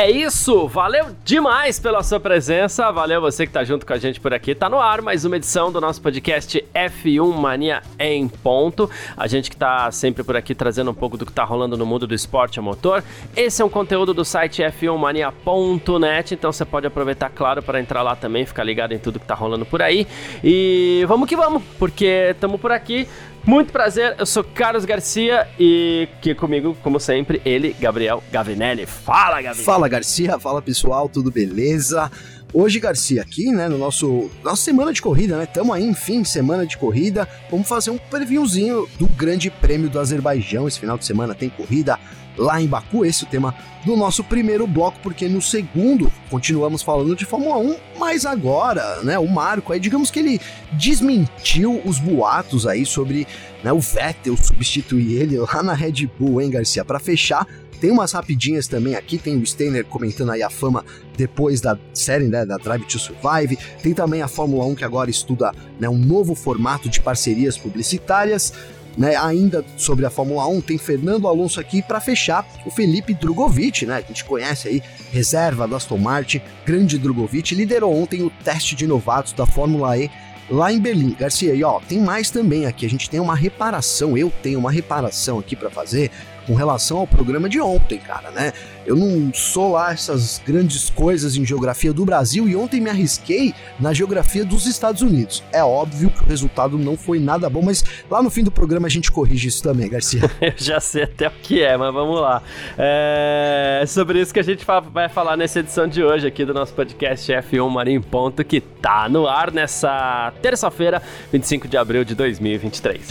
É 0.00 0.08
isso, 0.08 0.68
valeu 0.68 1.06
demais 1.24 1.80
pela 1.80 2.04
sua 2.04 2.20
presença, 2.20 2.88
valeu 2.92 3.20
você 3.20 3.44
que 3.44 3.52
tá 3.52 3.64
junto 3.64 3.84
com 3.84 3.92
a 3.92 3.98
gente 3.98 4.20
por 4.20 4.32
aqui. 4.32 4.54
Tá 4.54 4.70
no 4.70 4.78
ar 4.78 5.02
mais 5.02 5.24
uma 5.24 5.36
edição 5.36 5.72
do 5.72 5.80
nosso 5.80 6.00
podcast 6.00 6.64
F1 6.72 7.34
Mania 7.34 7.82
em 7.98 8.28
ponto. 8.28 8.88
A 9.16 9.26
gente 9.26 9.50
que 9.50 9.56
tá 9.56 9.90
sempre 9.90 10.22
por 10.22 10.36
aqui 10.36 10.54
trazendo 10.54 10.92
um 10.92 10.94
pouco 10.94 11.16
do 11.16 11.26
que 11.26 11.32
tá 11.32 11.42
rolando 11.42 11.76
no 11.76 11.84
mundo 11.84 12.06
do 12.06 12.14
esporte 12.14 12.60
a 12.60 12.62
motor. 12.62 13.02
Esse 13.34 13.60
é 13.60 13.64
um 13.64 13.68
conteúdo 13.68 14.14
do 14.14 14.24
site 14.24 14.62
f1mania.net, 14.62 16.32
então 16.32 16.52
você 16.52 16.64
pode 16.64 16.86
aproveitar, 16.86 17.30
claro, 17.30 17.60
para 17.60 17.80
entrar 17.80 18.02
lá 18.02 18.14
também, 18.14 18.46
ficar 18.46 18.62
ligado 18.62 18.92
em 18.92 19.00
tudo 19.00 19.18
que 19.18 19.26
tá 19.26 19.34
rolando 19.34 19.66
por 19.66 19.82
aí. 19.82 20.06
E 20.44 21.04
vamos 21.08 21.28
que 21.28 21.34
vamos, 21.34 21.60
porque 21.76 22.28
estamos 22.30 22.60
por 22.60 22.70
aqui 22.70 23.08
muito 23.48 23.72
prazer, 23.72 24.14
eu 24.18 24.26
sou 24.26 24.44
Carlos 24.44 24.84
Garcia 24.84 25.48
e 25.58 26.06
aqui 26.18 26.34
comigo, 26.34 26.76
como 26.82 27.00
sempre, 27.00 27.40
ele, 27.46 27.74
Gabriel 27.80 28.22
Gavinelli. 28.30 28.84
Fala, 28.84 29.40
Gavinelli! 29.40 29.64
Fala, 29.64 29.88
Garcia, 29.88 30.38
fala 30.38 30.60
pessoal, 30.60 31.08
tudo 31.08 31.30
beleza? 31.30 32.12
Hoje, 32.52 32.78
Garcia, 32.78 33.22
aqui, 33.22 33.50
né, 33.50 33.66
no 33.66 33.78
nosso 33.78 34.30
nossa 34.44 34.62
semana 34.62 34.92
de 34.92 35.00
corrida, 35.00 35.38
né? 35.38 35.46
Tamo 35.46 35.72
aí, 35.72 35.82
enfim, 35.82 36.24
semana 36.24 36.66
de 36.66 36.76
corrida. 36.76 37.26
Vamos 37.50 37.66
fazer 37.66 37.90
um 37.90 37.96
previewzinho 37.96 38.86
do 38.98 39.06
Grande 39.06 39.50
Prêmio 39.50 39.88
do 39.88 39.98
Azerbaijão. 39.98 40.68
Esse 40.68 40.78
final 40.78 40.98
de 40.98 41.06
semana 41.06 41.34
tem 41.34 41.48
corrida 41.48 41.98
lá 42.38 42.60
em 42.60 42.66
Baku. 42.66 43.04
Esse 43.04 43.24
é 43.24 43.26
o 43.26 43.30
tema 43.30 43.54
do 43.84 43.96
nosso 43.96 44.22
primeiro 44.24 44.66
bloco, 44.66 44.98
porque 45.02 45.28
no 45.28 45.42
segundo 45.42 46.10
continuamos 46.30 46.82
falando 46.82 47.14
de 47.16 47.24
Fórmula 47.24 47.58
1, 47.58 47.76
mas 47.98 48.24
agora, 48.24 49.02
né, 49.02 49.18
o 49.18 49.26
Marco 49.26 49.72
aí, 49.72 49.80
digamos 49.80 50.10
que 50.10 50.18
ele 50.18 50.40
desmentiu 50.72 51.80
os 51.84 51.98
boatos 51.98 52.66
aí 52.66 52.84
sobre 52.84 53.26
né, 53.62 53.72
o 53.72 53.80
Vettel 53.80 54.36
substituir 54.36 55.20
ele 55.20 55.38
lá 55.40 55.62
na 55.62 55.74
Red 55.74 56.08
Bull, 56.18 56.40
hein, 56.40 56.50
Garcia? 56.50 56.84
Para 56.84 56.98
fechar, 56.98 57.46
tem 57.80 57.90
umas 57.90 58.12
rapidinhas 58.12 58.66
também 58.66 58.96
aqui, 58.96 59.18
tem 59.18 59.36
o 59.36 59.46
Steiner 59.46 59.84
comentando 59.84 60.32
aí 60.32 60.42
a 60.42 60.50
fama 60.50 60.84
depois 61.16 61.60
da 61.60 61.78
série 61.94 62.26
né, 62.26 62.44
da 62.44 62.56
Drive 62.56 62.84
to 62.84 62.98
Survive, 62.98 63.56
tem 63.82 63.94
também 63.94 64.20
a 64.20 64.28
Fórmula 64.28 64.64
1 64.66 64.74
que 64.74 64.84
agora 64.84 65.10
estuda 65.10 65.52
né, 65.78 65.88
um 65.88 65.98
novo 65.98 66.34
formato 66.34 66.88
de 66.88 67.00
parcerias 67.00 67.56
publicitárias, 67.56 68.52
né, 68.98 69.14
ainda 69.14 69.64
sobre 69.76 70.04
a 70.04 70.10
Fórmula 70.10 70.46
1, 70.48 70.60
tem 70.60 70.76
Fernando 70.76 71.28
Alonso 71.28 71.60
aqui 71.60 71.80
para 71.80 72.00
fechar 72.00 72.44
o 72.66 72.70
Felipe 72.70 73.14
Drogovic, 73.14 73.86
né, 73.86 73.98
a 73.98 74.00
gente 74.00 74.24
conhece 74.24 74.66
aí, 74.66 74.82
reserva 75.12 75.68
da 75.68 75.76
Aston 75.76 75.96
Martin, 75.96 76.42
grande 76.66 76.98
Drogovic, 76.98 77.54
liderou 77.54 77.96
ontem 77.96 78.22
o 78.22 78.30
teste 78.44 78.74
de 78.74 78.88
novatos 78.88 79.32
da 79.32 79.46
Fórmula 79.46 79.96
E 79.96 80.10
lá 80.50 80.72
em 80.72 80.80
Berlim. 80.80 81.14
Garcia, 81.18 81.54
e 81.54 81.62
ó, 81.62 81.78
tem 81.78 82.00
mais 82.00 82.30
também 82.30 82.66
aqui, 82.66 82.84
a 82.84 82.90
gente 82.90 83.08
tem 83.08 83.20
uma 83.20 83.36
reparação, 83.36 84.18
eu 84.18 84.32
tenho 84.42 84.58
uma 84.58 84.72
reparação 84.72 85.38
aqui 85.38 85.54
para 85.54 85.70
fazer 85.70 86.10
com 86.48 86.54
relação 86.54 86.96
ao 86.96 87.06
programa 87.06 87.46
de 87.46 87.60
ontem, 87.60 87.98
cara, 87.98 88.30
né? 88.30 88.54
Eu 88.86 88.96
não 88.96 89.30
sou 89.34 89.72
lá 89.72 89.92
essas 89.92 90.40
grandes 90.44 90.88
coisas 90.88 91.36
em 91.36 91.44
geografia 91.44 91.92
do 91.92 92.06
Brasil 92.06 92.48
e 92.48 92.56
ontem 92.56 92.80
me 92.80 92.88
arrisquei 92.88 93.54
na 93.78 93.92
geografia 93.92 94.46
dos 94.46 94.66
Estados 94.66 95.02
Unidos. 95.02 95.44
É 95.52 95.62
óbvio 95.62 96.08
que 96.08 96.24
o 96.24 96.26
resultado 96.26 96.78
não 96.78 96.96
foi 96.96 97.20
nada 97.20 97.50
bom, 97.50 97.60
mas 97.60 97.84
lá 98.10 98.22
no 98.22 98.30
fim 98.30 98.42
do 98.42 98.50
programa 98.50 98.86
a 98.86 98.90
gente 98.90 99.12
corrige 99.12 99.48
isso 99.48 99.62
também, 99.62 99.90
Garcia. 99.90 100.22
Eu 100.40 100.54
já 100.56 100.80
sei 100.80 101.02
até 101.02 101.28
o 101.28 101.32
que 101.42 101.62
é, 101.62 101.76
mas 101.76 101.92
vamos 101.92 102.18
lá. 102.18 102.42
É 102.78 103.84
sobre 103.86 104.22
isso 104.22 104.32
que 104.32 104.40
a 104.40 104.44
gente 104.44 104.64
vai 104.90 105.10
falar 105.10 105.36
nessa 105.36 105.60
edição 105.60 105.86
de 105.86 106.02
hoje 106.02 106.26
aqui 106.26 106.46
do 106.46 106.54
nosso 106.54 106.72
podcast 106.72 107.30
F1 107.30 107.68
Marinho 107.68 108.00
Ponto, 108.00 108.42
que 108.42 108.58
tá 108.58 109.06
no 109.06 109.26
ar 109.26 109.52
nessa 109.52 110.32
terça-feira, 110.40 111.02
25 111.30 111.68
de 111.68 111.76
abril 111.76 112.04
de 112.04 112.14
2023. 112.14 113.02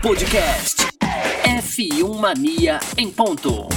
Podcast 0.00 0.95
F1 1.44 2.18
Mania 2.18 2.80
em 2.96 3.10
ponto. 3.10 3.68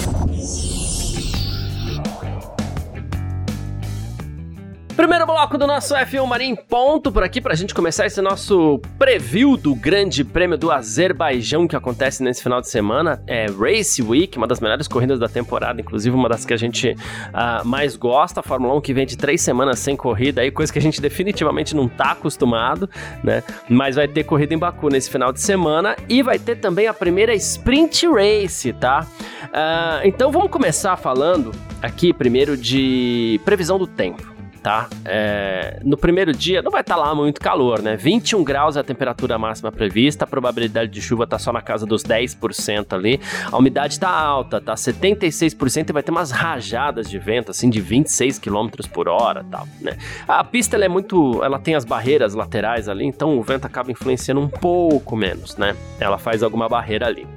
Primeiro 4.99 5.25
bloco 5.25 5.57
do 5.57 5.65
nosso 5.65 5.95
F1 5.95 6.25
Marim 6.25 6.57
ponto 6.57 7.09
por 7.09 7.23
aqui 7.23 7.39
pra 7.39 7.55
gente 7.55 7.73
começar 7.73 8.05
esse 8.05 8.21
nosso 8.21 8.81
preview 8.97 9.55
do 9.55 9.73
Grande 9.73 10.25
Prêmio 10.25 10.57
do 10.57 10.69
Azerbaijão 10.69 11.69
que 11.69 11.75
acontece 11.77 12.21
nesse 12.21 12.43
final 12.43 12.59
de 12.59 12.67
semana. 12.67 13.23
É 13.25 13.45
Race 13.45 14.03
Week, 14.03 14.37
uma 14.37 14.45
das 14.45 14.59
melhores 14.59 14.89
corridas 14.89 15.17
da 15.17 15.29
temporada, 15.29 15.79
inclusive 15.79 16.13
uma 16.13 16.27
das 16.27 16.43
que 16.43 16.53
a 16.53 16.57
gente 16.57 16.89
uh, 16.89 17.65
mais 17.65 17.95
gosta. 17.95 18.41
A 18.41 18.43
Fórmula 18.43 18.75
1 18.75 18.81
que 18.81 18.93
vem 18.93 19.05
de 19.05 19.15
três 19.15 19.39
semanas 19.39 19.79
sem 19.79 19.95
corrida, 19.95 20.41
aí 20.41 20.51
coisa 20.51 20.73
que 20.73 20.79
a 20.79 20.81
gente 20.81 20.99
definitivamente 20.99 21.73
não 21.73 21.87
tá 21.87 22.11
acostumado, 22.11 22.89
né? 23.23 23.41
Mas 23.69 23.95
vai 23.95 24.05
ter 24.05 24.25
corrida 24.25 24.53
em 24.53 24.57
Baku 24.57 24.89
nesse 24.89 25.09
final 25.09 25.31
de 25.31 25.39
semana 25.39 25.95
e 26.09 26.21
vai 26.21 26.37
ter 26.37 26.57
também 26.57 26.87
a 26.87 26.93
primeira 26.93 27.33
Sprint 27.35 28.05
Race, 28.05 28.73
tá? 28.73 29.07
Uh, 29.45 30.03
então 30.05 30.29
vamos 30.29 30.51
começar 30.51 30.97
falando 30.97 31.53
aqui 31.81 32.11
primeiro 32.11 32.57
de 32.57 33.39
previsão 33.45 33.79
do 33.79 33.87
tempo 33.87 34.38
tá? 34.61 34.89
É, 35.05 35.79
no 35.83 35.97
primeiro 35.97 36.31
dia 36.31 36.61
não 36.61 36.71
vai 36.71 36.81
estar 36.81 36.95
tá 36.95 37.01
lá 37.01 37.15
muito 37.15 37.39
calor, 37.39 37.81
né? 37.81 37.95
21 37.95 38.43
graus 38.43 38.75
é 38.75 38.79
a 38.79 38.83
temperatura 38.83 39.37
máxima 39.37 39.71
prevista, 39.71 40.25
a 40.25 40.27
probabilidade 40.27 40.91
de 40.91 41.01
chuva 41.01 41.25
tá 41.25 41.39
só 41.39 41.51
na 41.51 41.61
casa 41.61 41.85
dos 41.85 42.03
10% 42.03 42.93
ali. 42.93 43.19
A 43.51 43.57
umidade 43.57 43.99
tá 43.99 44.09
alta, 44.09 44.59
tá 44.61 44.75
76% 44.75 45.89
e 45.89 45.93
vai 45.93 46.03
ter 46.03 46.11
umas 46.11 46.31
rajadas 46.31 47.09
de 47.09 47.17
vento 47.17 47.51
assim 47.51 47.69
de 47.69 47.81
26 47.81 48.39
km 48.39 48.69
por 48.91 49.07
hora, 49.07 49.43
tal, 49.49 49.67
né? 49.81 49.97
A 50.27 50.43
pista 50.43 50.75
ela 50.75 50.85
é 50.85 50.89
muito, 50.89 51.43
ela 51.43 51.59
tem 51.59 51.75
as 51.75 51.85
barreiras 51.85 52.33
laterais 52.33 52.87
ali, 52.87 53.05
então 53.05 53.37
o 53.37 53.43
vento 53.43 53.65
acaba 53.65 53.91
influenciando 53.91 54.41
um 54.41 54.49
pouco 54.49 55.15
menos, 55.15 55.57
né? 55.57 55.75
Ela 55.99 56.17
faz 56.17 56.43
alguma 56.43 56.67
barreira 56.67 57.07
ali. 57.07 57.27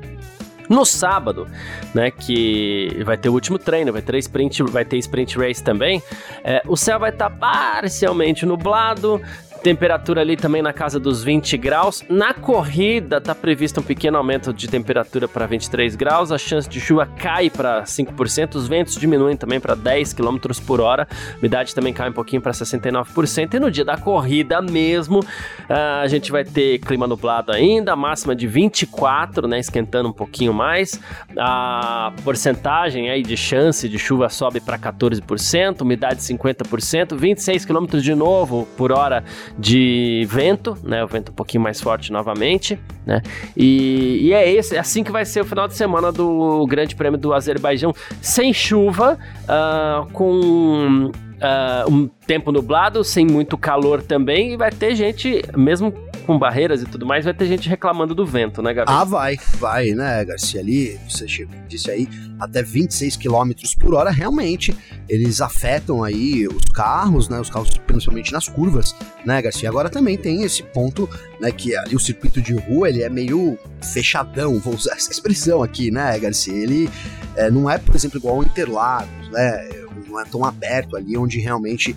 No 0.72 0.87
sábado, 0.87 1.47
né, 1.94 2.10
que 2.10 3.03
vai 3.05 3.19
ter 3.19 3.28
o 3.28 3.33
último 3.34 3.59
treino, 3.59 3.93
vai 3.93 4.00
ter 4.00 4.16
sprint, 4.16 4.62
vai 4.62 4.87
ter 4.87 4.97
sprint 4.97 5.37
race 5.37 5.62
também, 5.62 6.03
é, 6.43 6.62
o 6.66 6.78
céu 6.78 6.99
vai 6.99 7.10
estar 7.10 7.28
tá 7.28 7.37
parcialmente 7.37 8.47
nublado, 8.47 9.21
Temperatura 9.62 10.23
ali 10.23 10.37
também 10.37 10.61
na 10.61 10.73
casa 10.73 10.99
dos 10.99 11.23
20 11.23 11.56
graus. 11.56 12.03
Na 12.09 12.34
corrida 12.34 13.21
tá 13.21 13.33
previsto 13.33 13.78
um 13.78 13.83
pequeno 13.83 14.19
aumento 14.19 14.53
de 14.53 14.67
temperatura 14.67 15.28
para 15.28 15.47
23 15.47 15.95
graus. 15.95 16.33
A 16.33 16.39
chance 16.39 16.69
de 16.69 16.81
chuva 16.81 17.06
cai 17.06 17.49
para 17.49 17.84
5%. 17.84 18.56
Os 18.56 18.67
ventos 18.67 18.97
diminuem 18.97 19.37
também 19.37 19.61
para 19.61 19.77
10 19.77 20.15
km 20.15 20.39
por 20.67 20.81
hora. 20.81 21.06
A 21.34 21.39
umidade 21.39 21.77
também 21.77 21.93
cai 21.93 22.11
um 22.11 22.12
pouquinho 22.12 22.43
para 22.43 22.50
69%. 22.50 23.55
E 23.55 23.61
no 23.61 23.71
dia 23.71 23.84
da 23.84 23.97
corrida 23.97 24.61
mesmo, 24.61 25.25
a 25.69 26.09
gente 26.09 26.33
vai 26.33 26.44
ter 26.44 26.81
clima 26.81 27.06
nublado 27.06 27.53
ainda. 27.53 27.94
Máxima 27.94 28.34
de 28.34 28.49
24, 28.49 29.47
né? 29.47 29.61
Esquentando 29.61 30.09
um 30.09 30.12
pouquinho 30.12 30.53
mais. 30.53 31.00
A 31.39 32.12
porcentagem 32.25 33.11
aí 33.11 33.23
de 33.23 33.37
chance 33.37 33.89
de 33.89 33.97
chuva 33.97 34.29
sobe 34.29 34.61
para 34.61 34.77
14%. 34.77 35.83
Umidade 35.83 36.21
50%. 36.21 37.15
26 37.15 37.65
km 37.65 37.87
de 38.00 38.15
novo 38.17 38.67
por 38.77 38.91
hora 38.91 39.23
de 39.59 40.27
vento, 40.29 40.77
né? 40.83 41.05
O 41.05 41.07
vento 41.07 41.33
um 41.33 41.35
pouquinho 41.35 41.63
mais 41.63 41.81
forte 41.81 42.13
novamente, 42.13 42.79
né? 43.07 43.23
E, 43.57 44.29
e 44.29 44.33
é 44.33 44.51
esse, 44.51 44.77
é 44.77 44.79
assim 44.79 45.05
que 45.05 45.13
vai 45.13 45.25
ser 45.25 45.41
o 45.41 45.45
final 45.45 45.69
de 45.69 45.75
semana 45.75 46.11
do 46.11 46.67
Grande 46.67 46.95
Prêmio 46.95 47.19
do 47.19 47.33
Azerbaijão, 47.33 47.93
sem 48.21 48.53
chuva, 48.53 49.19
uh, 49.45 50.11
com 50.12 51.11
uh, 51.43 51.91
um 51.91 52.09
tempo 52.27 52.53
nublado, 52.53 53.03
sem 53.05 53.27
muito 53.27 53.59
calor 53.59 54.03
também, 54.03 54.53
e 54.53 54.57
vai 54.57 54.71
ter 54.71 54.95
gente, 54.95 55.43
mesmo 55.57 55.93
com 56.22 56.38
barreiras 56.38 56.83
e 56.83 56.87
tudo 56.87 57.05
mais, 57.05 57.25
vai 57.25 57.34
ter 57.34 57.47
gente 57.47 57.69
reclamando 57.69 58.14
do 58.14 58.25
vento, 58.25 58.62
né, 58.62 58.73
Gabriel? 58.73 59.00
Ah, 59.00 59.05
vai, 59.05 59.37
vai, 59.58 59.91
né, 59.91 60.25
Garcia? 60.25 60.61
Ali, 60.61 60.99
você 61.08 61.26
disse 61.69 61.91
aí, 61.91 62.08
até 62.41 62.62
26 62.62 63.17
km 63.17 63.50
por 63.79 63.94
hora, 63.94 64.11
realmente, 64.11 64.75
eles 65.08 65.41
afetam 65.41 66.02
aí 66.02 66.47
os 66.47 66.64
carros, 66.73 67.29
né, 67.29 67.41
os 67.41 67.50
carros 67.50 67.76
principalmente 67.87 68.32
nas 68.32 68.49
curvas, 68.49 68.94
né, 69.25 69.41
Garcia? 69.43 69.69
Agora 69.69 69.91
também 69.91 70.17
tem 70.17 70.43
esse 70.43 70.62
ponto, 70.62 71.08
né, 71.41 71.50
que 71.50 71.76
ali 71.76 71.94
o 71.94 72.00
circuito 72.00 72.41
de 72.41 72.55
rua, 72.55 72.88
ele 72.88 73.02
é 73.02 73.08
meio 73.08 73.58
fechadão, 73.93 74.58
vou 74.58 74.75
usar 74.75 74.94
essa 74.97 75.11
expressão 75.11 75.62
aqui, 75.62 75.91
né, 75.91 76.19
Garcia? 76.19 76.55
Ele 76.55 76.88
é, 77.37 77.50
não 77.50 77.69
é, 77.69 77.79
por 77.79 77.94
exemplo, 77.94 78.19
igual 78.19 78.37
ao 78.37 78.43
Interlagos, 78.43 79.29
né? 79.31 79.82
não 80.12 80.20
é 80.20 80.25
tão 80.25 80.44
aberto 80.44 80.97
ali, 80.97 81.17
onde 81.17 81.41
realmente 81.41 81.97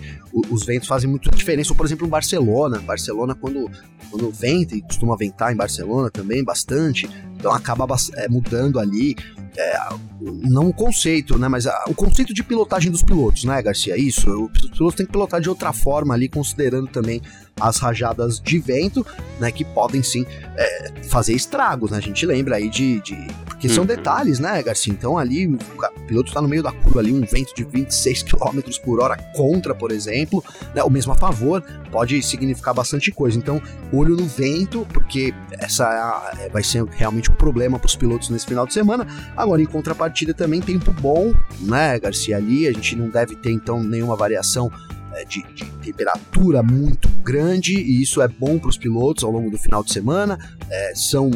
os 0.50 0.64
ventos 0.64 0.88
fazem 0.88 1.08
muita 1.08 1.30
diferença. 1.30 1.72
Ou, 1.72 1.76
por 1.76 1.86
exemplo, 1.86 2.06
em 2.06 2.10
Barcelona. 2.10 2.78
Barcelona, 2.78 3.34
quando, 3.34 3.70
quando 4.10 4.30
venta, 4.30 4.74
e 4.74 4.82
costuma 4.82 5.16
ventar 5.16 5.52
em 5.52 5.56
Barcelona 5.56 6.10
também 6.10 6.42
bastante, 6.42 7.08
então 7.36 7.52
acaba 7.52 7.86
é, 8.14 8.28
mudando 8.28 8.78
ali 8.78 9.16
é, 9.56 9.78
não 10.20 10.68
o 10.68 10.72
conceito, 10.72 11.38
né? 11.38 11.48
Mas 11.48 11.66
a, 11.66 11.84
o 11.88 11.94
conceito 11.94 12.34
de 12.34 12.42
pilotagem 12.42 12.90
dos 12.90 13.02
pilotos, 13.02 13.44
né, 13.44 13.60
Garcia? 13.62 13.96
Isso. 13.96 14.50
Os 14.54 14.70
pilotos 14.70 14.94
têm 14.94 15.06
que 15.06 15.12
pilotar 15.12 15.40
de 15.40 15.48
outra 15.48 15.72
forma 15.72 16.14
ali, 16.14 16.28
considerando 16.28 16.88
também 16.88 17.22
as 17.58 17.78
rajadas 17.78 18.38
de 18.38 18.58
vento, 18.58 19.06
né? 19.40 19.50
Que 19.50 19.64
podem 19.64 20.02
sim 20.02 20.26
é, 20.56 20.92
fazer 21.04 21.32
estragos, 21.32 21.90
né? 21.90 21.98
A 21.98 22.00
gente 22.00 22.24
lembra 22.26 22.56
aí 22.56 22.68
de. 22.68 23.00
de 23.00 23.16
porque 23.44 23.70
são 23.70 23.84
uhum. 23.84 23.86
detalhes, 23.86 24.38
né, 24.38 24.62
Garcia? 24.62 24.92
Então 24.92 25.16
ali 25.16 25.46
o 25.46 25.58
piloto 26.06 26.28
está 26.28 26.42
no 26.42 26.48
meio 26.48 26.62
da 26.62 26.70
curva 26.70 27.00
ali, 27.00 27.10
um 27.10 27.22
vento 27.22 27.54
de 27.54 27.64
26 27.64 28.24
km 28.24 28.60
por 28.84 29.00
hora 29.00 29.16
contra, 29.34 29.74
por 29.74 29.90
exemplo, 29.90 30.44
né? 30.74 30.82
Ou 30.82 30.90
mesmo 30.90 31.12
a 31.12 31.16
favor, 31.16 31.62
pode 31.90 32.22
significar 32.22 32.74
bastante 32.74 33.10
coisa. 33.10 33.38
Então, 33.38 33.60
olho 33.90 34.14
no 34.14 34.26
vento, 34.26 34.86
porque 34.92 35.32
essa 35.52 36.30
é, 36.38 36.50
vai 36.50 36.62
ser 36.62 36.84
realmente 36.84 37.25
um 37.30 37.34
problema 37.34 37.78
para 37.78 37.86
os 37.86 37.96
pilotos 37.96 38.30
nesse 38.30 38.46
final 38.46 38.66
de 38.66 38.72
semana. 38.72 39.06
Agora, 39.36 39.60
em 39.60 39.66
contrapartida, 39.66 40.34
também 40.34 40.60
tempo 40.60 40.92
bom, 40.92 41.34
né, 41.60 41.98
Garcia? 41.98 42.36
Ali 42.36 42.66
a 42.66 42.72
gente 42.72 42.96
não 42.96 43.08
deve 43.08 43.36
ter 43.36 43.50
então 43.50 43.82
nenhuma 43.82 44.16
variação 44.16 44.70
é, 45.14 45.24
de, 45.24 45.42
de, 45.54 45.64
temperatura 45.82 46.62
muito 46.62 47.08
grande 47.22 47.74
e 47.74 48.02
isso 48.02 48.20
é 48.20 48.28
bom 48.28 48.58
para 48.58 48.68
os 48.68 48.76
pilotos 48.76 49.24
ao 49.24 49.30
longo 49.30 49.50
do 49.50 49.58
final 49.58 49.82
de 49.82 49.92
semana. 49.92 50.38
É, 50.68 50.92
são 50.94 51.30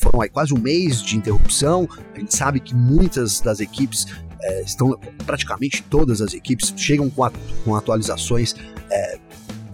foram 0.00 0.20
aí 0.20 0.28
quase 0.28 0.52
um 0.52 0.58
mês 0.58 1.00
de 1.02 1.16
interrupção. 1.16 1.88
A 2.14 2.18
gente 2.18 2.34
sabe 2.34 2.60
que 2.60 2.74
muitas 2.74 3.40
das 3.40 3.60
equipes 3.60 4.06
é, 4.42 4.62
estão 4.62 4.98
praticamente 5.24 5.82
todas 5.84 6.20
as 6.20 6.34
equipes 6.34 6.74
chegam 6.76 7.08
com, 7.08 7.24
a, 7.24 7.32
com 7.64 7.74
atualizações 7.76 8.54
é, 8.90 9.18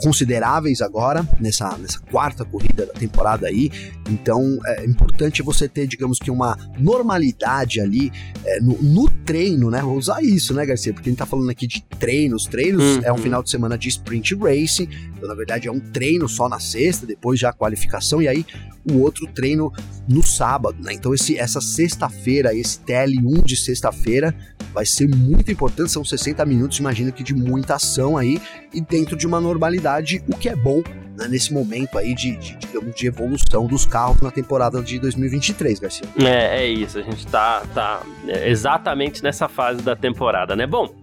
consideráveis 0.02 0.80
agora, 0.80 1.26
nessa, 1.40 1.76
nessa 1.78 1.98
quarta 2.10 2.44
corrida 2.44 2.86
da 2.86 2.92
temporada 2.92 3.46
aí. 3.46 3.70
Então 4.08 4.58
é 4.66 4.84
importante 4.84 5.42
você 5.42 5.68
ter, 5.68 5.86
digamos 5.86 6.18
que, 6.18 6.30
uma 6.30 6.56
normalidade 6.78 7.80
ali 7.80 8.12
é, 8.44 8.60
no, 8.60 8.80
no, 8.82 9.10
treino, 9.24 9.70
né? 9.70 9.82
Vou 9.82 9.96
usar 9.96 10.22
isso, 10.22 10.54
né, 10.54 10.64
Garcia? 10.64 10.92
Porque 10.92 11.08
a 11.08 11.10
gente 11.10 11.18
tá 11.18 11.26
falando 11.26 11.50
aqui 11.50 11.66
de 11.66 11.82
treinos. 11.98 12.46
Treinos 12.46 12.82
uhum. 12.82 13.02
é 13.04 13.12
um 13.12 13.18
final 13.18 13.42
de 13.42 13.50
semana 13.50 13.76
de 13.76 13.88
sprint 13.88 14.34
racing. 14.36 14.88
Então, 15.16 15.28
na 15.28 15.34
verdade, 15.34 15.68
é 15.68 15.72
um 15.72 15.80
treino 15.80 16.28
só 16.28 16.48
na 16.48 16.60
sexta, 16.60 17.06
depois 17.06 17.38
já 17.38 17.50
a 17.50 17.52
qualificação, 17.52 18.22
e 18.22 18.28
aí 18.28 18.46
o 18.90 19.00
outro 19.00 19.26
treino 19.26 19.72
no 20.08 20.24
sábado, 20.26 20.82
né? 20.82 20.92
Então, 20.94 21.12
esse, 21.12 21.36
essa 21.36 21.60
sexta-feira, 21.60 22.54
esse 22.54 22.78
TL1 22.80 23.44
de 23.44 23.56
sexta-feira, 23.56 24.34
vai 24.72 24.86
ser 24.86 25.08
muito 25.08 25.50
importante. 25.50 25.90
São 25.90 26.04
60 26.04 26.44
minutos, 26.46 26.78
imagino 26.78 27.12
que 27.12 27.22
de 27.22 27.34
muita 27.34 27.74
ação 27.74 28.16
aí, 28.16 28.40
e 28.72 28.80
dentro 28.80 29.16
de 29.16 29.26
uma 29.26 29.40
normalidade, 29.40 29.87
o 30.28 30.36
que 30.36 30.48
é 30.48 30.56
bom 30.56 30.82
né, 31.18 31.26
nesse 31.28 31.52
momento 31.52 31.98
aí 31.98 32.14
de, 32.14 32.36
de, 32.36 32.56
digamos, 32.56 32.94
de 32.94 33.06
evolução 33.06 33.66
dos 33.66 33.84
carros 33.84 34.20
na 34.20 34.30
temporada 34.30 34.80
de 34.82 34.98
2023, 34.98 35.80
Garcia. 35.80 36.06
É, 36.22 36.62
é 36.62 36.66
isso, 36.66 36.98
a 36.98 37.02
gente 37.02 37.26
tá, 37.26 37.62
tá 37.74 38.02
exatamente 38.44 39.22
nessa 39.22 39.48
fase 39.48 39.82
da 39.82 39.96
temporada, 39.96 40.54
né? 40.54 40.66
Bom, 40.66 40.94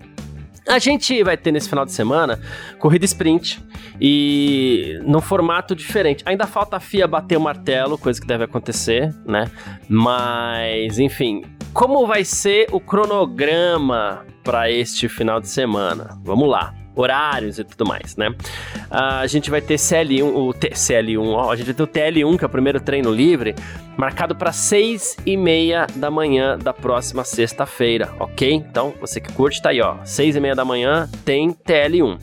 a 0.68 0.80
gente 0.80 1.22
vai 1.22 1.38
ter 1.38 1.52
nesse 1.52 1.70
final 1.70 1.86
de 1.86 1.92
semana 1.92 2.40
corrida 2.80 3.06
sprint 3.06 3.64
e 4.02 5.00
num 5.04 5.22
formato 5.22 5.76
diferente. 5.76 6.24
Ainda 6.26 6.48
falta 6.48 6.78
a 6.78 6.80
FIA 6.80 7.08
bater 7.08 7.38
o 7.38 7.42
martelo, 7.42 7.98
coisa 7.98 8.20
que 8.20 8.26
deve 8.26 8.46
acontecer, 8.46 9.14
né? 9.26 9.52
Mas, 9.88 10.98
enfim, 10.98 11.44
como 11.72 12.08
vai 12.08 12.24
ser 12.24 12.68
o 12.72 12.80
cronograma 12.80 14.26
para 14.44 14.72
este 14.72 15.08
final 15.08 15.40
de 15.40 15.50
semana? 15.50 16.18
Vamos 16.24 16.50
lá 16.50 16.74
horários 16.95 17.59
e 17.59 17.63
tudo 17.63 17.86
mais, 17.88 18.15
né? 18.15 18.30
Uh, 18.30 19.21
a 19.21 19.27
gente 19.27 19.50
vai 19.50 19.62
ter 19.62 19.75
CL1, 19.75 20.24
o 20.24 20.53
T, 20.53 20.69
CL1, 20.69 21.27
ó, 21.27 21.51
a 21.51 21.56
gente 21.56 21.65
vai 21.65 21.75
ter 21.75 21.83
o 21.83 21.88
TL1, 21.88 22.38
que 22.38 22.44
é 22.44 22.47
o 22.47 22.50
primeiro 22.50 22.80
treino 22.80 23.12
livre, 23.12 23.56
marcado 23.97 24.36
para 24.36 24.51
6 24.51 25.18
e 25.25 25.38
meia 25.38 25.88
da 25.95 26.09
manhã 26.09 26.57
da 26.57 26.74
próxima 26.74 27.24
sexta-feira, 27.24 28.13
ok? 28.19 28.53
Então, 28.53 28.94
você 29.00 29.19
que 29.19 29.31
curte, 29.33 29.62
tá 29.62 29.69
aí, 29.69 29.81
ó, 29.81 29.97
6 30.03 30.36
e 30.36 30.39
meia 30.39 30.56
da 30.56 30.65
manhã 30.65 31.09
tem 31.24 31.51
TL1. 31.51 32.15
Uh, 32.15 32.19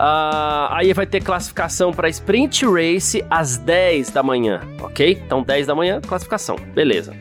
ah, 0.00 0.68
aí 0.78 0.92
vai 0.92 1.06
ter 1.06 1.20
classificação 1.20 1.92
para 1.92 2.08
Sprint 2.08 2.64
Race 2.66 3.24
às 3.28 3.56
10 3.56 4.10
da 4.10 4.22
manhã, 4.22 4.60
ok? 4.80 5.20
Então, 5.24 5.42
10 5.42 5.66
da 5.66 5.74
manhã, 5.74 6.00
classificação, 6.00 6.56
beleza. 6.72 7.16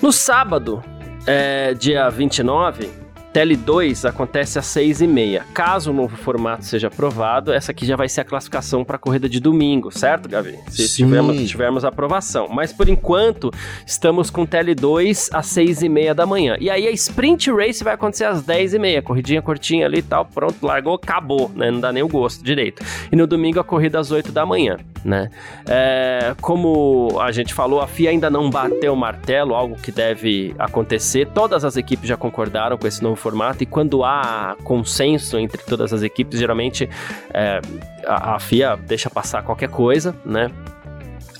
No 0.00 0.12
sábado, 0.12 0.82
é, 1.26 1.74
dia 1.74 2.08
29, 2.08 2.88
TL2 3.32 4.08
acontece 4.08 4.58
às 4.58 4.66
6h30. 4.66 5.42
Caso 5.52 5.90
o 5.90 5.94
novo 5.94 6.16
formato 6.16 6.64
seja 6.64 6.88
aprovado, 6.88 7.52
essa 7.52 7.72
aqui 7.72 7.84
já 7.84 7.96
vai 7.96 8.08
ser 8.08 8.22
a 8.22 8.24
classificação 8.24 8.84
para 8.84 8.96
a 8.96 8.98
corrida 8.98 9.28
de 9.28 9.40
domingo, 9.40 9.90
certo, 9.90 10.28
Gavi? 10.28 10.58
Se 10.68 10.96
tivermos, 10.96 11.48
tivermos 11.48 11.84
aprovação. 11.84 12.48
Mas 12.48 12.72
por 12.72 12.88
enquanto, 12.88 13.50
estamos 13.86 14.30
com 14.30 14.46
TL2 14.46 15.28
às 15.32 15.46
6h30 15.46 16.14
da 16.14 16.26
manhã. 16.26 16.56
E 16.60 16.70
aí 16.70 16.86
a 16.86 16.90
Sprint 16.90 17.50
Race 17.50 17.84
vai 17.84 17.94
acontecer 17.94 18.24
às 18.24 18.42
10h30. 18.42 19.02
Corridinha 19.02 19.42
curtinha 19.42 19.86
ali 19.86 19.98
e 19.98 20.02
tal, 20.02 20.24
pronto, 20.24 20.64
largou, 20.64 20.94
acabou, 20.94 21.50
né? 21.54 21.70
Não 21.70 21.80
dá 21.80 21.92
nem 21.92 22.02
o 22.02 22.08
gosto 22.08 22.42
direito. 22.42 22.82
E 23.12 23.16
no 23.16 23.26
domingo 23.26 23.60
a 23.60 23.64
corrida 23.64 23.98
às 23.98 24.10
8 24.10 24.32
da 24.32 24.46
manhã, 24.46 24.78
né? 25.04 25.30
É, 25.66 26.34
como 26.40 27.18
a 27.20 27.30
gente 27.30 27.52
falou, 27.52 27.80
a 27.80 27.86
FIA 27.86 28.10
ainda 28.10 28.30
não 28.30 28.48
bateu 28.48 28.92
o 28.92 28.96
martelo, 28.96 29.54
algo 29.54 29.76
que 29.76 29.92
deve 29.92 30.54
acontecer. 30.58 31.26
Todas 31.28 31.64
as 31.64 31.76
equipes 31.76 32.08
já 32.08 32.16
concordaram 32.16 32.76
com 32.78 32.86
esse 32.86 33.02
novo 33.02 33.17
formato 33.18 33.62
e 33.62 33.66
quando 33.66 34.04
há 34.04 34.56
consenso 34.64 35.38
entre 35.38 35.62
todas 35.62 35.92
as 35.92 36.02
equipes, 36.02 36.38
geralmente 36.38 36.88
é, 37.32 37.60
a, 38.06 38.36
a 38.36 38.38
FIA 38.38 38.76
deixa 38.76 39.10
passar 39.10 39.42
qualquer 39.42 39.68
coisa, 39.68 40.16
né? 40.24 40.50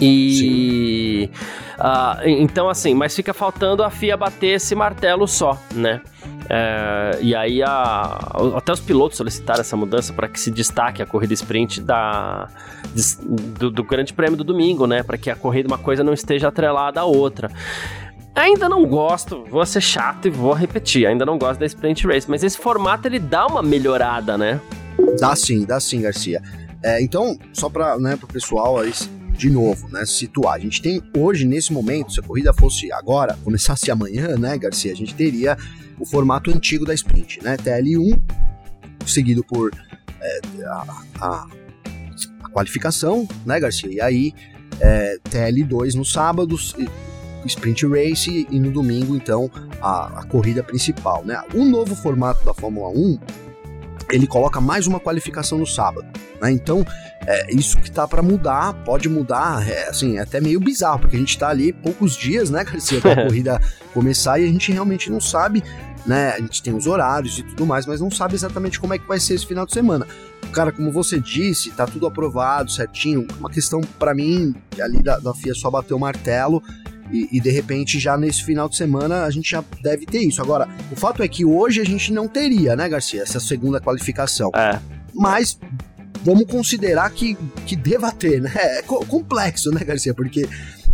E 0.00 1.28
uh, 1.78 2.28
então 2.28 2.68
assim, 2.68 2.94
mas 2.94 3.16
fica 3.16 3.34
faltando 3.34 3.82
a 3.82 3.90
FIA 3.90 4.16
bater 4.16 4.54
esse 4.54 4.74
martelo 4.74 5.26
só, 5.26 5.58
né? 5.74 6.00
É, 6.50 7.18
e 7.20 7.34
aí 7.34 7.62
a, 7.62 8.18
até 8.56 8.72
os 8.72 8.80
pilotos 8.80 9.18
solicitaram 9.18 9.60
essa 9.60 9.76
mudança 9.76 10.12
para 10.12 10.28
que 10.28 10.40
se 10.40 10.50
destaque 10.50 11.02
a 11.02 11.06
corrida 11.06 11.34
sprint 11.34 11.80
da, 11.82 12.48
do, 13.58 13.70
do 13.70 13.82
Grande 13.82 14.14
Prêmio 14.14 14.36
do 14.36 14.44
domingo, 14.44 14.86
né? 14.86 15.02
Para 15.02 15.18
que 15.18 15.30
a 15.30 15.36
corrida 15.36 15.68
uma 15.68 15.78
coisa 15.78 16.02
não 16.02 16.12
esteja 16.12 16.48
atrelada 16.48 17.00
à 17.00 17.04
outra. 17.04 17.50
Ainda 18.38 18.68
não 18.68 18.86
gosto, 18.86 19.44
vou 19.50 19.66
ser 19.66 19.80
chato 19.80 20.28
e 20.28 20.30
vou 20.30 20.52
repetir, 20.52 21.08
ainda 21.08 21.26
não 21.26 21.36
gosto 21.36 21.58
da 21.58 21.66
Sprint 21.66 22.06
Race, 22.06 22.30
mas 22.30 22.44
esse 22.44 22.56
formato 22.56 23.08
ele 23.08 23.18
dá 23.18 23.48
uma 23.48 23.64
melhorada, 23.64 24.38
né? 24.38 24.60
Dá 25.18 25.34
sim, 25.34 25.64
dá 25.64 25.80
sim, 25.80 26.02
Garcia. 26.02 26.40
É, 26.80 27.02
então, 27.02 27.36
só 27.52 27.68
para 27.68 27.98
né, 27.98 28.16
o 28.22 28.26
pessoal 28.28 28.76
de 29.32 29.50
novo, 29.50 29.88
né, 29.88 30.06
situar. 30.06 30.54
A 30.54 30.58
gente 30.60 30.80
tem 30.80 31.02
hoje, 31.16 31.44
nesse 31.44 31.72
momento, 31.72 32.12
se 32.12 32.20
a 32.20 32.22
corrida 32.22 32.52
fosse 32.54 32.92
agora, 32.92 33.36
começasse 33.42 33.90
amanhã, 33.90 34.36
né, 34.36 34.56
Garcia, 34.56 34.92
a 34.92 34.96
gente 34.96 35.16
teria 35.16 35.56
o 35.98 36.06
formato 36.06 36.48
antigo 36.48 36.84
da 36.84 36.94
sprint, 36.94 37.42
né, 37.42 37.56
TL1, 37.56 38.20
seguido 39.04 39.42
por 39.42 39.72
é, 40.20 40.40
a, 40.64 40.84
a, 41.20 41.46
a, 42.44 42.48
qualificação, 42.50 43.26
né, 43.44 43.58
Garcia, 43.58 43.92
e 43.92 44.00
aí 44.00 44.32
é, 44.80 45.18
TL2 45.28 45.94
no 45.94 46.04
sábado, 46.04 46.56
sprint 47.48 47.86
race 47.86 48.46
e 48.50 48.60
no 48.60 48.70
domingo, 48.70 49.16
então, 49.16 49.50
a, 49.80 50.20
a 50.20 50.24
corrida 50.24 50.62
principal. 50.62 51.24
Né? 51.24 51.40
O 51.54 51.64
novo 51.64 51.94
formato 51.96 52.44
da 52.44 52.54
Fórmula 52.54 52.88
1 52.90 53.18
ele 54.10 54.26
coloca 54.26 54.60
mais 54.60 54.86
uma 54.86 54.98
qualificação 54.98 55.58
no 55.58 55.66
sábado. 55.66 56.06
Né? 56.40 56.50
Então, 56.52 56.84
é, 57.26 57.52
isso 57.52 57.78
que 57.78 57.90
tá 57.90 58.06
para 58.06 58.22
mudar, 58.22 58.72
pode 58.84 59.08
mudar, 59.08 59.68
é, 59.68 59.88
assim, 59.88 60.16
é 60.16 60.22
até 60.22 60.40
meio 60.40 60.60
bizarro, 60.60 61.00
porque 61.00 61.16
a 61.16 61.18
gente 61.18 61.38
tá 61.38 61.48
ali 61.48 61.72
poucos 61.72 62.16
dias, 62.16 62.48
né, 62.48 62.64
Garcia, 62.64 63.00
pra 63.00 63.16
corrida 63.26 63.60
começar 63.92 64.38
e 64.38 64.44
a 64.44 64.46
gente 64.46 64.72
realmente 64.72 65.10
não 65.10 65.20
sabe, 65.20 65.62
né, 66.06 66.30
a 66.30 66.40
gente 66.40 66.62
tem 66.62 66.74
os 66.74 66.86
horários 66.86 67.38
e 67.38 67.42
tudo 67.42 67.66
mais, 67.66 67.84
mas 67.84 68.00
não 68.00 68.10
sabe 68.10 68.34
exatamente 68.34 68.80
como 68.80 68.94
é 68.94 68.98
que 68.98 69.06
vai 69.06 69.20
ser 69.20 69.34
esse 69.34 69.46
final 69.46 69.66
de 69.66 69.74
semana. 69.74 70.06
Cara, 70.52 70.72
como 70.72 70.90
você 70.90 71.20
disse, 71.20 71.70
tá 71.70 71.86
tudo 71.86 72.06
aprovado, 72.06 72.70
certinho, 72.70 73.26
uma 73.38 73.50
questão 73.50 73.82
para 73.98 74.14
mim, 74.14 74.54
ali 74.80 75.02
da, 75.02 75.18
da 75.18 75.34
FIA 75.34 75.54
só 75.54 75.70
bater 75.70 75.92
o 75.92 75.98
martelo, 75.98 76.62
e, 77.10 77.28
e, 77.32 77.40
de 77.40 77.50
repente, 77.50 77.98
já 77.98 78.16
nesse 78.16 78.44
final 78.44 78.68
de 78.68 78.76
semana, 78.76 79.24
a 79.24 79.30
gente 79.30 79.50
já 79.50 79.64
deve 79.82 80.06
ter 80.06 80.20
isso. 80.20 80.42
Agora, 80.42 80.68
o 80.90 80.96
fato 80.96 81.22
é 81.22 81.28
que 81.28 81.44
hoje 81.44 81.80
a 81.80 81.84
gente 81.84 82.12
não 82.12 82.28
teria, 82.28 82.76
né, 82.76 82.88
Garcia, 82.88 83.22
essa 83.22 83.40
segunda 83.40 83.80
qualificação. 83.80 84.50
É. 84.54 84.78
Mas 85.14 85.58
vamos 86.22 86.44
considerar 86.44 87.10
que, 87.10 87.36
que 87.66 87.74
deva 87.76 88.12
ter, 88.12 88.40
né? 88.40 88.52
É 88.54 88.82
complexo, 88.82 89.70
né, 89.70 89.82
Garcia? 89.84 90.14
Porque. 90.14 90.48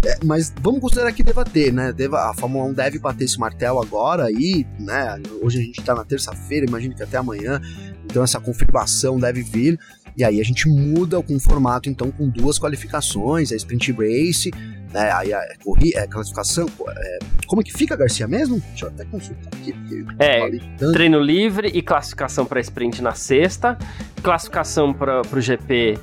É, 0.05 0.19
mas 0.23 0.53
vamos 0.61 0.81
considerar 0.81 1.13
que 1.13 1.23
deva 1.23 1.45
ter, 1.45 1.73
né? 1.73 1.91
Deva, 1.91 2.29
a 2.31 2.35
Fórmula 2.35 2.67
1 2.67 2.75
deve 2.75 2.99
bater 2.99 3.25
esse 3.25 3.39
martelo 3.39 3.81
agora 3.81 4.31
e, 4.31 4.67
né? 4.79 5.21
Hoje 5.41 5.61
a 5.61 5.63
gente 5.63 5.83
tá 5.83 5.95
na 5.95 6.05
terça-feira, 6.05 6.67
imagino 6.67 6.95
que 6.95 7.03
até 7.03 7.17
amanhã. 7.17 7.61
Então 8.05 8.23
essa 8.23 8.39
confirmação 8.39 9.19
deve 9.19 9.43
vir. 9.43 9.79
E 10.17 10.23
aí 10.23 10.41
a 10.41 10.45
gente 10.45 10.69
muda 10.69 11.21
com 11.23 11.35
o 11.35 11.41
formato, 11.41 11.89
então, 11.89 12.11
com 12.11 12.29
duas 12.29 12.59
qualificações, 12.59 13.51
a 13.51 13.57
Sprint 13.57 13.93
Race 13.93 14.51
né? 14.95 15.11
Aí 15.13 15.33
a, 15.35 15.43
corri, 15.63 15.95
a 15.97 16.07
classificação, 16.07 16.69
é, 16.89 17.19
como 17.49 17.61
é 17.61 17.65
que 17.65 17.73
fica, 17.73 17.97
Garcia, 17.97 18.29
mesmo? 18.29 18.63
Deixa 18.69 18.87
eu 18.87 18.91
até 18.91 19.05
consultar 19.05 19.51
aqui. 19.53 19.75
É, 20.21 20.49
treino 20.93 21.19
livre 21.19 21.69
e 21.69 21.83
classificação 21.83 22.47
para 22.47 22.61
sprint 22.61 23.03
na 23.03 23.13
sexta, 23.13 23.77
classificação 24.23 24.95
para 24.95 25.21
o 25.21 25.41
GP 25.41 25.99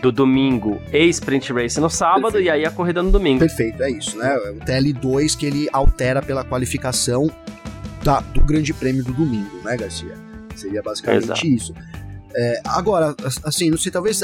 do 0.00 0.10
domingo 0.12 0.80
e 0.92 1.04
sprint 1.08 1.52
race 1.52 1.78
no 1.80 1.90
sábado 1.90 2.32
Perfeito. 2.32 2.46
e 2.46 2.50
aí 2.50 2.64
a 2.64 2.70
corrida 2.70 3.02
no 3.02 3.10
domingo. 3.10 3.40
Perfeito, 3.40 3.82
é 3.82 3.90
isso, 3.90 4.16
né? 4.16 4.36
O 4.36 4.64
TL2 4.64 5.36
que 5.36 5.44
ele 5.44 5.68
altera 5.72 6.22
pela 6.22 6.44
qualificação 6.44 7.28
da, 8.04 8.20
do 8.20 8.40
Grande 8.40 8.72
Prêmio 8.72 9.02
do 9.02 9.12
domingo, 9.12 9.60
né, 9.64 9.76
Garcia? 9.76 10.14
Seria 10.54 10.80
basicamente 10.80 11.24
Exato. 11.24 11.46
isso. 11.46 11.74
É, 12.38 12.60
agora, 12.66 13.14
assim, 13.44 13.70
não 13.70 13.78
sei, 13.78 13.90
talvez 13.90 14.22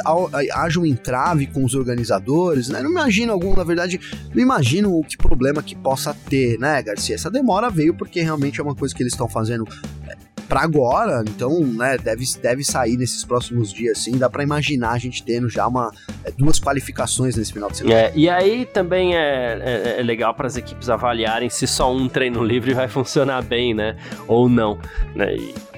haja 0.52 0.78
um 0.78 0.84
entrave 0.84 1.46
com 1.46 1.64
os 1.64 1.74
organizadores, 1.74 2.68
né? 2.68 2.82
Não 2.82 2.90
imagino 2.90 3.32
algum, 3.32 3.56
na 3.56 3.64
verdade, 3.64 3.98
não 4.34 4.42
imagino 4.42 4.98
o 4.98 5.02
que 5.02 5.16
problema 5.16 5.62
que 5.62 5.74
possa 5.74 6.14
ter, 6.28 6.58
né, 6.58 6.82
Garcia? 6.82 7.14
Essa 7.14 7.30
demora 7.30 7.70
veio 7.70 7.94
porque 7.94 8.20
realmente 8.20 8.60
é 8.60 8.62
uma 8.62 8.74
coisa 8.74 8.94
que 8.94 9.02
eles 9.02 9.14
estão 9.14 9.26
fazendo 9.26 9.66
é, 10.06 10.14
para 10.46 10.60
agora, 10.60 11.24
então, 11.26 11.60
né, 11.60 11.96
deve, 11.96 12.26
deve 12.42 12.62
sair 12.62 12.98
nesses 12.98 13.24
próximos 13.24 13.72
dias, 13.72 13.96
sim. 13.96 14.18
Dá 14.18 14.28
para 14.28 14.42
imaginar 14.42 14.90
a 14.90 14.98
gente 14.98 15.24
tendo 15.24 15.48
já 15.48 15.66
uma, 15.66 15.90
é, 16.22 16.30
duas 16.32 16.60
qualificações 16.60 17.34
nesse 17.34 17.54
final 17.54 17.70
de 17.70 17.78
semana. 17.78 17.98
É, 17.98 18.12
e 18.14 18.28
aí 18.28 18.66
também 18.66 19.16
é, 19.16 19.58
é, 19.58 20.00
é 20.00 20.02
legal 20.02 20.34
para 20.34 20.46
as 20.46 20.58
equipes 20.58 20.90
avaliarem 20.90 21.48
se 21.48 21.66
só 21.66 21.90
um 21.90 22.06
treino 22.10 22.44
livre 22.44 22.74
vai 22.74 22.88
funcionar 22.88 23.42
bem, 23.42 23.72
né, 23.72 23.96
ou 24.28 24.50
não, 24.50 24.78
né, 25.14 25.34
e 25.34 25.71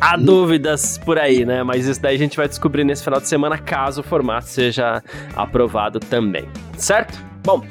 Há 0.00 0.16
dúvidas 0.16 0.98
por 0.98 1.18
aí, 1.18 1.44
né? 1.44 1.62
Mas 1.62 1.86
isso 1.86 2.00
daí 2.00 2.14
a 2.14 2.18
gente 2.18 2.36
vai 2.36 2.48
descobrir 2.48 2.84
nesse 2.84 3.02
final 3.02 3.20
de 3.20 3.28
semana, 3.28 3.58
caso 3.58 4.00
o 4.00 4.04
formato 4.04 4.46
seja 4.46 5.02
aprovado 5.34 6.00
também. 6.00 6.48
Certo? 6.76 7.18
Bom. 7.42 7.64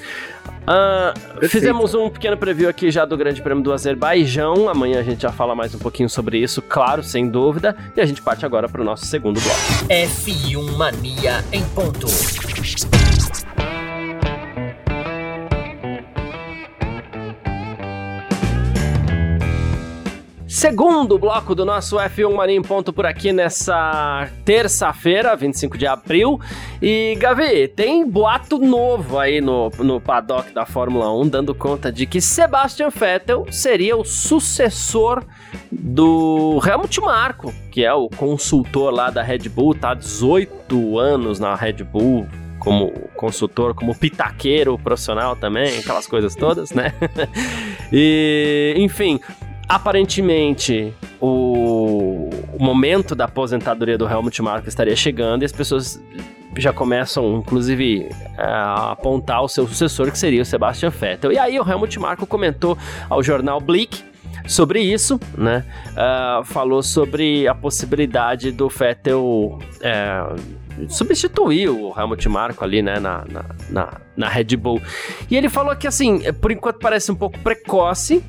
Uh, 0.63 1.47
fizemos 1.49 1.93
um 1.93 2.09
pequeno 2.09 2.37
preview 2.37 2.69
aqui 2.69 2.89
já 2.89 3.03
do 3.03 3.17
Grande 3.17 3.41
Prêmio 3.41 3.63
do 3.63 3.73
Azerbaijão. 3.73 4.69
Amanhã 4.69 4.99
a 4.99 5.03
gente 5.03 5.21
já 5.21 5.31
fala 5.31 5.53
mais 5.53 5.75
um 5.75 5.79
pouquinho 5.79 6.09
sobre 6.09 6.37
isso, 6.37 6.61
claro, 6.61 7.03
sem 7.03 7.27
dúvida. 7.27 7.75
E 7.95 8.01
a 8.01 8.05
gente 8.05 8.21
parte 8.21 8.45
agora 8.45 8.69
para 8.69 8.81
o 8.81 8.83
nosso 8.83 9.05
segundo 9.05 9.41
bloco. 9.41 9.59
F1 9.89 10.77
Mania 10.77 11.43
em 11.51 11.63
ponto. 11.69 12.07
Segundo 20.63 21.19
bloco 21.19 21.53
do 21.53 21.65
nosso 21.65 21.97
F1 21.97 22.33
Mania 22.33 22.55
em 22.55 22.61
Ponto 22.61 22.93
por 22.93 23.05
aqui 23.05 23.33
nessa 23.33 24.29
terça-feira, 24.45 25.35
25 25.35 25.77
de 25.77 25.85
abril. 25.85 26.39
E, 26.81 27.17
Gavi, 27.19 27.67
tem 27.67 28.09
boato 28.09 28.57
novo 28.57 29.19
aí 29.19 29.41
no, 29.41 29.69
no 29.79 29.99
paddock 29.99 30.53
da 30.53 30.65
Fórmula 30.65 31.13
1, 31.19 31.27
dando 31.27 31.53
conta 31.53 31.91
de 31.91 32.05
que 32.05 32.21
Sebastian 32.21 32.87
Vettel 32.91 33.45
seria 33.51 33.97
o 33.97 34.05
sucessor 34.05 35.25
do 35.69 36.61
Helmut 36.65 37.01
Marko, 37.01 37.53
que 37.69 37.83
é 37.83 37.93
o 37.93 38.07
consultor 38.07 38.93
lá 38.93 39.09
da 39.09 39.21
Red 39.21 39.49
Bull, 39.49 39.75
tá 39.75 39.91
há 39.91 39.95
18 39.95 40.97
anos 40.97 41.41
na 41.41 41.55
Red 41.55 41.83
Bull, 41.83 42.25
como 42.57 42.89
consultor, 43.17 43.75
como 43.75 43.93
pitaqueiro 43.93 44.79
profissional 44.79 45.35
também, 45.35 45.79
aquelas 45.79 46.07
coisas 46.07 46.33
todas, 46.33 46.71
né? 46.71 46.93
e, 47.91 48.73
enfim, 48.77 49.19
aparentemente 49.73 50.93
o, 51.19 52.29
o, 52.53 52.63
momento 52.63 53.15
da 53.15 53.25
aposentadoria 53.25 53.97
do 53.97 54.07
Helmut 54.07 54.39
Marko 54.39 54.69
estaria 54.69 54.95
chegando 54.95 55.41
e 55.41 55.45
as 55.45 55.51
pessoas 55.51 55.99
já 56.55 56.71
começam, 56.71 57.37
inclusive, 57.37 58.07
a 58.37 58.91
apontar 58.91 59.41
o 59.41 59.47
seu 59.47 59.67
sucessor, 59.67 60.11
que 60.11 60.17
seria 60.19 60.43
o 60.43 60.45
Sebastian 60.45 60.91
Vettel. 60.91 61.31
E 61.31 61.39
aí 61.39 61.59
o 61.59 61.67
Helmut 61.67 61.99
Marko 61.99 62.27
comentou 62.27 62.77
ao 63.09 63.23
jornal 63.23 63.59
Blick 63.59 64.03
sobre 64.45 64.79
isso, 64.79 65.19
né? 65.35 65.65
Uh, 65.93 66.43
falou 66.43 66.83
sobre 66.83 67.47
a 67.47 67.55
possibilidade 67.55 68.51
do 68.51 68.69
Vettel 68.69 69.57
é, 69.81 70.35
substituir 70.87 71.69
o 71.69 71.91
Helmut 71.97 72.29
Marko 72.29 72.63
ali, 72.63 72.83
né, 72.83 72.99
na, 72.99 73.25
na, 73.25 73.45
na, 73.71 73.89
na 74.15 74.29
Red 74.29 74.55
Bull. 74.55 74.79
E 75.31 75.35
ele 75.35 75.49
falou 75.49 75.75
que, 75.75 75.87
assim, 75.87 76.21
por 76.33 76.51
enquanto 76.51 76.77
parece 76.77 77.11
um 77.11 77.15
pouco 77.15 77.39
precoce, 77.39 78.23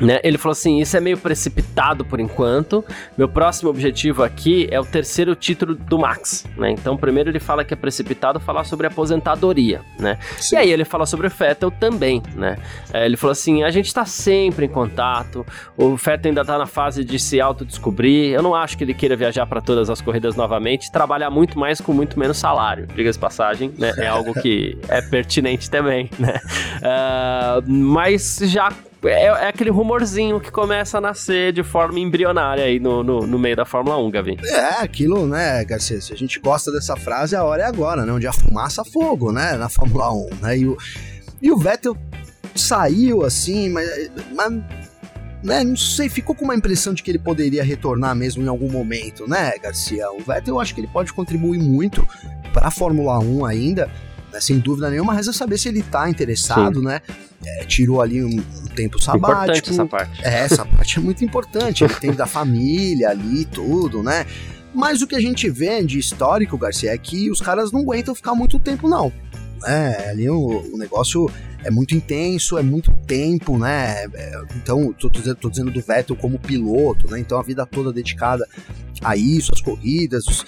né? 0.00 0.20
Ele 0.24 0.38
falou 0.38 0.52
assim: 0.52 0.80
Isso 0.80 0.96
é 0.96 1.00
meio 1.00 1.16
precipitado 1.18 2.04
por 2.04 2.20
enquanto. 2.20 2.84
Meu 3.16 3.28
próximo 3.28 3.70
objetivo 3.70 4.22
aqui 4.22 4.66
é 4.70 4.80
o 4.80 4.84
terceiro 4.84 5.34
título 5.34 5.74
do 5.74 5.98
Max. 5.98 6.44
Né? 6.56 6.70
Então, 6.70 6.96
primeiro 6.96 7.30
ele 7.30 7.40
fala 7.40 7.64
que 7.64 7.72
é 7.72 7.76
precipitado 7.76 8.40
falar 8.40 8.64
sobre 8.64 8.86
aposentadoria. 8.86 9.82
Né? 9.98 10.18
E 10.52 10.56
aí 10.56 10.70
ele 10.70 10.84
fala 10.84 11.06
sobre 11.06 11.26
o 11.26 11.30
Fettel 11.30 11.70
também. 11.70 12.22
Né? 12.34 12.56
É, 12.92 13.04
ele 13.04 13.16
falou 13.16 13.32
assim: 13.32 13.62
A 13.62 13.70
gente 13.70 13.86
está 13.86 14.04
sempre 14.04 14.66
em 14.66 14.68
contato. 14.68 15.46
O 15.76 15.96
Fettel 15.96 16.30
ainda 16.30 16.40
está 16.40 16.58
na 16.58 16.66
fase 16.66 17.04
de 17.04 17.18
se 17.18 17.40
autodescobrir. 17.40 18.32
Eu 18.32 18.42
não 18.42 18.54
acho 18.54 18.76
que 18.76 18.84
ele 18.84 18.94
queira 18.94 19.16
viajar 19.16 19.46
para 19.46 19.60
todas 19.60 19.88
as 19.88 20.00
corridas 20.00 20.34
novamente. 20.34 20.90
Trabalhar 20.90 21.30
muito 21.30 21.58
mais 21.58 21.80
com 21.80 21.92
muito 21.92 22.18
menos 22.18 22.36
salário. 22.36 22.86
Diga-se 22.94 23.18
passagem, 23.18 23.72
né? 23.78 23.92
é 23.98 24.06
algo 24.06 24.34
que 24.34 24.76
é 24.88 25.00
pertinente 25.00 25.70
também. 25.70 26.10
Né? 26.18 26.40
Uh, 26.78 27.72
mas 27.72 28.38
já 28.44 28.72
é, 29.08 29.24
é, 29.24 29.48
aquele 29.48 29.70
rumorzinho 29.70 30.40
que 30.40 30.50
começa 30.50 30.98
a 30.98 31.00
nascer 31.00 31.52
de 31.52 31.62
forma 31.62 31.98
embrionária 31.98 32.64
aí 32.64 32.78
no, 32.80 33.02
no, 33.02 33.26
no, 33.26 33.38
meio 33.38 33.56
da 33.56 33.64
Fórmula 33.64 33.98
1, 33.98 34.10
Gavi. 34.10 34.38
É, 34.44 34.82
aquilo, 34.82 35.26
né, 35.26 35.64
Garcia? 35.64 36.00
Se 36.00 36.12
a 36.12 36.16
gente 36.16 36.38
gosta 36.40 36.72
dessa 36.72 36.96
frase, 36.96 37.36
a 37.36 37.44
hora 37.44 37.62
é 37.62 37.66
agora, 37.66 38.04
né? 38.04 38.12
Onde 38.12 38.26
a 38.26 38.32
fumaça 38.32 38.84
fogo, 38.84 39.32
né? 39.32 39.56
Na 39.56 39.68
Fórmula 39.68 40.12
1, 40.12 40.28
né? 40.40 40.58
E 40.58 40.66
o, 40.66 40.76
e 41.42 41.50
o 41.50 41.56
Vettel 41.56 41.96
saiu 42.54 43.24
assim, 43.24 43.68
mas, 43.68 44.10
mas 44.34 44.52
né, 45.42 45.62
não 45.62 45.76
sei, 45.76 46.08
ficou 46.08 46.34
com 46.34 46.44
uma 46.44 46.54
impressão 46.54 46.94
de 46.94 47.02
que 47.02 47.10
ele 47.10 47.18
poderia 47.18 47.62
retornar 47.62 48.14
mesmo 48.14 48.42
em 48.42 48.48
algum 48.48 48.70
momento, 48.70 49.28
né, 49.28 49.52
Garcia? 49.62 50.10
O 50.10 50.18
Vettel 50.20 50.54
eu 50.54 50.60
acho 50.60 50.74
que 50.74 50.80
ele 50.80 50.88
pode 50.88 51.12
contribuir 51.12 51.58
muito 51.58 52.06
para 52.52 52.68
a 52.68 52.70
Fórmula 52.70 53.18
1 53.18 53.44
ainda, 53.44 53.90
né, 54.34 54.40
sem 54.40 54.58
dúvida 54.58 54.90
nenhuma, 54.90 55.14
resta 55.14 55.32
saber 55.32 55.56
se 55.58 55.68
ele 55.68 55.80
tá 55.80 56.10
interessado, 56.10 56.80
Sim. 56.80 56.86
né? 56.86 57.00
É, 57.46 57.64
tirou 57.64 58.02
ali 58.02 58.22
um, 58.22 58.28
um, 58.28 58.66
tempo 58.74 59.00
sabático. 59.00 59.42
Importante 59.42 59.70
essa 59.70 59.86
parte. 59.86 60.24
É, 60.24 60.40
essa 60.40 60.64
parte 60.64 60.98
é 60.98 61.00
muito 61.00 61.24
importante. 61.24 61.84
Ele 61.84 61.94
tem 61.94 62.12
da 62.12 62.26
família 62.26 63.10
ali, 63.10 63.44
tudo, 63.44 64.02
né? 64.02 64.26
Mas 64.74 65.02
o 65.02 65.06
que 65.06 65.14
a 65.14 65.20
gente 65.20 65.48
vê 65.48 65.84
de 65.84 65.98
histórico, 65.98 66.58
Garcia, 66.58 66.92
é 66.92 66.98
que 66.98 67.30
os 67.30 67.40
caras 67.40 67.70
não 67.70 67.82
aguentam 67.82 68.14
ficar 68.14 68.34
muito 68.34 68.58
tempo, 68.58 68.88
não. 68.88 69.12
É, 69.66 70.10
ali 70.10 70.28
o, 70.28 70.62
o 70.72 70.78
negócio 70.78 71.30
é 71.64 71.70
muito 71.70 71.94
intenso, 71.94 72.58
é 72.58 72.62
muito 72.62 72.92
tempo, 73.06 73.58
né? 73.58 74.04
É, 74.14 74.42
então, 74.56 74.92
tô, 74.92 75.08
tô, 75.08 75.34
tô, 75.34 75.50
dizendo 75.50 75.70
do 75.70 75.80
Vettel 75.80 76.14
como 76.14 76.38
piloto, 76.38 77.10
né? 77.10 77.18
Então 77.18 77.38
a 77.38 77.42
vida 77.42 77.64
toda 77.64 77.92
dedicada 77.92 78.46
a 79.02 79.16
isso, 79.16 79.50
as 79.52 79.60
corridas. 79.60 80.26
Os, 80.26 80.40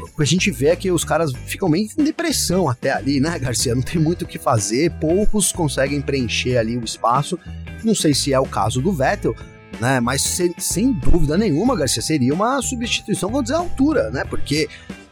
o 0.00 0.16
que 0.16 0.22
a 0.22 0.26
gente 0.26 0.50
vê 0.50 0.68
é 0.68 0.76
que 0.76 0.90
os 0.90 1.04
caras 1.04 1.32
ficam 1.46 1.68
meio 1.68 1.88
em 1.96 2.04
depressão 2.04 2.68
até 2.68 2.92
ali, 2.92 3.20
né, 3.20 3.38
Garcia? 3.38 3.74
Não 3.74 3.82
tem 3.82 4.00
muito 4.00 4.22
o 4.22 4.26
que 4.26 4.38
fazer, 4.38 4.90
poucos 5.00 5.52
conseguem 5.52 6.00
preencher 6.00 6.56
ali 6.56 6.76
o 6.76 6.84
espaço. 6.84 7.38
Não 7.84 7.94
sei 7.94 8.12
se 8.12 8.32
é 8.32 8.40
o 8.40 8.46
caso 8.46 8.80
do 8.80 8.92
Vettel, 8.92 9.36
né? 9.80 10.00
Mas 10.00 10.22
sem, 10.22 10.52
sem 10.58 10.92
dúvida 10.92 11.38
nenhuma, 11.38 11.76
Garcia, 11.76 12.02
seria 12.02 12.34
uma 12.34 12.60
substituição, 12.60 13.30
vou 13.30 13.42
dizer, 13.42 13.54
à 13.54 13.58
altura, 13.58 14.10
né? 14.10 14.24
Porque 14.24 14.68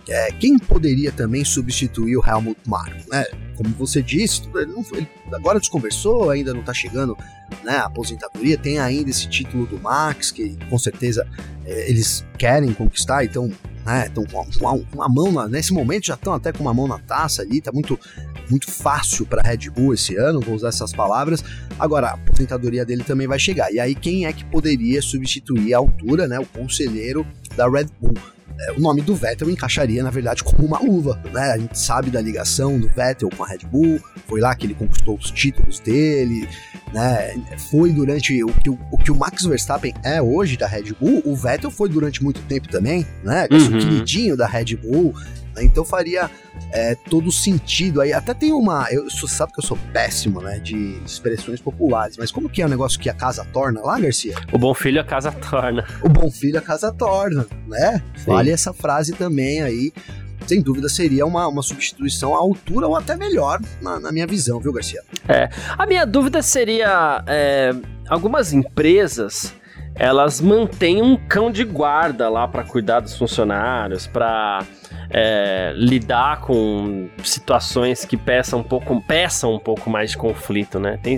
é, 0.09 0.33
quem 0.33 0.59
poderia 0.59 1.13
também 1.13 1.45
substituir 1.45 2.17
o 2.17 2.23
Helmut 2.27 2.59
Marko, 2.67 3.09
né? 3.11 3.25
Como 3.57 3.71
você 3.71 4.03
disse, 4.03 4.43
ele, 4.55 4.73
não, 4.73 4.85
ele 4.93 5.09
agora 5.33 5.61
desconversou, 5.61 6.31
ainda 6.31 6.53
não 6.53 6.61
está 6.61 6.75
chegando 6.75 7.17
né, 7.63 7.77
a 7.77 7.85
aposentadoria, 7.85 8.57
tem 8.57 8.79
ainda 8.79 9.11
esse 9.11 9.29
título 9.29 9.67
do 9.67 9.79
Max, 9.79 10.31
que 10.31 10.57
com 10.69 10.79
certeza 10.79 11.27
é, 11.65 11.91
eles 11.91 12.25
querem 12.39 12.73
conquistar, 12.73 13.25
então 13.25 13.51
né, 13.85 14.09
com 14.09 14.85
uma, 14.93 15.09
mão 15.09 15.33
na, 15.33 15.49
nesse 15.49 15.73
momento 15.73 16.07
já 16.07 16.15
estão 16.15 16.33
até 16.33 16.53
com 16.53 16.63
uma 16.63 16.75
mão 16.75 16.89
na 16.89 16.99
taça 16.99 17.43
ali, 17.43 17.61
tá 17.61 17.71
muito 17.73 17.99
muito 18.51 18.71
fácil 18.71 19.25
para 19.25 19.41
Red 19.41 19.71
Bull 19.71 19.95
esse 19.95 20.15
ano, 20.17 20.41
vou 20.41 20.55
usar 20.55 20.69
essas 20.69 20.93
palavras. 20.93 21.43
Agora, 21.79 22.09
a 22.09 22.15
aposentadoria 22.15 22.85
dele 22.85 23.03
também 23.03 23.27
vai 23.27 23.39
chegar. 23.39 23.73
E 23.73 23.81
aí 23.81 23.95
quem 23.95 24.27
é 24.27 24.33
que 24.33 24.45
poderia 24.45 25.01
substituir 25.01 25.73
a 25.73 25.79
altura, 25.79 26.29
né, 26.29 26.39
o 26.39 26.45
conselheiro 26.45 27.27
da 27.57 27.67
Red 27.67 27.87
Bull? 27.99 28.13
É, 28.61 28.73
o 28.73 28.81
nome 28.81 29.03
do 29.03 29.15
Vettel 29.15 29.51
encaixaria, 29.51 30.03
na 30.03 30.11
verdade, 30.11 30.43
como 30.43 30.67
uma 30.67 30.79
luva, 30.79 31.21
né? 31.33 31.53
A 31.53 31.59
gente 31.59 31.79
sabe 31.79 32.11
da 32.11 32.21
ligação 32.21 32.79
do 32.79 32.89
Vettel 32.89 33.29
com 33.37 33.45
a 33.45 33.49
Red 33.49 33.67
Bull, 33.71 34.01
foi 34.27 34.41
lá 34.41 34.55
que 34.55 34.67
ele 34.67 34.75
conquistou 34.75 35.17
os 35.17 35.31
títulos 35.31 35.81
dele, 35.81 36.49
né? 36.93 37.35
Foi 37.71 37.93
durante 37.93 38.43
o 38.43 38.53
que 38.53 38.71
o, 38.71 38.79
o, 38.91 38.99
que 38.99 39.11
o 39.11 39.17
Max 39.17 39.45
Verstappen 39.45 39.95
é 40.03 40.21
hoje 40.21 40.57
da 40.57 40.67
Red 40.67 40.95
Bull, 41.01 41.23
o 41.25 41.35
Vettel 41.35 41.71
foi 41.71 41.89
durante 41.89 42.23
muito 42.23 42.41
tempo 42.43 42.69
também, 42.69 43.07
né? 43.25 43.49
Uhum. 43.51 43.67
O 43.67 43.71
queridinho 43.71 44.37
da 44.37 44.47
Red 44.47 44.77
Bull? 44.77 45.15
Então 45.61 45.85
faria 45.85 46.31
é, 46.71 46.95
todo 46.95 47.31
sentido 47.31 48.01
aí. 48.01 48.13
Até 48.13 48.33
tem 48.35 48.53
uma. 48.53 48.87
Eu, 48.91 49.05
você 49.05 49.27
sabe 49.29 49.53
que 49.53 49.61
eu 49.61 49.65
sou 49.65 49.79
péssimo, 49.93 50.41
né? 50.41 50.59
De 50.59 51.01
expressões 51.05 51.61
populares, 51.61 52.17
mas 52.17 52.31
como 52.31 52.49
que 52.49 52.63
é 52.63 52.67
o 52.67 52.69
negócio 52.69 52.99
que 52.99 53.11
a 53.11 53.15
casa 53.15 53.45
torna 53.53 53.81
lá, 53.81 53.99
Garcia? 53.99 54.35
O 54.53 54.59
bom 54.59 54.73
filho 54.75 55.01
a 55.01 55.05
casa 55.05 55.33
torna. 55.33 55.85
O 56.03 56.09
bom 56.09 56.31
filho 56.31 56.59
a 56.59 56.63
casa 56.63 56.93
torna, 56.93 57.47
né? 57.67 58.03
Sim. 58.17 58.27
Vale 58.27 58.51
essa 58.51 58.73
frase 58.73 59.13
também 59.13 59.63
aí. 59.63 59.93
Sem 60.47 60.61
dúvida 60.61 60.89
seria 60.89 61.25
uma, 61.25 61.47
uma 61.47 61.63
substituição 61.63 62.35
à 62.35 62.39
altura 62.39 62.89
ou 62.89 62.97
até 62.97 63.17
melhor, 63.17 63.61
na, 63.81 64.01
na 64.01 64.11
minha 64.11 64.27
visão, 64.27 64.59
viu, 64.59 64.73
Garcia? 64.73 65.01
É. 65.29 65.49
A 65.79 65.87
minha 65.87 66.05
dúvida 66.05 66.43
seria: 66.43 67.23
é, 67.27 67.73
algumas 68.09 68.53
empresas 68.53 69.55
elas 69.95 70.41
mantêm 70.41 71.03
um 71.03 71.17
cão 71.17 71.51
de 71.51 71.65
guarda 71.65 72.29
lá 72.29 72.49
para 72.49 72.65
cuidar 72.65 73.01
dos 73.01 73.17
funcionários, 73.17 74.07
para 74.07 74.65
é, 75.13 75.73
lidar 75.77 76.41
com 76.41 77.09
situações 77.23 78.05
que 78.05 78.17
peçam 78.17 78.61
um 78.61 78.63
pouco, 78.63 79.01
peçam 79.07 79.55
um 79.55 79.59
pouco 79.59 79.91
mais 79.91 80.13
de 80.13 80.17
conflito, 80.17 80.81
né? 80.81 80.99
Tem, 81.03 81.17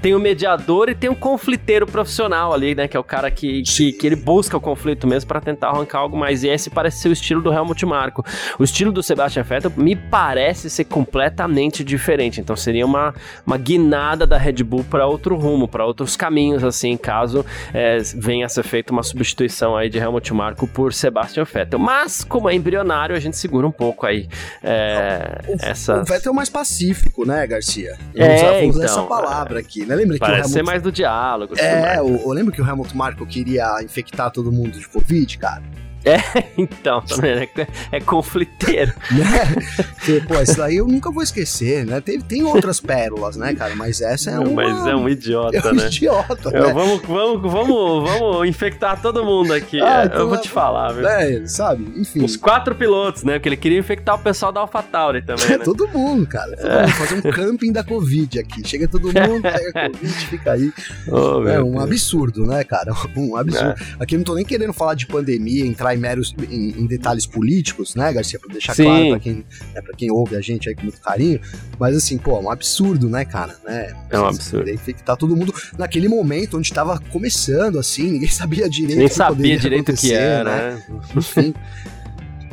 tem 0.00 0.14
o 0.14 0.18
mediador 0.18 0.88
e 0.88 0.94
tem 0.94 1.10
o 1.10 1.14
confliteiro 1.14 1.86
profissional 1.86 2.52
ali, 2.52 2.74
né? 2.74 2.88
Que 2.88 2.96
é 2.96 3.00
o 3.00 3.04
cara 3.04 3.30
que, 3.30 3.62
que, 3.62 3.92
que 3.92 4.06
ele 4.06 4.16
busca 4.16 4.56
o 4.56 4.60
conflito 4.60 5.06
mesmo 5.06 5.28
para 5.28 5.40
tentar 5.40 5.68
arrancar 5.68 5.98
algo 5.98 6.16
mais. 6.16 6.42
E 6.42 6.48
esse 6.48 6.70
parece 6.70 7.00
ser 7.00 7.08
o 7.08 7.12
estilo 7.12 7.42
do 7.42 7.52
Helmut 7.52 7.84
Marko. 7.84 8.24
O 8.58 8.64
estilo 8.64 8.90
do 8.90 9.02
Sebastian 9.02 9.42
Vettel 9.42 9.72
me 9.76 9.94
parece 9.94 10.70
ser 10.70 10.84
completamente 10.84 11.84
diferente. 11.84 12.40
Então 12.40 12.56
seria 12.56 12.86
uma, 12.86 13.14
uma 13.46 13.58
guinada 13.58 14.26
da 14.26 14.38
Red 14.38 14.64
Bull 14.64 14.84
para 14.84 15.06
outro 15.06 15.36
rumo, 15.36 15.68
para 15.68 15.84
outros 15.84 16.16
caminhos, 16.16 16.64
assim, 16.64 16.96
caso 16.96 17.44
é, 17.74 17.98
venha 18.14 18.46
a 18.46 18.48
ser 18.48 18.62
feita 18.62 18.92
uma 18.92 19.02
substituição 19.02 19.76
aí 19.76 19.90
de 19.90 19.98
Helmut 19.98 20.32
Marko 20.32 20.66
por 20.66 20.92
Sebastian 20.92 21.44
Vettel. 21.44 21.78
Mas, 21.78 22.24
como 22.24 22.48
é 22.48 22.54
embrionário, 22.54 23.14
a 23.14 23.20
gente 23.26 23.36
segura 23.36 23.66
um 23.66 23.72
pouco 23.72 24.06
aí 24.06 24.28
é, 24.62 25.40
o, 25.46 25.56
essa. 25.60 26.00
O 26.00 26.04
Vettel 26.04 26.32
é 26.32 26.34
mais 26.34 26.48
pacífico, 26.48 27.26
né, 27.26 27.46
Garcia? 27.46 27.96
Eu 28.14 28.24
é, 28.24 28.64
então, 28.64 28.82
essa 28.82 29.02
palavra 29.02 29.58
é. 29.58 29.62
aqui, 29.62 29.84
né? 29.84 29.94
Lembra 29.94 30.16
Parece 30.18 30.34
que 30.34 30.40
o 30.40 30.44
Helmut... 30.44 30.52
ser 30.52 30.62
mais 30.62 30.82
do 30.82 30.90
diálogo. 30.90 31.54
É, 31.58 31.98
eu, 31.98 32.08
eu 32.08 32.30
lembro 32.30 32.52
que 32.52 32.60
o 32.60 32.66
Helmut 32.66 32.96
Marko 32.96 33.26
queria 33.26 33.82
infectar 33.82 34.30
todo 34.30 34.50
mundo 34.50 34.78
de 34.78 34.88
Covid, 34.88 35.38
cara. 35.38 35.62
É, 36.06 36.44
então, 36.56 37.00
também 37.02 37.50
é, 37.56 37.66
é 37.92 38.00
confliteiro. 38.00 38.92
Né? 39.10 40.20
pô, 40.28 40.40
isso 40.40 40.56
daí 40.56 40.76
eu 40.76 40.86
nunca 40.86 41.10
vou 41.10 41.22
esquecer, 41.22 41.84
né? 41.84 42.00
Tem, 42.00 42.20
tem 42.20 42.44
outras 42.44 42.80
pérolas, 42.80 43.36
né, 43.36 43.54
cara? 43.54 43.74
Mas 43.74 44.00
essa 44.00 44.30
é 44.30 44.38
uma... 44.38 44.62
Mas 44.62 44.86
é 44.86 44.94
um 44.94 45.08
idiota, 45.08 45.56
é 45.56 45.72
um 45.72 45.74
né? 45.74 45.86
idiota, 45.86 46.50
né? 46.50 46.72
Vamos, 46.72 47.02
vamos, 47.02 47.52
vamos, 47.52 48.10
vamos 48.10 48.48
infectar 48.48 49.02
todo 49.02 49.24
mundo 49.24 49.52
aqui. 49.52 49.80
Ah, 49.82 50.04
então, 50.06 50.20
eu 50.20 50.28
vou 50.28 50.40
te 50.40 50.48
falar, 50.48 50.92
viu? 50.92 51.06
É, 51.08 51.46
sabe? 51.46 51.84
Enfim. 51.96 52.24
Os 52.24 52.36
quatro 52.36 52.74
pilotos, 52.74 53.24
né? 53.24 53.34
Porque 53.34 53.48
ele 53.48 53.56
queria 53.56 53.78
infectar 53.78 54.14
o 54.14 54.18
pessoal 54.18 54.52
da 54.52 54.60
AlphaTauri 54.60 55.22
também, 55.22 55.58
né? 55.58 55.58
todo 55.58 55.88
mundo, 55.88 56.26
cara. 56.26 56.56
Todo 56.56 56.68
é. 56.68 56.82
mundo. 56.82 56.92
Fazer 56.92 57.14
um 57.16 57.32
camping 57.32 57.72
da 57.72 57.82
Covid 57.82 58.38
aqui. 58.38 58.66
Chega 58.66 58.86
todo 58.86 59.06
mundo, 59.06 59.42
pega 59.42 59.72
Covid, 59.90 60.14
fica 60.26 60.52
aí. 60.52 60.72
Oh, 61.08 61.46
é 61.48 61.60
um 61.60 61.72
Deus. 61.72 61.82
absurdo, 61.82 62.46
né, 62.46 62.62
cara? 62.62 62.92
Um 63.16 63.34
absurdo. 63.34 63.70
É. 63.70 64.02
Aqui 64.02 64.14
eu 64.14 64.18
não 64.18 64.24
tô 64.24 64.34
nem 64.34 64.44
querendo 64.44 64.72
falar 64.72 64.94
de 64.94 65.06
pandemia, 65.06 65.64
entrar 65.64 65.95
em 65.96 66.00
meros... 66.00 66.34
Em, 66.50 66.80
em 66.80 66.86
detalhes 66.86 67.26
políticos, 67.26 67.94
né, 67.94 68.12
Garcia? 68.12 68.38
Pra 68.38 68.52
deixar 68.52 68.74
Sim. 68.74 68.84
claro 68.84 69.08
pra 69.10 69.20
quem, 69.20 69.34
né, 69.74 69.82
pra 69.82 69.96
quem 69.96 70.10
ouve 70.10 70.36
a 70.36 70.40
gente 70.40 70.68
aí 70.68 70.74
com 70.74 70.82
muito 70.82 71.00
carinho. 71.00 71.40
Mas 71.78 71.96
assim, 71.96 72.18
pô, 72.18 72.36
é 72.36 72.40
um 72.40 72.50
absurdo, 72.50 73.08
né, 73.08 73.24
cara? 73.24 73.56
Né? 73.64 73.94
É 74.10 74.18
um 74.18 74.26
absurdo. 74.26 74.70
Infectar 74.70 75.16
todo 75.16 75.36
mundo 75.36 75.54
naquele 75.78 76.08
momento 76.08 76.56
onde 76.58 76.72
tava 76.72 77.00
começando, 77.10 77.78
assim, 77.78 78.10
ninguém 78.10 78.28
sabia 78.30 78.68
direito. 78.68 78.98
Nem 78.98 79.08
sabia 79.08 79.58
direito 79.58 79.92
o 79.92 79.96
que 79.96 80.12
era, 80.12 80.44
né? 80.44 80.84
né? 80.88 81.00
Enfim. 81.16 81.54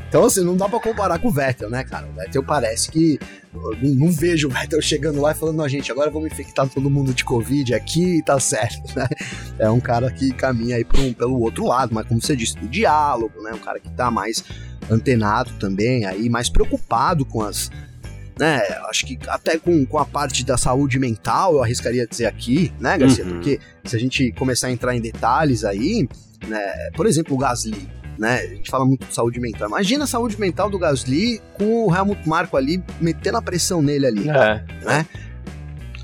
Então, 0.08 0.26
assim, 0.26 0.44
não 0.44 0.56
dá 0.56 0.70
pra 0.70 0.80
comparar 0.80 1.18
com 1.18 1.30
o 1.30 1.32
Vettel, 1.32 1.72
né, 1.72 1.84
cara? 1.84 2.08
O 2.08 2.14
Vettel 2.14 2.44
parece 2.44 2.92
que. 2.92 3.20
Não, 3.54 3.96
não, 3.96 4.12
vejo 4.12 4.48
o 4.48 4.52
Vettel 4.52 4.82
chegando 4.82 5.22
lá 5.22 5.32
e 5.32 5.36
falando, 5.36 5.58
não, 5.58 5.70
gente, 5.70 5.92
agora 5.92 6.10
vamos 6.10 6.32
infectar 6.32 6.68
todo 6.68 6.90
mundo 6.90 7.14
de 7.14 7.24
Covid 7.24 7.74
aqui 7.74 8.18
e 8.18 8.24
tá 8.24 8.40
certo, 8.40 8.82
né? 8.98 9.08
É 9.60 9.70
um 9.70 9.80
cara 9.80 10.12
que 10.12 10.32
caminha 10.34 10.76
aí 10.76 10.86
um, 10.98 11.14
pelo 11.14 11.40
outro 11.40 11.66
lado, 11.66 11.94
mas 11.94 12.08
como 12.08 12.22
você 12.22 12.36
disse, 12.36 12.58
do 12.58 12.68
diálogo, 12.68 13.42
né? 13.42 13.52
Um 13.54 13.60
cara 13.60 13.80
que 13.80 13.90
tá 13.92 14.10
mais 14.10 14.44
antenado 14.90 15.52
também, 15.60 16.06
aí, 16.06 16.30
mais 16.30 16.50
preocupado 16.50 17.26
com 17.26 17.42
as. 17.42 17.70
Né, 18.40 18.60
acho 18.90 19.06
que 19.06 19.20
até 19.28 19.60
com, 19.60 19.86
com 19.86 20.00
a 20.00 20.06
parte 20.06 20.44
da 20.44 20.58
saúde 20.58 20.98
mental, 20.98 21.54
eu 21.54 21.64
arriscaria 21.64 22.08
dizer 22.08 22.26
aqui, 22.26 22.74
né, 22.80 22.98
Garcia? 22.98 23.24
Uhum. 23.24 23.34
Porque 23.34 23.60
se 23.86 23.96
a 23.96 24.00
gente 24.00 24.32
começar 24.32 24.68
a 24.68 24.72
entrar 24.72 24.96
em 24.96 25.00
detalhes 25.00 25.64
aí, 25.64 26.08
né, 26.48 26.90
por 26.96 27.06
exemplo, 27.06 27.36
o 27.36 27.38
Gasly, 27.38 27.88
né? 28.18 28.40
A 28.40 28.48
gente 28.48 28.70
fala 28.70 28.86
muito 28.86 29.06
de 29.06 29.14
saúde 29.14 29.40
mental. 29.40 29.68
Imagina 29.68 30.04
a 30.04 30.08
saúde 30.08 30.40
mental 30.40 30.70
do 30.70 30.78
Gasly 30.78 31.42
com 31.54 31.88
o 31.88 31.96
Helmut 31.96 32.28
Marko 32.28 32.58
ali 32.58 32.84
metendo 33.00 33.38
a 33.38 33.42
pressão 33.42 33.82
nele 33.82 34.06
ali, 34.06 34.30
é. 34.30 34.64
né? 34.84 35.06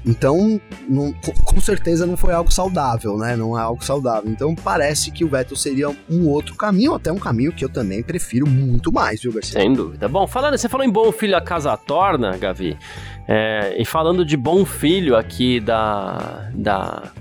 Então, 0.05 0.59
não, 0.87 1.13
com 1.43 1.59
certeza 1.59 2.05
não 2.05 2.15
foi 2.15 2.33
algo 2.33 2.51
saudável, 2.51 3.17
né? 3.17 3.35
Não 3.35 3.57
é 3.57 3.61
algo 3.61 3.83
saudável. 3.83 4.31
Então, 4.31 4.55
parece 4.55 5.11
que 5.11 5.25
o 5.25 5.29
Vettel 5.29 5.57
seria 5.57 5.89
um 6.09 6.27
outro 6.27 6.55
caminho, 6.55 6.93
até 6.93 7.11
um 7.11 7.19
caminho 7.19 7.51
que 7.51 7.63
eu 7.63 7.69
também 7.69 8.01
prefiro 8.01 8.47
muito 8.47 8.91
mais, 8.91 9.21
viu, 9.21 9.33
Garcia? 9.33 9.59
Sem 9.59 9.73
dúvida. 9.73 10.07
Bom, 10.07 10.25
falando, 10.25 10.57
você 10.57 10.69
falou 10.69 10.85
em 10.85 10.89
bom 10.89 11.11
filho 11.11 11.35
a 11.35 11.41
casa 11.41 11.75
torna, 11.75 12.37
Gavi. 12.37 12.77
É, 13.27 13.75
e 13.77 13.85
falando 13.85 14.25
de 14.25 14.37
bom 14.37 14.65
filho 14.65 15.15
aqui 15.15 15.59
da, 15.59 16.49
da, 16.55 17.11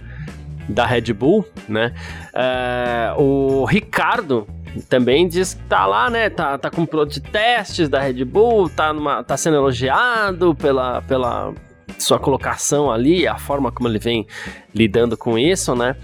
da 0.69 0.87
Red 0.87 1.13
Bull, 1.13 1.45
né? 1.69 1.93
É, 2.33 3.13
o 3.19 3.65
Ricardo 3.65 4.47
também 4.89 5.27
diz 5.29 5.55
que 5.55 5.63
tá 5.65 5.87
lá, 5.87 6.11
né? 6.11 6.31
Tá, 6.31 6.59
tá 6.59 6.71
com 6.71 6.87
piloto 6.87 7.13
de 7.13 7.21
testes 7.21 7.89
da 7.89 8.01
Red 8.01 8.25
Bull, 8.25 8.69
tá, 8.69 8.93
numa, 8.93 9.23
tá 9.23 9.37
sendo 9.37 9.57
elogiado 9.57 10.55
pela, 10.55 11.03
pela 11.03 11.53
sua 11.99 12.19
colocação 12.19 12.91
ali, 12.91 13.27
a 13.27 13.39
forma 13.39 13.73
como 13.73 13.89
ele 13.89 13.99
vem 13.99 14.27
lidando 14.75 15.17
com 15.17 15.39
isso, 15.39 15.75
né? 15.75 15.97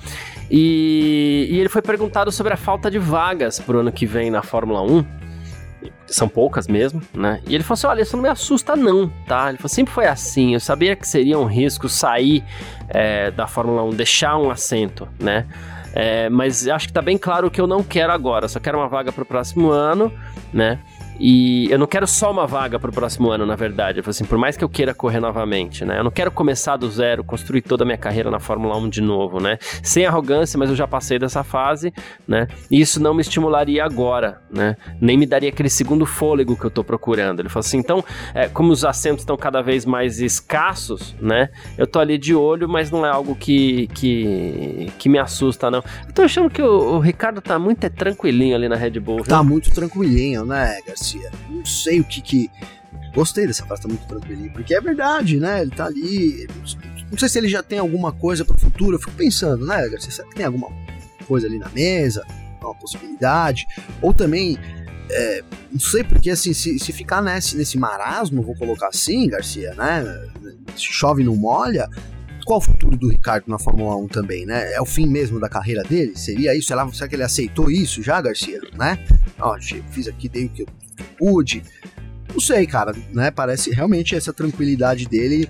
E, 0.51 1.49
e 1.51 1.59
ele 1.59 1.69
foi 1.69 1.83
perguntado 1.83 2.31
sobre 2.31 2.53
a 2.53 2.57
falta 2.57 2.91
de 2.91 2.99
vagas 2.99 3.59
pro 3.59 3.81
ano 3.81 3.93
que 3.93 4.07
vem 4.07 4.31
na 4.31 4.43
Fórmula 4.43 4.83
1 4.83 5.25
são 6.07 6.29
poucas 6.29 6.69
mesmo, 6.69 7.03
né? 7.13 7.41
E 7.47 7.55
ele 7.55 7.65
falou 7.65 7.75
assim: 7.75 7.87
olha, 7.87 8.03
isso 8.03 8.17
não 8.17 8.23
me 8.23 8.29
assusta, 8.29 8.77
não, 8.77 9.09
tá? 9.27 9.49
Ele 9.49 9.59
falou: 9.59 9.69
sempre 9.69 9.93
foi 9.93 10.07
assim, 10.07 10.55
eu 10.55 10.61
sabia 10.61 10.95
que 10.95 11.07
seria 11.07 11.39
um 11.39 11.45
risco 11.45 11.89
sair 11.89 12.45
é, 12.89 13.31
da 13.31 13.47
Fórmula 13.47 13.83
1, 13.85 13.91
deixar 13.91 14.37
um 14.37 14.51
assento, 14.51 15.09
né? 15.19 15.47
É, 15.97 16.29
mas 16.29 16.67
acho 16.67 16.89
que 16.89 16.93
tá 16.93 17.01
bem 17.01 17.17
claro 17.17 17.49
que 17.49 17.61
eu 17.61 17.67
não 17.69 17.83
quero 17.83 18.13
agora. 18.13 18.49
Só 18.49 18.59
quero 18.59 18.79
uma 18.79 18.89
vaga 18.89 19.13
pro 19.13 19.25
próximo 19.25 19.71
ano, 19.71 20.13
né? 20.53 20.81
E 21.19 21.71
eu 21.71 21.79
não 21.79 21.87
quero 21.87 22.07
só 22.07 22.31
uma 22.31 22.47
vaga 22.47 22.79
pro 22.79 22.93
próximo 22.93 23.31
ano, 23.31 23.47
na 23.47 23.55
verdade. 23.55 24.01
Eu 24.01 24.05
assim, 24.07 24.25
por 24.25 24.39
mais 24.39 24.57
que 24.57 24.65
eu 24.65 24.69
queira 24.69 24.95
correr 24.95 25.21
novamente, 25.21 25.85
né? 25.85 25.99
Eu 25.99 26.05
não 26.05 26.11
quero 26.11 26.31
começar 26.31 26.77
do 26.77 26.91
zero, 26.91 27.23
construir 27.23 27.63
toda 27.63 27.85
a 27.85 27.87
minha 27.87 27.99
carreira 27.99 28.31
na 28.31 28.41
Fórmula 28.41 28.77
1 28.77 28.89
de 28.89 29.01
novo, 29.01 29.41
né? 29.41 29.59
Sem 29.83 30.07
arrogância, 30.07 30.59
mas 30.59 30.71
eu 30.71 30.77
já 30.77 30.87
passei 30.87 31.19
dessa 31.19 31.45
fase, 31.45 31.93
né? 32.27 32.49
E 32.71 32.81
isso 32.81 33.01
não 33.01 33.15
me 33.15 33.21
estimularia 33.21 33.85
agora, 33.85 34.41
né? 34.51 34.77
Nem 35.01 35.17
me 35.17 35.27
daria 35.27 35.49
aquele 35.49 35.71
segundo 35.71 36.05
fôlego 36.05 36.57
que 36.57 36.65
eu 36.65 36.71
tô 36.71 36.83
procurando. 36.83 37.41
Ele 37.41 37.49
falou 37.49 37.65
assim, 37.65 37.79
então, 37.79 38.05
é, 38.35 38.49
como 38.49 38.73
os 38.73 38.85
assentos 38.85 39.23
estão 39.23 39.37
cada 39.37 39.63
vez 39.63 39.85
mais 39.85 40.21
escassos, 40.21 41.15
né? 41.21 41.49
Eu 41.79 41.87
tô 41.87 41.99
ali 41.99 42.19
de 42.19 42.35
olho, 42.35 42.69
mas 42.69 42.91
não 42.91 43.07
é 43.07 43.11
algo 43.11 43.35
que, 43.35 43.87
que, 43.89 44.91
que 44.99 45.09
me 45.09 45.19
assusta, 45.19 45.71
não. 45.71 45.83
Eu 46.07 46.13
tô 46.13 46.23
achando 46.23 46.51
que 46.51 46.63
o, 46.63 46.97
o 46.97 46.99
Ricardo 46.99 47.41
tá 47.41 47.59
muito 47.59 47.85
é, 47.85 47.89
tranquilinho 47.89 48.57
ali 48.57 48.69
na 48.69 48.77
Red 48.77 48.99
Bull. 49.01 49.17
Viu? 49.17 49.27
Tá 49.27 49.43
muito 49.43 49.73
tranquilinho, 49.73 50.45
né, 50.45 50.79
Garcia? 50.87 51.04
Garcia. 51.05 51.31
Não 51.51 51.65
sei 51.65 52.01
o 52.01 52.05
que 52.05 52.21
que. 52.21 52.51
Gostei 53.15 53.47
dessa 53.47 53.65
frase, 53.65 53.83
tá 53.83 53.89
muito 53.89 54.07
tranquilinho, 54.07 54.53
porque 54.53 54.75
é 54.75 54.81
verdade, 54.81 55.39
né? 55.39 55.63
Ele 55.63 55.71
tá 55.71 55.87
ali. 55.87 56.49
Não 57.11 57.19
sei 57.19 57.29
se 57.29 57.39
ele 57.39 57.49
já 57.49 57.63
tem 57.63 57.79
alguma 57.79 58.13
coisa 58.13 58.45
pro 58.45 58.59
futuro. 58.59 58.97
Eu 58.97 59.01
fico 59.01 59.13
pensando, 59.13 59.67
né, 59.67 59.89
Garcia? 59.89 60.11
Será 60.11 60.29
que 60.29 60.35
tem 60.35 60.47
alguma 60.47 60.69
coisa 61.27 61.47
ali 61.47 61.59
na 61.59 61.69
mesa? 61.69 62.27
Uma 62.61 62.75
possibilidade? 62.75 63.67
Ou 64.01 64.13
também. 64.13 64.59
É, 65.11 65.45
não 65.71 65.79
sei 65.79 66.03
porque 66.03 66.31
assim, 66.31 66.55
se, 66.55 66.79
se 66.79 66.93
ficar 66.93 67.21
nesse, 67.21 67.57
nesse 67.57 67.79
marasmo, 67.79 68.43
vou 68.43 68.57
colocar 68.57 68.89
assim, 68.89 69.29
Garcia, 69.29 69.75
né? 69.75 70.03
Se 70.75 70.85
chove 70.85 71.23
não 71.23 71.37
molha, 71.37 71.89
qual 72.45 72.59
o 72.59 72.63
futuro 72.63 72.97
do 72.97 73.11
Ricardo 73.11 73.45
na 73.47 73.59
Fórmula 73.59 73.97
1 73.97 74.09
também, 74.09 74.47
né? 74.47 74.73
É 74.73 74.81
o 74.81 74.87
fim 74.87 75.07
mesmo 75.07 75.39
da 75.39 75.49
carreira 75.49 75.83
dele? 75.83 76.17
Seria 76.17 76.57
isso? 76.57 76.69
Será, 76.69 76.91
será 76.91 77.07
que 77.07 77.15
ele 77.15 77.23
aceitou 77.23 77.71
isso 77.71 78.03
já, 78.03 78.21
Garcia? 78.21 78.61
Né? 78.79 78.99
Ó, 79.39 79.57
fiz 79.91 80.09
aqui, 80.09 80.29
dei 80.29 80.47
o 80.47 80.49
que 80.49 80.63
eu 80.63 80.67
pude. 81.19 81.63
Não 82.33 82.41
sei, 82.41 82.67
cara, 82.67 82.95
né? 83.13 83.31
Parece 83.31 83.71
realmente 83.71 84.15
essa 84.15 84.33
tranquilidade 84.33 85.07
dele. 85.07 85.49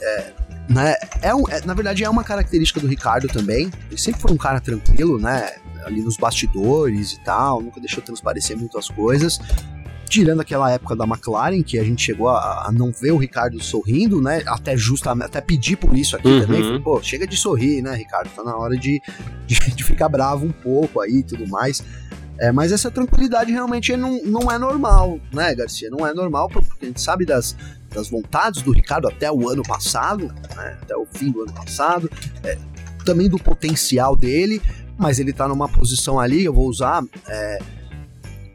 É, 0.00 0.32
né? 0.68 0.94
É, 1.22 1.34
um, 1.34 1.48
é, 1.48 1.64
na 1.64 1.74
verdade, 1.74 2.04
é 2.04 2.10
uma 2.10 2.24
característica 2.24 2.80
do 2.80 2.86
Ricardo 2.86 3.28
também. 3.28 3.70
Ele 3.88 3.98
sempre 3.98 4.20
foi 4.20 4.32
um 4.32 4.36
cara 4.36 4.60
tranquilo, 4.60 5.18
né? 5.18 5.50
Ali 5.84 6.02
nos 6.02 6.16
bastidores 6.16 7.12
e 7.12 7.20
tal, 7.20 7.62
nunca 7.62 7.80
deixou 7.80 8.02
transparecer 8.02 8.56
muito 8.56 8.76
as 8.76 8.88
coisas. 8.88 9.38
Tirando 10.08 10.40
aquela 10.40 10.70
época 10.70 10.94
da 10.94 11.04
McLaren, 11.04 11.62
que 11.62 11.78
a 11.78 11.84
gente 11.84 12.02
chegou 12.02 12.28
a, 12.28 12.66
a 12.66 12.72
não 12.72 12.92
ver 12.92 13.12
o 13.12 13.16
Ricardo 13.16 13.60
sorrindo, 13.62 14.20
né? 14.20 14.42
Até 14.46 14.76
justamente, 14.76 15.26
até 15.26 15.40
pedir 15.40 15.76
por 15.76 15.96
isso 15.96 16.16
aqui 16.16 16.28
uhum. 16.28 16.40
também. 16.42 16.62
Falei, 16.62 16.80
Pô, 16.80 17.02
chega 17.02 17.26
de 17.26 17.36
sorrir, 17.36 17.82
né, 17.82 17.94
Ricardo? 17.94 18.28
Tá 18.28 18.44
na 18.44 18.56
hora 18.56 18.76
de, 18.76 19.00
de, 19.46 19.54
de 19.74 19.84
ficar 19.84 20.08
bravo 20.08 20.44
um 20.44 20.52
pouco 20.52 21.00
aí 21.00 21.18
e 21.18 21.22
tudo 21.22 21.48
mais. 21.48 21.82
É, 22.38 22.52
mas 22.52 22.70
essa 22.70 22.90
tranquilidade 22.90 23.50
realmente 23.50 23.96
não, 23.96 24.22
não 24.22 24.52
é 24.52 24.58
normal, 24.58 25.18
né, 25.32 25.54
Garcia? 25.54 25.88
Não 25.90 26.06
é 26.06 26.12
normal, 26.12 26.48
porque 26.48 26.84
a 26.84 26.88
gente 26.88 27.00
sabe 27.00 27.24
das, 27.24 27.56
das 27.90 28.10
vontades 28.10 28.62
do 28.62 28.72
Ricardo 28.72 29.08
até 29.08 29.30
o 29.32 29.48
ano 29.48 29.62
passado, 29.62 30.26
né, 30.54 30.78
até 30.82 30.94
o 30.96 31.06
fim 31.06 31.30
do 31.30 31.42
ano 31.42 31.52
passado, 31.52 32.10
é, 32.44 32.58
também 33.04 33.28
do 33.28 33.38
potencial 33.38 34.14
dele, 34.14 34.60
mas 34.98 35.18
ele 35.18 35.32
tá 35.32 35.48
numa 35.48 35.68
posição 35.68 36.20
ali, 36.20 36.44
eu 36.44 36.52
vou 36.52 36.68
usar, 36.68 37.02
é, 37.26 37.58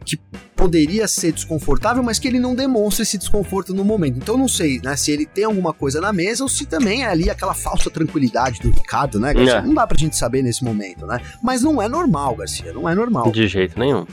que 0.05 0.17
poderia 0.55 1.07
ser 1.07 1.31
desconfortável, 1.31 2.03
mas 2.03 2.19
que 2.19 2.27
ele 2.27 2.39
não 2.39 2.53
demonstra 2.53 3.03
esse 3.03 3.17
desconforto 3.17 3.73
no 3.73 3.83
momento. 3.83 4.17
Então 4.17 4.37
não 4.37 4.47
sei, 4.47 4.79
né, 4.83 4.95
se 4.95 5.11
ele 5.11 5.25
tem 5.25 5.43
alguma 5.43 5.73
coisa 5.73 5.99
na 5.99 6.13
mesa 6.13 6.43
ou 6.43 6.49
se 6.49 6.65
também 6.65 7.03
é 7.03 7.07
ali 7.07 7.29
aquela 7.29 7.53
falsa 7.53 7.89
tranquilidade 7.89 8.59
do 8.61 8.69
Ricardo, 8.69 9.19
né, 9.19 9.33
Garcia? 9.33 9.57
É. 9.57 9.61
Não 9.61 9.73
dá 9.73 9.87
pra 9.87 9.97
gente 9.97 10.15
saber 10.15 10.41
nesse 10.41 10.63
momento, 10.63 11.05
né? 11.05 11.19
Mas 11.41 11.61
não 11.61 11.81
é 11.81 11.87
normal, 11.87 12.35
Garcia, 12.35 12.73
não 12.73 12.87
é 12.87 12.93
normal. 12.93 13.31
De 13.31 13.47
jeito 13.47 13.79
nenhum. 13.79 14.05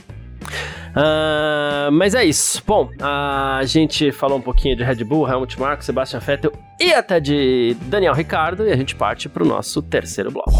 Uh, 0.89 1.91
mas 1.91 2.15
é 2.15 2.25
isso. 2.25 2.63
Bom, 2.65 2.89
a 2.99 3.61
gente 3.65 4.11
falou 4.11 4.37
um 4.37 4.41
pouquinho 4.41 4.75
de 4.75 4.83
Red 4.83 5.03
Bull, 5.03 5.27
Helmut 5.27 5.59
Marko, 5.59 5.83
Sebastian 5.83 6.19
Vettel 6.19 6.51
e 6.79 6.93
até 6.93 7.19
de 7.19 7.75
Daniel 7.83 8.13
Ricardo 8.13 8.65
e 8.65 8.71
a 8.71 8.75
gente 8.75 8.95
parte 8.95 9.29
para 9.29 9.43
o 9.43 9.45
nosso 9.45 9.81
terceiro 9.81 10.31
bloco. 10.31 10.51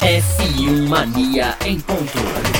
F1 0.00 0.88
Mania 0.88 1.56
em 1.64 1.78
ponto. 1.80 2.57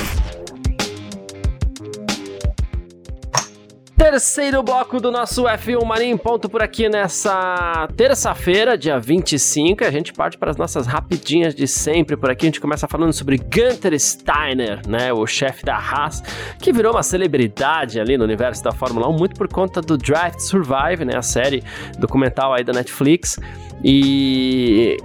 Terceiro 4.09 4.63
bloco 4.63 4.99
do 4.99 5.11
nosso 5.11 5.43
F1 5.43 5.85
Mania 5.85 6.07
em 6.07 6.17
ponto 6.17 6.49
por 6.49 6.63
aqui 6.63 6.89
nessa 6.89 7.87
terça-feira, 7.95 8.75
dia 8.75 8.99
25. 8.99 9.83
E 9.83 9.85
a 9.85 9.91
gente 9.91 10.13
parte 10.13 10.35
para 10.35 10.49
as 10.49 10.57
nossas 10.57 10.87
rapidinhas 10.87 11.53
de 11.53 11.67
sempre. 11.67 12.17
Por 12.17 12.31
aqui 12.31 12.47
a 12.47 12.49
gente 12.49 12.59
começa 12.59 12.87
falando 12.87 13.13
sobre 13.13 13.37
Gunter 13.37 13.97
Steiner, 13.99 14.81
né, 14.87 15.13
o 15.13 15.27
chefe 15.27 15.63
da 15.63 15.77
Haas, 15.77 16.23
que 16.57 16.73
virou 16.73 16.93
uma 16.93 17.03
celebridade 17.03 17.99
ali 17.99 18.17
no 18.17 18.23
universo 18.23 18.63
da 18.63 18.71
Fórmula 18.71 19.07
1, 19.09 19.15
muito 19.15 19.35
por 19.35 19.47
conta 19.47 19.79
do 19.79 19.95
Drive 19.95 20.39
Survive, 20.39 21.05
né, 21.05 21.15
a 21.15 21.21
série 21.21 21.63
documental 21.99 22.51
aí 22.51 22.63
da 22.63 22.73
Netflix. 22.73 23.37
E 23.83 24.97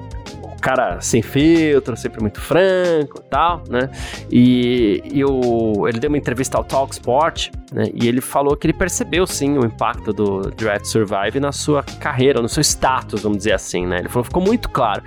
cara 0.64 0.98
sem 0.98 1.20
filtro, 1.20 1.94
sempre 1.94 2.22
muito 2.22 2.40
franco 2.40 3.20
e 3.20 3.28
tal, 3.28 3.62
né? 3.68 3.90
E, 4.32 5.02
e 5.12 5.22
o, 5.22 5.86
ele 5.86 6.00
deu 6.00 6.08
uma 6.08 6.16
entrevista 6.16 6.56
ao 6.56 6.64
Talk 6.64 6.94
Sport, 6.94 7.50
né? 7.70 7.90
E 7.92 8.08
ele 8.08 8.22
falou 8.22 8.56
que 8.56 8.66
ele 8.66 8.72
percebeu 8.72 9.26
sim 9.26 9.58
o 9.58 9.66
impacto 9.66 10.10
do 10.10 10.50
Drive 10.52 10.86
Survive 10.86 11.38
na 11.38 11.52
sua 11.52 11.82
carreira, 11.82 12.40
no 12.40 12.48
seu 12.48 12.62
status, 12.62 13.22
vamos 13.22 13.38
dizer 13.38 13.52
assim, 13.52 13.86
né? 13.86 13.98
Ele 13.98 14.08
falou, 14.08 14.24
ficou 14.24 14.42
muito 14.42 14.70
claro. 14.70 15.02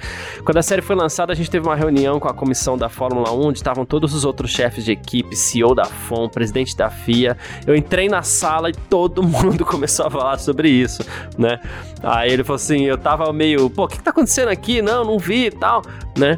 Quando 0.45 0.57
a 0.57 0.61
série 0.61 0.83
foi 0.83 0.95
lançada, 0.95 1.33
a 1.33 1.35
gente 1.35 1.49
teve 1.49 1.65
uma 1.65 1.75
reunião 1.75 2.19
com 2.19 2.27
a 2.27 2.33
comissão 2.35 2.77
da 2.77 2.87
Fórmula 2.87 3.31
1, 3.31 3.47
onde 3.47 3.57
estavam 3.57 3.83
todos 3.83 4.13
os 4.13 4.25
outros 4.25 4.51
chefes 4.51 4.85
de 4.85 4.91
equipe, 4.91 5.35
CEO 5.35 5.73
da 5.73 5.85
FOM, 5.85 6.29
presidente 6.29 6.77
da 6.77 6.91
FIA. 6.91 7.35
Eu 7.65 7.75
entrei 7.75 8.07
na 8.07 8.21
sala 8.21 8.69
e 8.69 8.73
todo 8.73 9.23
mundo 9.25 9.65
começou 9.65 10.05
a 10.05 10.11
falar 10.11 10.37
sobre 10.37 10.69
isso, 10.69 11.03
né? 11.35 11.59
Aí 12.03 12.31
ele 12.31 12.43
falou 12.43 12.57
assim, 12.57 12.83
eu 12.83 12.97
tava 12.97 13.33
meio, 13.33 13.71
pô, 13.71 13.85
o 13.85 13.87
que, 13.87 13.97
que 13.97 14.03
tá 14.03 14.11
acontecendo 14.11 14.49
aqui? 14.49 14.83
Não, 14.83 15.03
não 15.03 15.17
vi 15.17 15.46
e 15.47 15.51
tal, 15.51 15.81
né? 16.17 16.37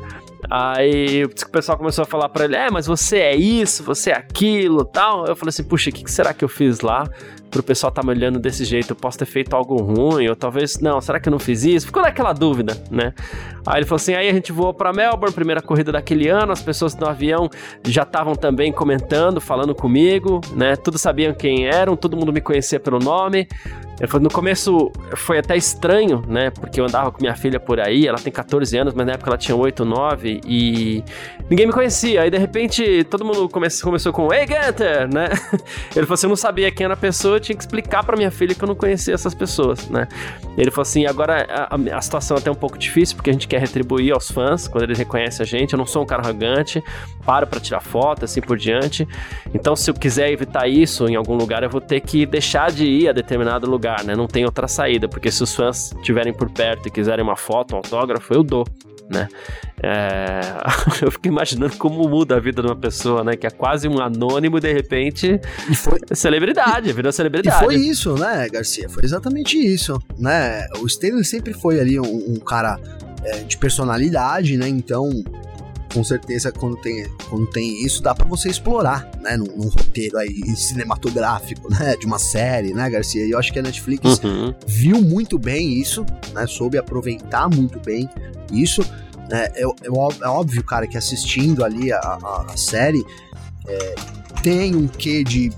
Aí 0.50 1.26
o 1.26 1.30
pessoal 1.30 1.78
começou 1.78 2.04
a 2.04 2.06
falar 2.06 2.30
para 2.30 2.45
ele: 2.45 2.56
É, 2.56 2.69
mas 2.72 2.86
você 2.86 3.17
é 3.17 3.36
isso, 3.36 3.84
você 3.84 4.12
é 4.12 4.15
aquilo 4.15 4.86
tal. 4.86 5.26
Eu 5.26 5.36
falei 5.36 5.50
assim: 5.50 5.63
Puxa, 5.63 5.89
o 5.89 5.93
que, 5.93 6.04
que 6.04 6.12
será 6.12 6.34
que 6.34 6.43
eu 6.43 6.50
fiz 6.50 6.80
lá? 6.80 7.08
Pro 7.52 7.63
pessoal 7.63 7.91
tá 7.91 8.04
me 8.04 8.12
olhando 8.12 8.39
desse 8.39 8.63
jeito, 8.63 8.91
eu 8.91 8.95
posso 8.95 9.17
ter 9.17 9.26
feito 9.26 9.56
algo 9.56 9.76
ruim, 9.78 10.28
ou 10.28 10.36
talvez, 10.36 10.80
não, 10.80 11.02
será 11.02 11.19
que 11.19 11.28
eu 11.28 11.32
não 11.32 11.39
fiz 11.39 11.63
isso? 11.63 11.88
Ficou 11.88 12.04
naquela 12.04 12.32
dúvida, 12.32 12.78
né? 12.91 13.12
Aí 13.65 13.80
ele 13.80 13.86
falou 13.86 13.98
assim: 13.98 14.13
aí 14.13 14.30
a 14.30 14.34
gente 14.34 14.52
voou 14.52 14.74
para 14.74 14.93
Melbourne, 14.93 15.34
primeira 15.34 15.62
corrida 15.62 15.91
daquele 15.91 16.30
ano, 16.30 16.52
as 16.52 16.62
pessoas 16.62 16.95
no 16.95 17.08
avião 17.08 17.50
já 17.86 18.04
estavam 18.04 18.36
também 18.36 18.72
comentando, 18.72 19.41
falando 19.41 19.76
comigo, 19.76 20.39
né? 20.56 20.76
Todos 20.76 21.02
sabiam 21.02 21.34
quem 21.34 21.67
eram, 21.67 21.95
todo 21.95 22.15
mundo 22.15 22.32
me 22.32 22.39
conhecia 22.39 22.80
pelo 22.80 23.00
nome. 23.00 23.48
Ele 23.99 24.07
falou, 24.07 24.23
no 24.23 24.29
começo 24.29 24.91
foi 25.15 25.39
até 25.39 25.57
estranho, 25.57 26.23
né? 26.27 26.49
Porque 26.51 26.79
eu 26.79 26.85
andava 26.85 27.12
com 27.12 27.19
minha 27.19 27.35
filha 27.35 27.59
por 27.59 27.79
aí, 27.79 28.07
ela 28.07 28.17
tem 28.17 28.31
14 28.31 28.77
anos, 28.77 28.93
mas 28.93 29.05
na 29.05 29.13
época 29.13 29.29
ela 29.29 29.38
tinha 29.38 29.55
8, 29.55 29.83
9 29.83 30.41
e 30.45 31.03
ninguém 31.49 31.67
me 31.67 31.73
conhecia. 31.73 32.21
Aí 32.21 32.31
de 32.31 32.38
repente 32.38 33.03
todo 33.03 33.25
mundo 33.25 33.49
come 33.49 33.67
começou 33.81 34.13
com 34.13 34.33
Ei, 34.33 34.45
Gunter, 34.45 35.13
né? 35.13 35.29
Ele 35.95 36.05
falou 36.05 36.13
assim: 36.13 36.27
eu 36.27 36.29
não 36.29 36.35
sabia 36.35 36.71
quem 36.71 36.85
era 36.85 36.93
a 36.93 36.97
pessoa, 36.97 37.35
eu 37.35 37.39
tinha 37.39 37.55
que 37.55 37.62
explicar 37.62 38.03
pra 38.03 38.15
minha 38.15 38.31
filha 38.31 38.55
que 38.55 38.63
eu 38.63 38.67
não 38.67 38.75
conhecia 38.75 39.13
essas 39.13 39.33
pessoas, 39.33 39.89
né? 39.89 40.07
Ele 40.57 40.71
falou 40.71 40.83
assim: 40.83 41.05
agora 41.05 41.45
a, 41.49 41.97
a 41.97 42.01
situação 42.01 42.38
é 42.38 42.39
até 42.39 42.49
um 42.49 42.55
pouco 42.55 42.77
difícil, 42.77 43.15
porque 43.17 43.29
a 43.29 43.33
gente 43.33 43.47
quer 43.47 43.59
retribuir 43.59 44.13
aos 44.13 44.31
fãs 44.31 44.67
quando 44.67 44.85
eles 44.85 44.97
reconhecem 44.97 45.43
a 45.43 45.47
gente. 45.47 45.73
Eu 45.73 45.77
não 45.77 45.85
sou 45.85 46.03
um 46.03 46.05
cara 46.05 46.23
arrogante, 46.23 46.81
paro 47.25 47.45
pra 47.47 47.59
tirar 47.59 47.81
foto, 47.81 48.23
assim 48.23 48.39
por 48.39 48.57
diante. 48.57 49.07
Então, 49.53 49.75
se 49.75 49.89
eu 49.89 49.93
quiser 49.93 50.31
evitar 50.31 50.67
isso 50.67 51.07
em 51.07 51.15
algum 51.15 51.35
lugar, 51.35 51.63
eu 51.63 51.69
vou 51.69 51.81
ter 51.81 51.99
que 51.99 52.25
deixar 52.25 52.71
de 52.71 52.85
ir 52.85 53.09
a 53.09 53.12
determinado 53.12 53.69
lugar 53.69 53.88
lugar, 53.89 54.04
né? 54.04 54.15
Não 54.15 54.28
tem 54.28 54.45
outra 54.45 54.67
saída, 54.67 55.08
porque 55.08 55.32
se 55.32 55.43
os 55.43 55.54
fãs 55.54 55.91
estiverem 55.93 56.34
por 56.34 56.49
perto 56.49 56.88
e 56.88 56.91
quiserem 56.91 57.23
uma 57.23 57.36
foto, 57.36 57.73
um 57.73 57.78
autógrafo, 57.78 58.34
eu 58.34 58.43
dou. 58.43 58.65
Né? 59.10 59.28
É... 59.82 60.39
eu 61.02 61.12
fico 61.12 61.28
imaginando 61.28 61.75
como 61.78 62.08
muda 62.08 62.36
a 62.36 62.39
vida 62.39 62.62
de 62.62 62.67
uma 62.67 62.75
pessoa, 62.75 63.23
né? 63.23 63.36
Que 63.36 63.47
é 63.47 63.49
quase 63.49 63.88
um 63.88 63.99
anônimo 63.99 64.60
e 64.60 64.62
de 64.62 64.71
repente 64.71 65.39
e 65.67 65.75
foi 65.75 65.99
celebridade, 66.13 66.89
e, 66.89 66.93
virou 66.93 67.12
celebridade. 67.12 67.56
E 67.56 67.65
foi 67.65 67.75
isso, 67.75 68.13
né, 68.13 68.47
Garcia? 68.49 68.88
Foi 68.88 69.04
exatamente 69.04 69.58
isso, 69.58 69.99
né? 70.17 70.67
O 70.80 70.86
Stanley 70.86 71.23
sempre 71.23 71.54
foi 71.54 71.80
ali 71.80 71.99
um, 71.99 72.36
um 72.36 72.39
cara 72.39 72.80
é, 73.23 73.39
de 73.39 73.58
personalidade, 73.58 74.56
né? 74.58 74.67
Então 74.67 75.10
com 75.93 76.04
certeza 76.04 76.52
quando 76.52 76.78
tem, 76.78 77.08
quando 77.30 77.47
tem 77.47 77.84
isso 77.84 78.02
dá 78.02 78.13
para 78.13 78.25
você 78.25 78.49
explorar, 78.49 79.10
né, 79.19 79.36
num, 79.36 79.45
num, 79.45 79.69
roteiro 79.69 80.17
aí 80.17 80.56
cinematográfico, 80.56 81.69
né, 81.71 81.95
de 81.95 82.06
uma 82.06 82.19
série, 82.19 82.73
né, 82.73 82.89
Garcia? 82.89 83.25
E 83.25 83.32
eu 83.32 83.39
acho 83.39 83.52
que 83.52 83.60
a 83.60 83.62
Netflix 83.62 84.19
uhum. 84.23 84.54
viu 84.65 85.02
muito 85.02 85.38
bem 85.38 85.73
isso, 85.73 86.06
né, 86.34 86.45
soube 86.47 86.78
aproveitar 86.78 87.49
muito 87.49 87.80
bem 87.80 88.10
isso. 88.52 88.82
Né, 89.30 89.47
é, 89.56 89.63
é, 89.63 89.88
é 89.88 90.28
óbvio, 90.28 90.63
cara, 90.63 90.88
que 90.88 90.97
assistindo 90.97 91.63
ali 91.63 91.91
a, 91.91 91.99
a, 91.99 92.45
a 92.54 92.58
série 92.58 93.04
é, 93.67 93.95
tem 94.41 94.75
um 94.75 94.88
quê 94.88 95.23
de 95.23 95.52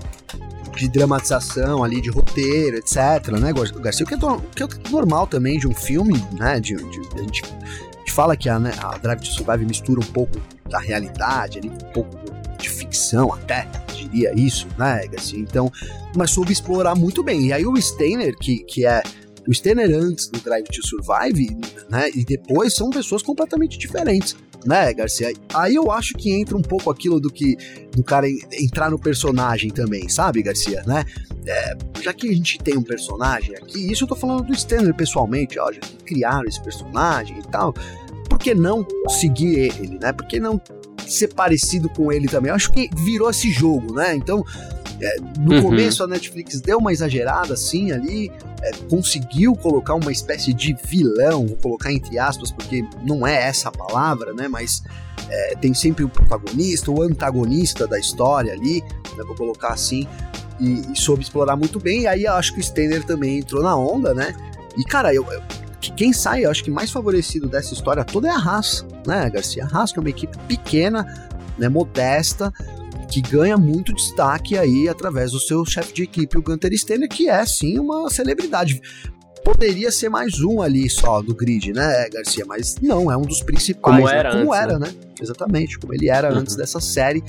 de 0.76 0.88
dramatização 0.88 1.84
ali, 1.84 2.00
de 2.00 2.10
roteiro, 2.10 2.78
etc, 2.78 3.28
né, 3.38 3.52
Garcia? 3.52 4.04
O 4.04 4.08
que 4.08 4.14
é, 4.14 4.16
o 4.16 4.40
que 4.50 4.62
é 4.62 4.90
normal 4.90 5.26
também 5.26 5.58
de 5.58 5.68
um 5.68 5.74
filme, 5.74 6.14
né, 6.32 6.58
de, 6.60 6.74
de, 6.76 7.26
de 7.26 7.42
gente 8.02 8.12
fala 8.12 8.36
que 8.36 8.48
a, 8.48 8.58
né, 8.58 8.72
a 8.80 8.98
Drive 8.98 9.20
to 9.20 9.26
Survive 9.26 9.64
mistura 9.64 10.00
um 10.00 10.12
pouco 10.12 10.40
da 10.68 10.78
realidade, 10.78 11.58
ali, 11.58 11.68
um 11.68 11.92
pouco 11.92 12.18
de 12.58 12.68
ficção 12.68 13.32
até, 13.32 13.66
diria 13.94 14.32
isso, 14.34 14.66
né, 14.78 15.02
assim, 15.16 15.38
então, 15.38 15.70
mas 16.16 16.30
soube 16.30 16.52
explorar 16.52 16.94
muito 16.94 17.22
bem. 17.22 17.46
E 17.46 17.52
aí 17.52 17.66
o 17.66 17.80
Steiner, 17.80 18.36
que, 18.36 18.64
que 18.64 18.86
é 18.86 19.02
o 19.46 19.54
Steiner 19.54 19.90
antes 19.94 20.28
do 20.28 20.40
Drive 20.40 20.64
to 20.64 20.86
Survive, 20.86 21.56
né, 21.88 22.10
e 22.14 22.24
depois 22.24 22.74
são 22.74 22.90
pessoas 22.90 23.22
completamente 23.22 23.78
diferentes, 23.78 24.36
né, 24.64 24.92
Garcia? 24.92 25.32
Aí 25.54 25.74
eu 25.74 25.90
acho 25.90 26.14
que 26.14 26.32
entra 26.32 26.56
um 26.56 26.62
pouco 26.62 26.90
aquilo 26.90 27.20
do 27.20 27.30
que 27.30 27.56
do 27.94 28.02
cara 28.02 28.26
entrar 28.52 28.90
no 28.90 28.98
personagem 28.98 29.70
também, 29.70 30.08
sabe, 30.08 30.42
Garcia, 30.42 30.82
né? 30.86 31.04
É, 31.46 31.76
já 32.00 32.12
que 32.12 32.28
a 32.28 32.32
gente 32.32 32.58
tem 32.58 32.76
um 32.76 32.82
personagem 32.82 33.54
aqui, 33.56 33.90
isso 33.90 34.04
eu 34.04 34.08
tô 34.08 34.14
falando 34.14 34.44
do 34.44 34.54
Steiner 34.54 34.94
pessoalmente, 34.94 35.58
ó, 35.58 35.72
já 35.72 35.80
que 35.80 35.96
criaram 36.04 36.44
esse 36.44 36.62
personagem 36.62 37.38
e 37.38 37.42
tal, 37.48 37.74
por 38.28 38.38
que 38.38 38.54
não 38.54 38.86
seguir 39.08 39.58
ele, 39.80 39.98
né? 39.98 40.12
Por 40.12 40.26
que 40.26 40.38
não 40.38 40.60
ser 41.06 41.28
parecido 41.34 41.88
com 41.88 42.12
ele 42.12 42.28
também? 42.28 42.50
Eu 42.50 42.56
acho 42.56 42.72
que 42.72 42.88
virou 42.94 43.30
esse 43.30 43.50
jogo, 43.50 43.94
né? 43.94 44.14
Então, 44.14 44.44
é, 45.00 45.16
no 45.38 45.56
uhum. 45.56 45.62
começo 45.62 46.04
a 46.04 46.06
Netflix 46.06 46.60
deu 46.60 46.78
uma 46.78 46.92
exagerada 46.92 47.54
assim 47.54 47.90
ali, 47.90 48.30
é, 48.62 48.70
conseguiu 48.88 49.54
colocar 49.56 49.94
uma 49.94 50.12
espécie 50.12 50.52
de 50.52 50.76
vilão, 50.84 51.46
vou 51.46 51.56
colocar 51.56 51.92
entre 51.92 52.18
aspas, 52.18 52.52
porque 52.52 52.84
não 53.04 53.26
é 53.26 53.48
essa 53.48 53.68
a 53.68 53.72
palavra, 53.72 54.32
né? 54.32 54.46
Mas 54.46 54.82
é, 55.28 55.56
tem 55.56 55.74
sempre 55.74 56.04
o 56.04 56.08
protagonista, 56.08 56.90
o 56.90 57.02
antagonista 57.02 57.86
da 57.86 57.98
história 57.98 58.52
ali, 58.52 58.80
né, 59.16 59.24
vou 59.26 59.34
colocar 59.34 59.72
assim, 59.72 60.06
e, 60.60 60.92
e 60.92 60.96
soube 60.96 61.22
explorar 61.22 61.56
muito 61.56 61.80
bem. 61.80 62.02
E 62.02 62.06
aí 62.06 62.24
eu 62.24 62.34
acho 62.34 62.52
que 62.52 62.60
o 62.60 62.62
Stanner 62.62 63.04
também 63.04 63.38
entrou 63.38 63.62
na 63.62 63.76
onda, 63.76 64.14
né? 64.14 64.34
E 64.76 64.84
cara, 64.84 65.12
eu, 65.12 65.26
eu 65.32 65.42
que 65.82 65.92
quem 65.92 66.12
sai, 66.12 66.44
eu 66.44 66.50
acho 66.50 66.62
que 66.62 66.70
mais 66.70 66.90
favorecido 66.90 67.48
dessa 67.48 67.74
história 67.74 68.04
toda 68.04 68.28
é 68.28 68.30
a 68.30 68.36
Haas, 68.36 68.86
né, 69.06 69.28
Garcia? 69.28 69.64
A 69.64 69.78
Haas, 69.78 69.92
que 69.92 69.98
é 69.98 70.00
uma 70.00 70.08
equipe 70.08 70.38
pequena, 70.46 71.04
né, 71.58 71.68
modesta, 71.68 72.52
que 73.10 73.20
ganha 73.20 73.58
muito 73.58 73.92
destaque 73.92 74.56
aí 74.56 74.88
através 74.88 75.32
do 75.32 75.40
seu 75.40 75.66
chefe 75.66 75.92
de 75.92 76.04
equipe, 76.04 76.38
o 76.38 76.42
Gunter 76.42 76.72
Steiner, 76.78 77.08
que 77.08 77.28
é 77.28 77.44
sim 77.44 77.78
uma 77.78 78.08
celebridade. 78.08 78.80
Poderia 79.44 79.90
ser 79.90 80.08
mais 80.08 80.40
um 80.40 80.62
ali 80.62 80.88
só 80.88 81.20
do 81.20 81.34
grid, 81.34 81.72
né, 81.72 82.08
Garcia? 82.10 82.44
Mas 82.46 82.76
não, 82.80 83.10
é 83.10 83.16
um 83.16 83.22
dos 83.22 83.42
principais. 83.42 83.96
Como 83.96 84.08
era, 84.08 84.34
né? 84.34 84.40
como 84.40 84.52
antes, 84.52 84.64
era 84.64 84.78
né? 84.78 84.86
né? 84.86 84.94
Exatamente, 85.20 85.78
como 85.80 85.92
ele 85.92 86.08
era 86.08 86.32
uhum. 86.32 86.38
antes 86.38 86.54
dessa 86.54 86.80
série. 86.80 87.22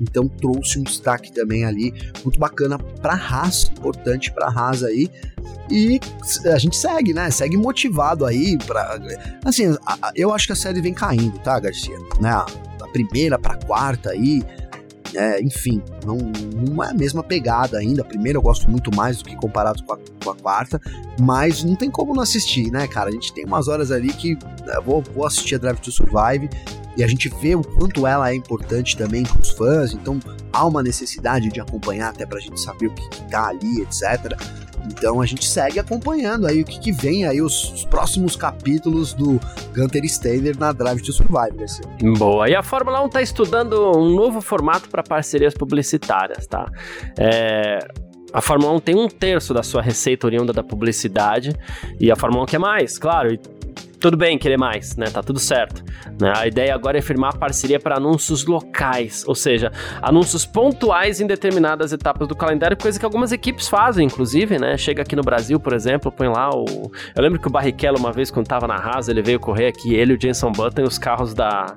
Então 0.00 0.28
trouxe 0.28 0.78
um 0.78 0.82
destaque 0.82 1.32
também 1.32 1.64
ali 1.64 1.92
muito 2.22 2.38
bacana 2.38 2.78
para 2.78 3.14
Haas, 3.14 3.70
importante 3.76 4.32
para 4.32 4.46
Haas 4.46 4.82
aí. 4.82 5.10
E 5.70 5.98
a 6.52 6.58
gente 6.58 6.76
segue, 6.76 7.12
né? 7.12 7.30
Segue 7.30 7.56
motivado 7.56 8.24
aí 8.24 8.56
para 8.58 9.00
assim, 9.44 9.76
eu 10.14 10.32
acho 10.32 10.46
que 10.46 10.52
a 10.52 10.56
série 10.56 10.80
vem 10.80 10.94
caindo, 10.94 11.38
tá, 11.38 11.58
Garcia? 11.58 11.98
Né? 12.20 12.30
Da 12.78 12.86
primeira 12.88 13.38
para 13.38 13.56
quarta 13.56 14.10
aí, 14.10 14.44
é, 15.14 15.40
enfim, 15.42 15.82
não, 16.04 16.16
não 16.16 16.84
é 16.84 16.90
a 16.90 16.94
mesma 16.94 17.22
pegada 17.22 17.78
ainda. 17.78 18.02
A 18.02 18.04
primeira 18.04 18.38
eu 18.38 18.42
gosto 18.42 18.70
muito 18.70 18.94
mais 18.94 19.18
do 19.18 19.24
que 19.24 19.34
comparado 19.36 19.82
com 19.82 19.94
a, 19.94 19.98
com 20.22 20.30
a, 20.30 20.34
quarta, 20.34 20.80
mas 21.20 21.64
não 21.64 21.74
tem 21.74 21.90
como 21.90 22.14
não 22.14 22.22
assistir, 22.22 22.70
né, 22.70 22.86
cara? 22.86 23.08
A 23.08 23.12
gente 23.12 23.32
tem 23.32 23.44
umas 23.44 23.66
horas 23.66 23.90
ali 23.90 24.12
que 24.12 24.34
né, 24.34 24.80
vou, 24.84 25.02
vou 25.02 25.26
assistir 25.26 25.56
a 25.56 25.58
Drive 25.58 25.78
to 25.78 25.90
Survive 25.90 26.48
e 26.96 27.04
a 27.04 27.06
gente 27.06 27.28
vê 27.40 27.54
o 27.54 27.62
quanto 27.62 28.06
ela 28.06 28.30
é 28.30 28.34
importante 28.34 28.96
também 28.96 29.22
para 29.22 29.40
os 29.40 29.50
fãs, 29.50 29.92
então 29.92 30.18
há 30.52 30.66
uma 30.66 30.82
necessidade 30.82 31.50
de 31.50 31.60
acompanhar 31.60 32.10
até 32.10 32.24
para 32.24 32.38
a 32.38 32.40
gente 32.40 32.60
saber 32.60 32.86
o 32.86 32.94
que, 32.94 33.08
que 33.08 33.30
tá 33.30 33.48
ali, 33.48 33.82
etc. 33.82 34.34
Então 34.86 35.20
a 35.20 35.26
gente 35.26 35.44
segue 35.46 35.78
acompanhando 35.78 36.46
aí 36.46 36.62
o 36.62 36.64
que, 36.64 36.78
que 36.78 36.92
vem 36.92 37.26
aí 37.26 37.42
os, 37.42 37.72
os, 37.72 37.84
próximos 37.84 38.36
capítulos 38.36 39.12
do 39.12 39.40
Gunter 39.74 40.08
Steiner 40.08 40.56
na 40.58 40.72
Drive 40.72 41.02
to 41.02 41.12
Survive. 41.12 41.64
Assim. 41.64 41.82
Boa. 42.16 42.48
E 42.48 42.54
a 42.54 42.62
Fórmula 42.62 43.02
1 43.02 43.06
está 43.06 43.22
estudando 43.22 43.98
um 43.98 44.14
novo 44.14 44.40
formato 44.40 44.88
para 44.88 45.02
parcerias 45.02 45.54
publicitárias, 45.54 46.46
tá? 46.46 46.70
É, 47.18 47.78
a 48.32 48.40
Fórmula 48.40 48.72
1 48.74 48.80
tem 48.80 48.94
um 48.94 49.08
terço 49.08 49.52
da 49.52 49.62
sua 49.62 49.82
receita 49.82 50.26
oriunda 50.26 50.52
da 50.52 50.62
publicidade 50.62 51.54
e 51.98 52.10
a 52.10 52.16
Fórmula 52.16 52.44
1 52.44 52.46
quer 52.46 52.58
mais, 52.58 52.98
claro. 52.98 53.32
E 53.32 53.40
tudo 54.06 54.16
bem 54.16 54.38
querer 54.38 54.56
mais, 54.56 54.96
né? 54.96 55.06
Tá 55.06 55.20
tudo 55.20 55.40
certo. 55.40 55.82
Né? 56.20 56.32
A 56.36 56.46
ideia 56.46 56.72
agora 56.72 56.96
é 56.96 57.02
firmar 57.02 57.36
parceria 57.36 57.80
para 57.80 57.96
anúncios 57.96 58.46
locais, 58.46 59.24
ou 59.26 59.34
seja, 59.34 59.72
anúncios 60.00 60.46
pontuais 60.46 61.20
em 61.20 61.26
determinadas 61.26 61.92
etapas 61.92 62.28
do 62.28 62.36
calendário, 62.36 62.76
coisa 62.76 63.00
que 63.00 63.04
algumas 63.04 63.32
equipes 63.32 63.66
fazem, 63.66 64.06
inclusive, 64.06 64.60
né? 64.60 64.76
Chega 64.76 65.02
aqui 65.02 65.16
no 65.16 65.22
Brasil, 65.22 65.58
por 65.58 65.72
exemplo, 65.72 66.12
põe 66.12 66.28
lá 66.28 66.50
o. 66.50 66.64
Eu 67.16 67.22
lembro 67.22 67.40
que 67.40 67.48
o 67.48 67.50
Barrichello, 67.50 67.98
uma 67.98 68.12
vez, 68.12 68.30
quando 68.30 68.46
tava 68.46 68.68
na 68.68 68.76
Haas, 68.76 69.08
ele 69.08 69.22
veio 69.22 69.40
correr 69.40 69.66
aqui, 69.66 69.92
ele 69.92 70.12
e 70.12 70.16
o 70.16 70.20
Jenson 70.20 70.52
Button 70.52 70.84
os 70.84 70.98
carros 70.98 71.34
da, 71.34 71.74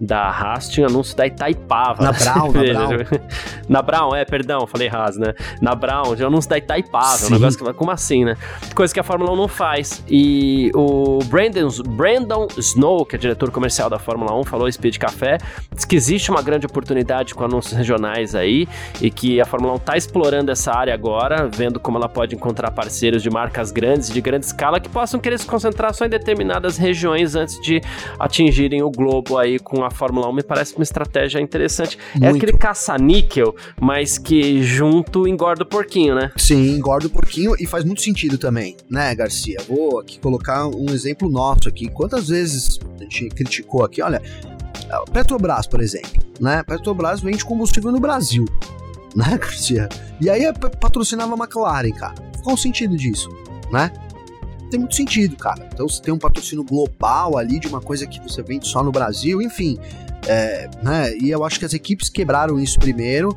da 0.00 0.30
Haas 0.30 0.68
tinham 0.68 0.88
anúncio 0.88 1.16
da 1.16 1.26
Itaipava. 1.26 2.04
Na 2.04 2.12
Brown, 2.12 2.52
na 2.52 2.62
Brown. 2.86 3.20
na 3.68 3.82
Brown, 3.82 4.14
é, 4.14 4.24
perdão, 4.24 4.68
falei 4.68 4.88
Haas, 4.88 5.16
né? 5.16 5.34
Na 5.60 5.74
Brown, 5.74 6.14
tinha 6.14 6.28
anúncio 6.28 6.48
da 6.48 6.58
Itaipava, 6.58 7.18
Sim. 7.18 7.26
um 7.26 7.38
negócio 7.38 7.58
que. 7.58 7.72
Como 7.72 7.90
assim, 7.90 8.24
né? 8.24 8.36
Coisa 8.72 8.94
que 8.94 9.00
a 9.00 9.02
Fórmula 9.02 9.32
1 9.32 9.36
não 9.36 9.48
faz. 9.48 10.04
E 10.08 10.70
o 10.74 11.18
Brandon, 11.24 11.71
Brandon 11.80 12.46
Snow, 12.56 13.04
que 13.04 13.16
é 13.16 13.18
diretor 13.18 13.50
comercial 13.50 13.88
da 13.88 13.98
Fórmula 13.98 14.34
1, 14.38 14.44
falou 14.44 14.70
Speed 14.70 14.98
Café, 14.98 15.38
diz 15.74 15.84
que 15.84 15.96
existe 15.96 16.30
uma 16.30 16.42
grande 16.42 16.66
oportunidade 16.66 17.34
com 17.34 17.44
anúncios 17.44 17.72
regionais 17.72 18.34
aí 18.34 18.68
e 19.00 19.10
que 19.10 19.40
a 19.40 19.44
Fórmula 19.44 19.74
1 19.74 19.76
está 19.76 19.96
explorando 19.96 20.50
essa 20.50 20.72
área 20.72 20.94
agora, 20.94 21.48
vendo 21.52 21.80
como 21.80 21.98
ela 21.98 22.08
pode 22.08 22.34
encontrar 22.34 22.70
parceiros 22.70 23.22
de 23.22 23.30
marcas 23.30 23.70
grandes, 23.70 24.10
de 24.10 24.20
grande 24.20 24.46
escala, 24.46 24.80
que 24.80 24.88
possam 24.88 25.20
querer 25.20 25.38
se 25.38 25.46
concentrar 25.46 25.94
só 25.94 26.04
em 26.04 26.08
determinadas 26.08 26.76
regiões 26.76 27.34
antes 27.34 27.60
de 27.60 27.80
atingirem 28.18 28.82
o 28.82 28.90
globo 28.90 29.38
aí 29.38 29.58
com 29.58 29.84
a 29.84 29.90
Fórmula 29.90 30.28
1. 30.28 30.32
Me 30.32 30.42
parece 30.42 30.74
uma 30.74 30.82
estratégia 30.82 31.40
interessante. 31.40 31.98
É 32.14 32.18
Muito. 32.18 32.34
É 32.34 32.36
aquele 32.36 32.58
caça-níquel, 32.58 33.54
mas 33.80 34.18
que 34.18 34.62
junto 34.62 35.26
engorda 35.26 35.62
o 35.62 35.66
porquinho, 35.66 36.14
né? 36.14 36.30
Sim, 36.36 36.74
engorda 36.74 37.06
o 37.06 37.10
porquinho 37.10 37.54
e 37.58 37.66
faz 37.66 37.84
muito 37.84 38.02
sentido 38.02 38.38
também, 38.38 38.76
né, 38.90 39.14
Garcia? 39.14 39.58
Vou 39.68 40.00
aqui 40.00 40.18
colocar 40.18 40.66
um 40.66 40.90
exemplo 40.90 41.28
nosso 41.30 41.61
aqui. 41.68 41.88
Quantas 41.88 42.28
vezes 42.28 42.78
a 42.98 43.02
gente 43.02 43.28
criticou 43.30 43.84
aqui, 43.84 44.02
olha, 44.02 44.22
Petrobras, 45.12 45.66
por 45.66 45.80
exemplo, 45.80 46.22
né? 46.40 46.62
Petrobras 46.62 47.20
vende 47.20 47.44
combustível 47.44 47.90
no 47.90 48.00
Brasil, 48.00 48.44
né? 49.16 49.38
E 50.20 50.30
aí 50.30 50.44
patrocinava 50.80 51.34
a 51.34 51.36
McLaren, 51.36 51.92
cara. 51.92 52.14
Qual 52.42 52.54
o 52.54 52.58
sentido 52.58 52.96
disso, 52.96 53.28
né? 53.70 53.90
Tem 54.70 54.80
muito 54.80 54.96
sentido, 54.96 55.36
cara. 55.36 55.68
Então 55.72 55.88
você 55.88 56.00
tem 56.00 56.12
um 56.12 56.18
patrocínio 56.18 56.64
global 56.64 57.36
ali 57.36 57.58
de 57.58 57.68
uma 57.68 57.80
coisa 57.80 58.06
que 58.06 58.20
você 58.20 58.42
vende 58.42 58.66
só 58.66 58.82
no 58.82 58.90
Brasil, 58.90 59.40
enfim. 59.42 59.78
É, 60.26 60.68
né? 60.82 61.16
E 61.18 61.30
eu 61.30 61.44
acho 61.44 61.58
que 61.58 61.64
as 61.64 61.74
equipes 61.74 62.08
quebraram 62.08 62.58
isso 62.58 62.78
primeiro 62.78 63.36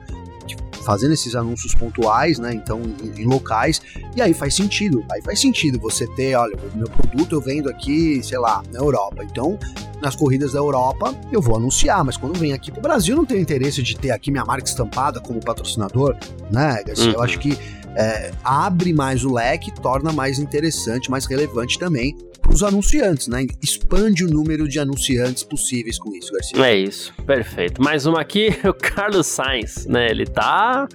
fazendo 0.86 1.14
esses 1.14 1.36
anúncios 1.36 1.74
pontuais, 1.74 2.40
né? 2.40 2.54
Então, 2.54 2.82
em, 3.04 3.22
em, 3.22 3.26
locais. 3.26 3.82
E 4.16 4.22
aí 4.22 4.34
faz 4.34 4.56
sentido. 4.56 5.04
Aí 5.12 5.22
faz 5.22 5.42
sentido 5.42 5.80
você 5.80 6.08
ter, 6.08 6.36
olha, 6.36 6.56
o 6.74 6.78
meu 6.78 6.88
produto 6.88 7.36
eu 7.36 7.42
vendo 7.42 7.70
aqui, 7.70 8.22
sei 8.24 8.38
lá, 8.38 8.64
na 8.72 8.80
Europa. 8.80 9.24
Então, 9.24 9.58
nas 10.02 10.16
corridas 10.16 10.54
da 10.54 10.60
Europa, 10.60 11.14
eu 11.32 11.42
vou 11.42 11.56
anunciar, 11.58 12.04
mas 12.04 12.16
quando 12.16 12.38
vem 12.38 12.54
aqui 12.54 12.72
pro 12.72 12.82
Brasil, 12.82 13.16
não 13.16 13.26
tenho 13.26 13.42
interesse 13.42 13.82
de 13.82 13.98
ter 13.98 14.12
aqui 14.12 14.30
minha 14.30 14.46
marca 14.46 14.68
estampada 14.68 15.20
como 15.20 15.40
patrocinador, 15.40 16.16
né? 16.52 16.84
Assim, 16.92 17.08
uhum. 17.08 17.14
Eu 17.14 17.24
acho 17.24 17.40
que 17.40 17.58
é, 17.96 18.32
abre 18.44 18.94
mais 18.94 19.24
o 19.24 19.34
leque, 19.34 19.72
torna 19.72 20.12
mais 20.12 20.40
interessante, 20.40 21.10
mais 21.10 21.26
relevante 21.26 21.80
também 21.80 22.16
para 22.42 22.54
os 22.54 22.62
anunciantes, 22.62 23.28
né? 23.28 23.46
Expande 23.62 24.24
o 24.24 24.28
número 24.28 24.68
de 24.68 24.80
anunciantes 24.80 25.44
possíveis 25.44 25.98
com 25.98 26.16
isso, 26.16 26.32
Garcia. 26.32 26.66
É 26.66 26.76
isso, 26.76 27.14
perfeito. 27.26 27.82
Mais 27.82 28.06
uma 28.06 28.22
aqui, 28.22 28.50
o 28.64 28.74
Carlos 28.74 29.26
Sainz, 29.26 29.88
né? 29.88 30.10
Ele 30.10 30.26
tá 30.26 30.88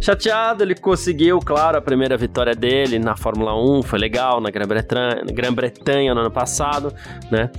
chateado, 0.00 0.62
ele 0.62 0.74
conseguiu, 0.74 1.38
claro, 1.40 1.78
a 1.78 1.80
primeira 1.80 2.16
vitória 2.16 2.54
dele 2.54 2.98
na 2.98 3.16
Fórmula 3.16 3.54
1, 3.56 3.82
foi 3.82 3.98
legal, 3.98 4.40
na 4.40 4.50
Grã-Bretanha, 4.50 5.24
Grã 5.32 5.50
no 6.14 6.20
ano 6.20 6.30
passado, 6.30 6.92
né? 7.30 7.50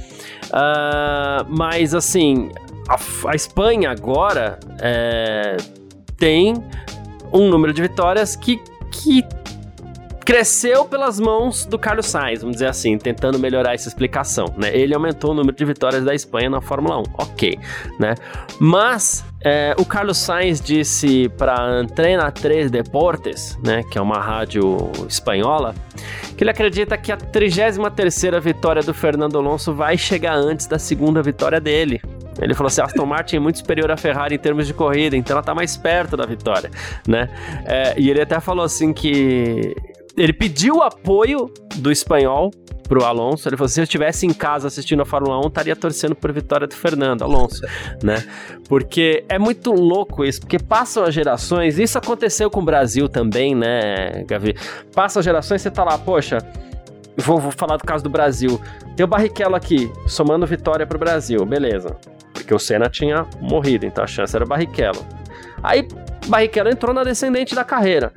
Uh, 0.46 1.46
mas, 1.50 1.94
assim, 1.94 2.50
a, 2.88 2.98
a 3.30 3.36
Espanha 3.36 3.92
agora 3.92 4.60
é, 4.80 5.58
tem 6.18 6.54
um 7.34 7.50
número 7.50 7.74
de 7.74 7.82
vitórias 7.82 8.36
que, 8.36 8.62
que 8.94 9.26
cresceu 10.24 10.86
pelas 10.86 11.20
mãos 11.20 11.66
do 11.66 11.78
Carlos 11.78 12.06
Sainz, 12.06 12.40
vamos 12.40 12.56
dizer 12.56 12.68
assim, 12.68 12.98
tentando 12.98 13.38
melhorar 13.38 13.74
essa 13.74 13.90
explicação, 13.90 14.46
né? 14.58 14.76
Ele 14.76 14.94
aumentou 14.94 15.32
o 15.32 15.34
número 15.34 15.56
de 15.56 15.66
vitórias 15.66 16.06
da 16.06 16.16
Espanha 16.16 16.50
na 16.50 16.62
Fórmula 16.62 17.00
1, 17.00 17.04
ok, 17.18 17.60
né? 18.00 18.16
Mas 18.60 19.26
é, 19.44 19.76
o 19.78 19.86
Carlos 19.86 20.18
Sainz 20.18 20.62
disse 20.62 21.30
para 21.38 21.62
Antena 21.62 22.32
3 22.32 22.72
Deportes, 22.72 23.58
né, 23.64 23.84
que 23.92 23.98
é 23.98 24.02
uma 24.02 24.20
rádio 24.20 24.90
espanhola, 25.08 25.76
que 26.38 26.44
ele 26.44 26.52
acredita 26.52 26.98
que 26.98 27.12
a 27.12 27.18
33ª 27.18 28.40
vitória 28.40 28.82
do 28.82 28.94
Fernando 28.94 29.38
Alonso 29.38 29.74
vai 29.74 29.98
chegar 29.98 30.36
antes 30.36 30.66
da 30.66 30.80
segunda 30.80 31.22
vitória 31.22 31.60
dele. 31.60 32.02
Ele 32.42 32.54
falou 32.54 32.68
assim: 32.68 32.82
a 32.82 32.86
Aston 32.86 33.06
Martin 33.06 33.36
é 33.36 33.40
muito 33.40 33.60
superior 33.60 33.92
à 33.92 33.98
Ferrari 33.98 34.36
em 34.36 34.40
termos 34.40 34.66
de 34.66 34.74
corrida, 34.74 35.16
então 35.16 35.36
ela 35.36 35.44
tá 35.44 35.54
mais 35.54 35.78
perto 35.78 36.18
da 36.18 36.26
vitória, 36.26 36.72
né? 37.08 37.30
É, 37.66 37.94
e 38.00 38.10
ele 38.10 38.22
até 38.22 38.40
falou 38.40 38.66
assim 38.66 38.92
que 38.94 39.76
ele 40.18 40.34
pediu 40.34 40.78
o 40.78 40.82
apoio 40.82 41.52
do 41.76 41.92
espanhol 41.92 42.52
pro 42.94 43.04
Alonso. 43.04 43.50
Ele 43.50 43.58
falou: 43.58 43.68
se 43.68 43.80
eu 43.80 43.84
estivesse 43.84 44.28
em 44.28 44.34
casa 44.34 44.68
assistindo 44.68 45.02
a 45.02 45.06
Fórmula 45.06 45.40
1, 45.40 45.48
estaria 45.48 45.76
torcendo 45.76 46.16
por 46.16 46.32
vitória 46.32 46.68
do 46.68 46.76
Fernando 46.76 47.24
Alonso, 47.24 47.62
né? 48.04 48.24
Porque 48.70 49.26
é 49.28 49.40
muito 49.40 49.72
louco 49.72 50.24
isso, 50.24 50.42
porque 50.42 50.60
passam 50.60 51.04
as 51.04 51.14
gerações, 51.14 51.80
isso 51.80 51.98
aconteceu 51.98 52.52
com 52.52 52.60
o 52.60 52.64
Brasil 52.64 53.10
também, 53.10 53.56
né, 53.56 54.24
Gavi? 54.28 54.56
Passam 54.94 55.22
as 55.22 55.26
gerações, 55.26 55.62
você 55.62 55.72
tá 55.72 55.84
lá, 55.84 55.98
poxa. 55.98 56.38
Vou, 57.18 57.40
vou 57.40 57.52
falar 57.52 57.78
do 57.78 57.84
caso 57.84 58.04
do 58.04 58.10
Brasil. 58.10 58.60
Tem 58.96 59.04
o 59.04 59.08
Barrichello 59.08 59.56
aqui, 59.56 59.92
somando 60.08 60.48
vitória 60.48 60.86
pro 60.86 60.98
Brasil, 60.98 61.46
beleza. 61.46 61.96
Porque 62.34 62.54
o 62.54 62.60
Senna 62.60 62.90
tinha 62.90 63.26
morrido, 63.40 63.86
então 63.86 64.04
a 64.04 64.08
chance 64.08 64.36
era 64.36 64.44
o 64.44 64.48
Barrichello. 64.48 65.06
Aí 65.62 65.88
Barrichello 66.28 66.70
entrou 66.70 66.94
na 66.94 67.04
descendente 67.04 67.54
da 67.54 67.64
carreira. 67.64 68.12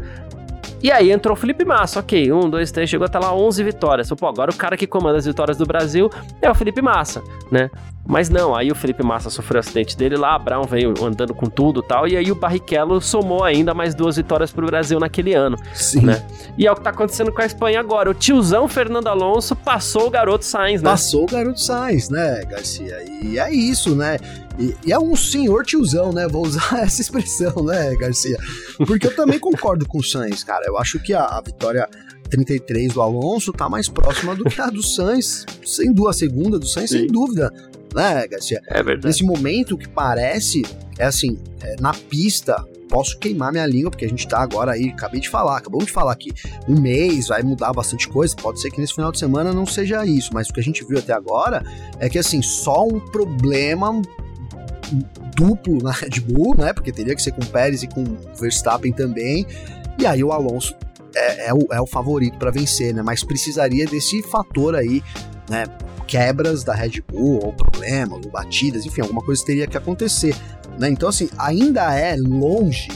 E 0.82 0.92
aí 0.92 1.10
entrou 1.10 1.34
o 1.34 1.36
Felipe 1.36 1.64
Massa, 1.64 2.00
ok, 2.00 2.32
um, 2.32 2.48
dois, 2.48 2.70
três, 2.70 2.88
chegou 2.88 3.06
até 3.06 3.18
lá 3.18 3.34
11 3.34 3.62
vitórias. 3.64 4.08
Pô, 4.10 4.26
agora 4.26 4.50
o 4.50 4.54
cara 4.54 4.76
que 4.76 4.86
comanda 4.86 5.18
as 5.18 5.26
vitórias 5.26 5.56
do 5.56 5.64
Brasil 5.64 6.10
é 6.40 6.50
o 6.50 6.54
Felipe 6.54 6.82
Massa, 6.82 7.22
né? 7.50 7.70
Mas 8.06 8.30
não, 8.30 8.54
aí 8.54 8.70
o 8.70 8.74
Felipe 8.74 9.04
Massa 9.04 9.28
sofreu 9.30 9.58
o 9.58 9.60
acidente 9.60 9.96
dele 9.96 10.16
lá, 10.16 10.38
Brown 10.38 10.62
veio 10.62 10.94
andando 11.02 11.34
com 11.34 11.46
tudo 11.46 11.80
e 11.80 11.88
tal, 11.88 12.06
e 12.06 12.16
aí 12.16 12.30
o 12.30 12.36
Barrichello 12.36 13.00
somou 13.00 13.42
ainda 13.42 13.74
mais 13.74 13.94
duas 13.94 14.16
vitórias 14.16 14.52
pro 14.52 14.64
Brasil 14.66 15.00
naquele 15.00 15.34
ano. 15.34 15.56
Sim. 15.74 16.02
Né? 16.02 16.22
E 16.56 16.66
é 16.66 16.72
o 16.72 16.76
que 16.76 16.82
tá 16.82 16.90
acontecendo 16.90 17.32
com 17.32 17.42
a 17.42 17.46
Espanha 17.46 17.80
agora. 17.80 18.08
O 18.08 18.14
tiozão 18.14 18.68
Fernando 18.68 19.08
Alonso 19.08 19.56
passou 19.56 20.06
o 20.06 20.10
garoto 20.10 20.44
Sainz, 20.44 20.82
né? 20.82 20.90
Passou 20.90 21.24
o 21.24 21.26
garoto 21.26 21.60
Sainz, 21.60 22.08
né, 22.08 22.44
Garcia? 22.48 22.96
E 23.22 23.38
é 23.38 23.52
isso, 23.52 23.96
né? 23.96 24.18
E, 24.58 24.74
e, 24.86 24.92
é 24.92 24.98
um 24.98 25.14
senhor 25.14 25.64
tiozão, 25.64 26.12
né? 26.12 26.26
Vou 26.26 26.46
usar 26.46 26.80
essa 26.82 27.00
expressão, 27.00 27.64
né, 27.64 27.94
Garcia? 27.96 28.38
Porque 28.86 29.06
eu 29.06 29.14
também 29.14 29.38
concordo 29.38 29.86
com 29.86 29.98
o 29.98 30.02
Sainz, 30.02 30.42
cara. 30.42 30.64
Eu 30.66 30.78
acho 30.78 30.98
que 31.02 31.12
a, 31.12 31.24
a 31.24 31.40
vitória 31.40 31.88
33 32.30 32.94
do 32.94 33.02
Alonso 33.02 33.52
tá 33.52 33.68
mais 33.68 33.88
próxima 33.88 34.34
do 34.34 34.44
que 34.44 34.60
a 34.60 34.66
do 34.66 34.82
Sainz, 34.82 35.44
sem 35.64 35.92
dúvida, 35.92 36.10
a 36.10 36.14
segunda 36.14 36.58
do 36.58 36.66
Sainz, 36.66 36.90
Sim. 36.90 37.00
sem 37.00 37.06
dúvida 37.06 37.52
né, 37.96 38.28
Garcia? 38.28 38.60
É 38.68 38.82
verdade. 38.82 39.06
Nesse 39.06 39.24
momento 39.24 39.76
que 39.76 39.88
parece, 39.88 40.62
é 40.98 41.06
assim, 41.06 41.38
é, 41.62 41.76
na 41.80 41.94
pista, 41.94 42.62
posso 42.88 43.18
queimar 43.18 43.50
minha 43.50 43.66
língua, 43.66 43.90
porque 43.90 44.04
a 44.04 44.08
gente 44.08 44.28
tá 44.28 44.38
agora 44.38 44.72
aí, 44.72 44.90
acabei 44.90 45.20
de 45.20 45.30
falar, 45.30 45.56
acabamos 45.56 45.86
de 45.86 45.92
falar 45.92 46.14
que 46.16 46.30
um 46.68 46.78
mês 46.78 47.28
vai 47.28 47.42
mudar 47.42 47.72
bastante 47.72 48.06
coisa, 48.08 48.36
pode 48.36 48.60
ser 48.60 48.70
que 48.70 48.80
nesse 48.80 48.94
final 48.94 49.10
de 49.10 49.18
semana 49.18 49.52
não 49.52 49.64
seja 49.64 50.04
isso, 50.04 50.30
mas 50.34 50.48
o 50.48 50.52
que 50.52 50.60
a 50.60 50.62
gente 50.62 50.84
viu 50.84 50.98
até 50.98 51.14
agora 51.14 51.64
é 51.98 52.08
que, 52.08 52.18
assim, 52.18 52.42
só 52.42 52.86
um 52.86 53.00
problema 53.00 54.02
duplo 55.34 55.82
na 55.82 55.92
Red 55.92 56.20
Bull, 56.20 56.56
né, 56.56 56.72
porque 56.72 56.92
teria 56.92 57.14
que 57.14 57.22
ser 57.22 57.32
com 57.32 57.42
o 57.42 57.46
Pérez 57.46 57.82
e 57.82 57.86
com 57.86 58.02
o 58.02 58.18
Verstappen 58.40 58.92
também, 58.92 59.46
e 59.98 60.06
aí 60.06 60.22
o 60.22 60.32
Alonso 60.32 60.74
é, 61.14 61.48
é, 61.48 61.54
o, 61.54 61.66
é 61.70 61.80
o 61.80 61.86
favorito 61.86 62.38
para 62.38 62.50
vencer, 62.50 62.94
né, 62.94 63.02
mas 63.02 63.24
precisaria 63.24 63.86
desse 63.86 64.22
fator 64.22 64.74
aí, 64.74 65.02
né, 65.48 65.64
quebras 66.06 66.62
da 66.62 66.74
Red 66.74 67.02
Bull, 67.08 67.44
ou 67.44 67.52
problemas, 67.52 68.24
ou 68.24 68.30
batidas, 68.30 68.86
enfim, 68.86 69.02
alguma 69.02 69.22
coisa 69.22 69.44
teria 69.44 69.66
que 69.66 69.76
acontecer. 69.76 70.34
Né? 70.78 70.88
Então, 70.90 71.08
assim, 71.08 71.28
ainda 71.38 71.94
é 71.94 72.16
longe, 72.16 72.88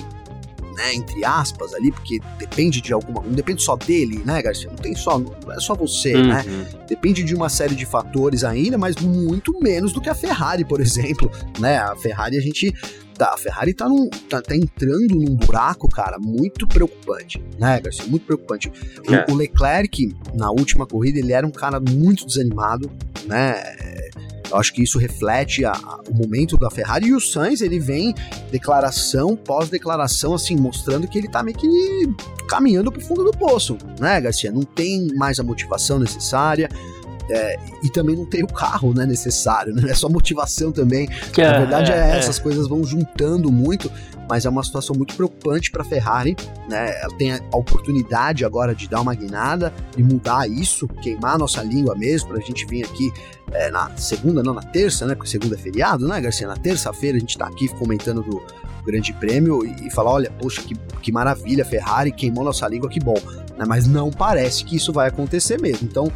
né, 0.80 0.94
entre 0.94 1.24
aspas, 1.24 1.74
ali, 1.74 1.92
porque 1.92 2.18
depende 2.38 2.80
de 2.80 2.92
alguma. 2.92 3.22
Não 3.22 3.32
depende 3.32 3.62
só 3.62 3.76
dele, 3.76 4.22
né, 4.24 4.40
Garcia? 4.40 4.70
Não 4.70 4.76
tem 4.76 4.94
só. 4.94 5.18
Não 5.18 5.52
é 5.52 5.60
só 5.60 5.74
você, 5.74 6.14
uhum. 6.14 6.28
né? 6.28 6.44
Depende 6.88 7.22
de 7.22 7.34
uma 7.34 7.50
série 7.50 7.74
de 7.74 7.84
fatores 7.84 8.42
ainda, 8.42 8.78
mas 8.78 8.96
muito 8.96 9.58
menos 9.60 9.92
do 9.92 10.00
que 10.00 10.08
a 10.08 10.14
Ferrari, 10.14 10.64
por 10.64 10.80
exemplo. 10.80 11.30
Né? 11.58 11.78
A 11.78 11.94
Ferrari 11.94 12.38
a 12.38 12.40
gente 12.40 12.72
tá, 13.14 13.34
a 13.34 13.36
Ferrari 13.36 13.74
tá, 13.74 13.86
num, 13.86 14.08
tá, 14.08 14.40
tá, 14.40 14.56
entrando 14.56 15.14
num 15.14 15.36
buraco, 15.36 15.86
cara, 15.88 16.18
muito 16.18 16.66
preocupante, 16.66 17.42
né, 17.58 17.78
Garcia? 17.80 18.06
Muito 18.06 18.24
preocupante. 18.24 18.72
É. 19.06 19.30
O, 19.30 19.34
o, 19.34 19.36
Leclerc, 19.36 20.16
na 20.32 20.50
última 20.50 20.86
corrida, 20.86 21.18
ele 21.18 21.32
era 21.32 21.46
um 21.46 21.50
cara 21.50 21.78
muito 21.78 22.26
desanimado, 22.26 22.90
né? 23.26 23.62
Eu 24.50 24.56
acho 24.56 24.72
que 24.72 24.82
isso 24.82 24.98
reflete 24.98 25.64
a, 25.64 25.72
a, 25.72 26.00
o 26.08 26.14
momento 26.14 26.56
da 26.56 26.70
Ferrari 26.70 27.08
e 27.08 27.14
o 27.14 27.20
Sainz, 27.20 27.60
ele 27.60 27.78
vem 27.78 28.14
declaração 28.50 29.36
pós-declaração, 29.36 30.34
assim, 30.34 30.56
mostrando 30.56 31.06
que 31.06 31.18
ele 31.18 31.28
tá 31.28 31.42
meio 31.42 31.56
que 31.56 31.68
caminhando 32.48 32.90
pro 32.90 33.00
fundo 33.00 33.22
do 33.22 33.30
poço, 33.30 33.78
né, 33.98 34.20
Garcia? 34.20 34.50
Não 34.50 34.62
tem 34.62 35.08
mais 35.14 35.38
a 35.38 35.42
motivação 35.42 35.98
necessária. 35.98 36.68
É, 37.32 37.56
e 37.82 37.88
também 37.88 38.16
não 38.16 38.26
tem 38.26 38.42
o 38.42 38.46
carro 38.48 38.92
né, 38.92 39.06
necessário, 39.06 39.72
né? 39.72 39.88
É 39.88 39.94
só 39.94 40.08
motivação 40.08 40.72
também. 40.72 41.08
É, 41.38 41.44
Na 41.44 41.58
verdade, 41.58 41.92
é, 41.92 41.94
é, 41.94 42.10
é, 42.10 42.18
essas 42.18 42.40
coisas 42.40 42.66
vão 42.66 42.82
juntando 42.82 43.52
muito, 43.52 43.90
mas 44.28 44.44
é 44.44 44.48
uma 44.48 44.64
situação 44.64 44.96
muito 44.96 45.14
preocupante 45.14 45.70
para 45.70 45.82
a 45.82 45.84
Ferrari, 45.84 46.36
né? 46.68 47.00
Ela 47.00 47.16
tem 47.16 47.32
a 47.32 47.40
oportunidade 47.52 48.44
agora 48.44 48.74
de 48.74 48.88
dar 48.88 49.00
uma 49.00 49.14
guinada 49.14 49.72
e 49.96 50.02
mudar 50.02 50.50
isso, 50.50 50.88
queimar 50.88 51.36
a 51.36 51.38
nossa 51.38 51.62
língua 51.62 51.94
mesmo, 51.94 52.30
para 52.30 52.38
a 52.38 52.42
gente 52.42 52.66
vir 52.66 52.84
aqui 52.84 53.12
é, 53.52 53.70
na 53.70 53.96
segunda, 53.96 54.42
não 54.42 54.54
na 54.54 54.62
terça, 54.62 55.06
né? 55.06 55.14
Porque 55.14 55.30
segunda 55.30 55.54
é 55.54 55.58
feriado, 55.58 56.08
né, 56.08 56.20
Garcia? 56.20 56.48
Na 56.48 56.56
terça-feira 56.56 57.16
a 57.16 57.20
gente 57.20 57.30
está 57.30 57.46
aqui 57.46 57.68
comentando 57.68 58.22
do 58.22 58.42
Grande 58.84 59.12
Prêmio 59.12 59.64
e, 59.64 59.86
e 59.86 59.90
falar: 59.90 60.10
olha, 60.10 60.30
poxa, 60.40 60.62
que, 60.62 60.74
que 61.00 61.12
maravilha, 61.12 61.64
Ferrari 61.64 62.10
queimou 62.10 62.44
nossa 62.44 62.66
língua, 62.66 62.88
que 62.88 62.98
bom. 62.98 63.18
Né? 63.56 63.64
Mas 63.66 63.86
não 63.86 64.10
parece 64.10 64.64
que 64.64 64.76
isso 64.76 64.92
vai 64.92 65.08
acontecer 65.08 65.60
mesmo. 65.60 65.86
Então, 65.88 66.10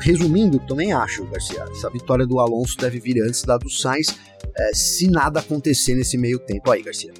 resumindo, 0.00 0.58
também 0.60 0.92
acho, 0.92 1.24
Garcia, 1.26 1.64
essa 1.70 1.90
vitória 1.90 2.26
do 2.26 2.38
Alonso 2.38 2.76
deve 2.76 3.00
vir 3.00 3.22
antes 3.22 3.42
da 3.42 3.56
do 3.56 3.70
Sainz, 3.70 4.18
é, 4.56 4.74
se 4.74 5.08
nada 5.08 5.40
acontecer 5.40 5.94
nesse 5.94 6.16
meio 6.16 6.38
tempo 6.38 6.70
aí, 6.70 6.82
Garcia. 6.82 7.12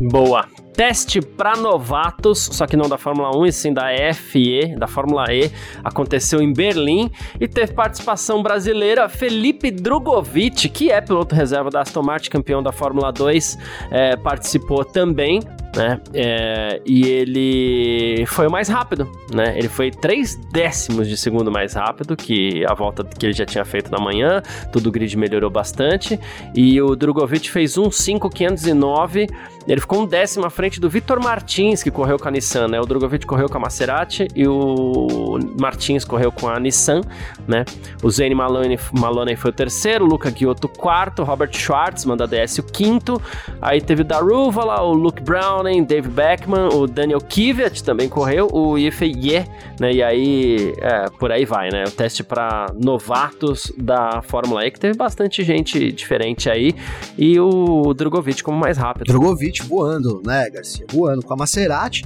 Boa. 0.00 0.48
Teste 0.78 1.20
para 1.20 1.56
novatos, 1.56 2.50
só 2.52 2.64
que 2.64 2.76
não 2.76 2.88
da 2.88 2.96
Fórmula 2.96 3.36
1 3.36 3.46
e 3.46 3.52
sim 3.52 3.72
da 3.72 3.88
FE, 4.14 4.76
da 4.78 4.86
Fórmula 4.86 5.24
E, 5.28 5.50
aconteceu 5.82 6.40
em 6.40 6.52
Berlim 6.52 7.10
e 7.40 7.48
teve 7.48 7.72
participação 7.72 8.44
brasileira 8.44 9.08
Felipe 9.08 9.72
Drogovic, 9.72 10.68
que 10.68 10.92
é 10.92 11.00
piloto 11.00 11.34
reserva 11.34 11.68
da 11.68 11.80
Aston 11.80 12.02
Martin, 12.02 12.30
campeão 12.30 12.62
da 12.62 12.70
Fórmula 12.70 13.10
2, 13.10 13.58
é, 13.90 14.16
participou 14.18 14.84
também 14.84 15.40
né? 15.78 16.00
É, 16.12 16.82
e 16.84 17.06
ele 17.06 18.26
foi 18.26 18.48
o 18.48 18.50
mais 18.50 18.68
rápido, 18.68 19.08
né? 19.32 19.56
Ele 19.56 19.68
foi 19.68 19.92
três 19.92 20.34
décimos 20.50 21.08
de 21.08 21.16
segundo 21.16 21.52
mais 21.52 21.74
rápido 21.74 22.16
que 22.16 22.64
a 22.66 22.74
volta 22.74 23.04
que 23.04 23.26
ele 23.26 23.32
já 23.32 23.46
tinha 23.46 23.64
feito 23.64 23.88
na 23.88 23.98
manhã. 23.98 24.42
Tudo 24.72 24.88
o 24.88 24.92
grid 24.92 25.16
melhorou 25.16 25.48
bastante. 25.48 26.18
E 26.52 26.82
o 26.82 26.96
Drogovic 26.96 27.48
fez 27.48 27.78
um 27.78 27.92
5,509. 27.92 29.28
Ele 29.68 29.80
ficou 29.80 30.02
um 30.02 30.06
décimo 30.06 30.46
à 30.46 30.50
frente 30.50 30.67
do 30.76 30.90
Vitor 30.90 31.22
Martins, 31.22 31.82
que 31.82 31.90
correu 31.90 32.18
com 32.18 32.28
a 32.28 32.30
Nissan, 32.30 32.68
né? 32.68 32.80
O 32.80 32.84
Drogovic 32.84 33.24
correu 33.24 33.48
com 33.48 33.56
a 33.56 33.60
Maserati 33.60 34.28
e 34.34 34.46
o 34.46 35.38
Martins 35.58 36.04
correu 36.04 36.30
com 36.30 36.48
a 36.48 36.60
Nissan, 36.60 37.00
né? 37.46 37.64
O 38.02 38.10
Zane 38.10 38.34
Maloney, 38.34 38.78
Maloney 38.92 39.36
foi 39.36 39.50
o 39.50 39.54
terceiro, 39.54 40.04
o 40.04 40.08
Luca 40.08 40.30
Giotto 40.30 40.66
o 40.66 40.68
quarto, 40.68 41.24
Robert 41.24 41.52
Schwartzman 41.52 42.16
da 42.16 42.26
DS 42.26 42.58
o 42.58 42.62
quinto. 42.64 43.20
Aí 43.62 43.80
teve 43.80 44.02
o 44.02 44.04
Daruvala, 44.04 44.82
o 44.82 44.92
Luke 44.92 45.22
Brown, 45.22 45.62
Dave 45.86 46.08
Beckman, 46.08 46.68
o 46.72 46.86
Daniel 46.86 47.20
Kvyat 47.20 47.82
também 47.82 48.08
correu, 48.08 48.48
o 48.52 48.76
Ife 48.76 49.06
Ye, 49.06 49.44
né? 49.80 49.92
E 49.92 50.02
aí, 50.02 50.74
é, 50.80 51.06
por 51.18 51.32
aí 51.32 51.44
vai, 51.44 51.70
né? 51.70 51.84
O 51.86 51.90
teste 51.90 52.22
para 52.22 52.66
novatos 52.78 53.72
da 53.76 54.20
Fórmula 54.22 54.66
E, 54.66 54.70
que 54.70 54.80
teve 54.80 54.96
bastante 54.96 55.42
gente 55.42 55.92
diferente 55.92 56.50
aí, 56.50 56.74
e 57.16 57.38
o 57.38 57.94
Drogovic 57.94 58.42
como 58.42 58.58
mais 58.58 58.76
rápido. 58.76 59.06
Drogovic 59.06 59.62
voando, 59.62 60.22
né, 60.24 60.47
Garcia? 60.50 60.86
Voando 60.90 61.22
com 61.22 61.34
a 61.34 61.36
Maserati, 61.36 62.04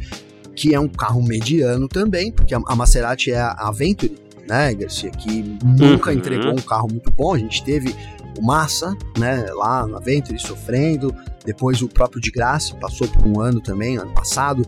que 0.55 0.74
é 0.74 0.81
um 0.81 0.88
carro 0.88 1.22
mediano 1.22 1.88
também, 1.88 2.31
porque 2.31 2.55
a 2.55 2.76
Maserati 2.76 3.33
é 3.33 3.40
a 3.40 3.70
Venturi, 3.70 4.18
né, 4.48 4.74
Garcia, 4.74 5.11
que 5.11 5.59
nunca 5.64 6.11
uhum. 6.11 6.16
entregou 6.16 6.52
um 6.52 6.62
carro 6.62 6.88
muito 6.88 7.11
bom. 7.11 7.35
A 7.35 7.38
gente 7.38 7.64
teve 7.64 7.94
o 8.38 8.44
Massa, 8.44 8.96
né, 9.18 9.46
lá 9.52 9.87
na 9.87 9.98
Venturi 9.98 10.38
sofrendo, 10.38 11.14
depois 11.44 11.83
o 11.83 11.88
próprio 11.88 12.20
de 12.20 12.31
Graça 12.31 12.74
passou 12.76 13.09
por 13.09 13.26
um 13.26 13.40
ano 13.40 13.61
também, 13.61 13.96
ano 13.96 14.12
passado, 14.12 14.66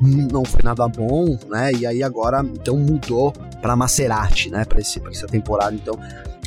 não 0.00 0.44
foi 0.44 0.60
nada 0.62 0.86
bom, 0.88 1.38
né? 1.48 1.72
E 1.72 1.86
aí 1.86 2.02
agora 2.02 2.44
então 2.44 2.76
mudou 2.76 3.32
para 3.62 3.74
Maserati, 3.74 4.50
né? 4.50 4.64
Para 4.64 4.80
essa 4.80 5.26
temporada. 5.26 5.74
Então 5.74 5.98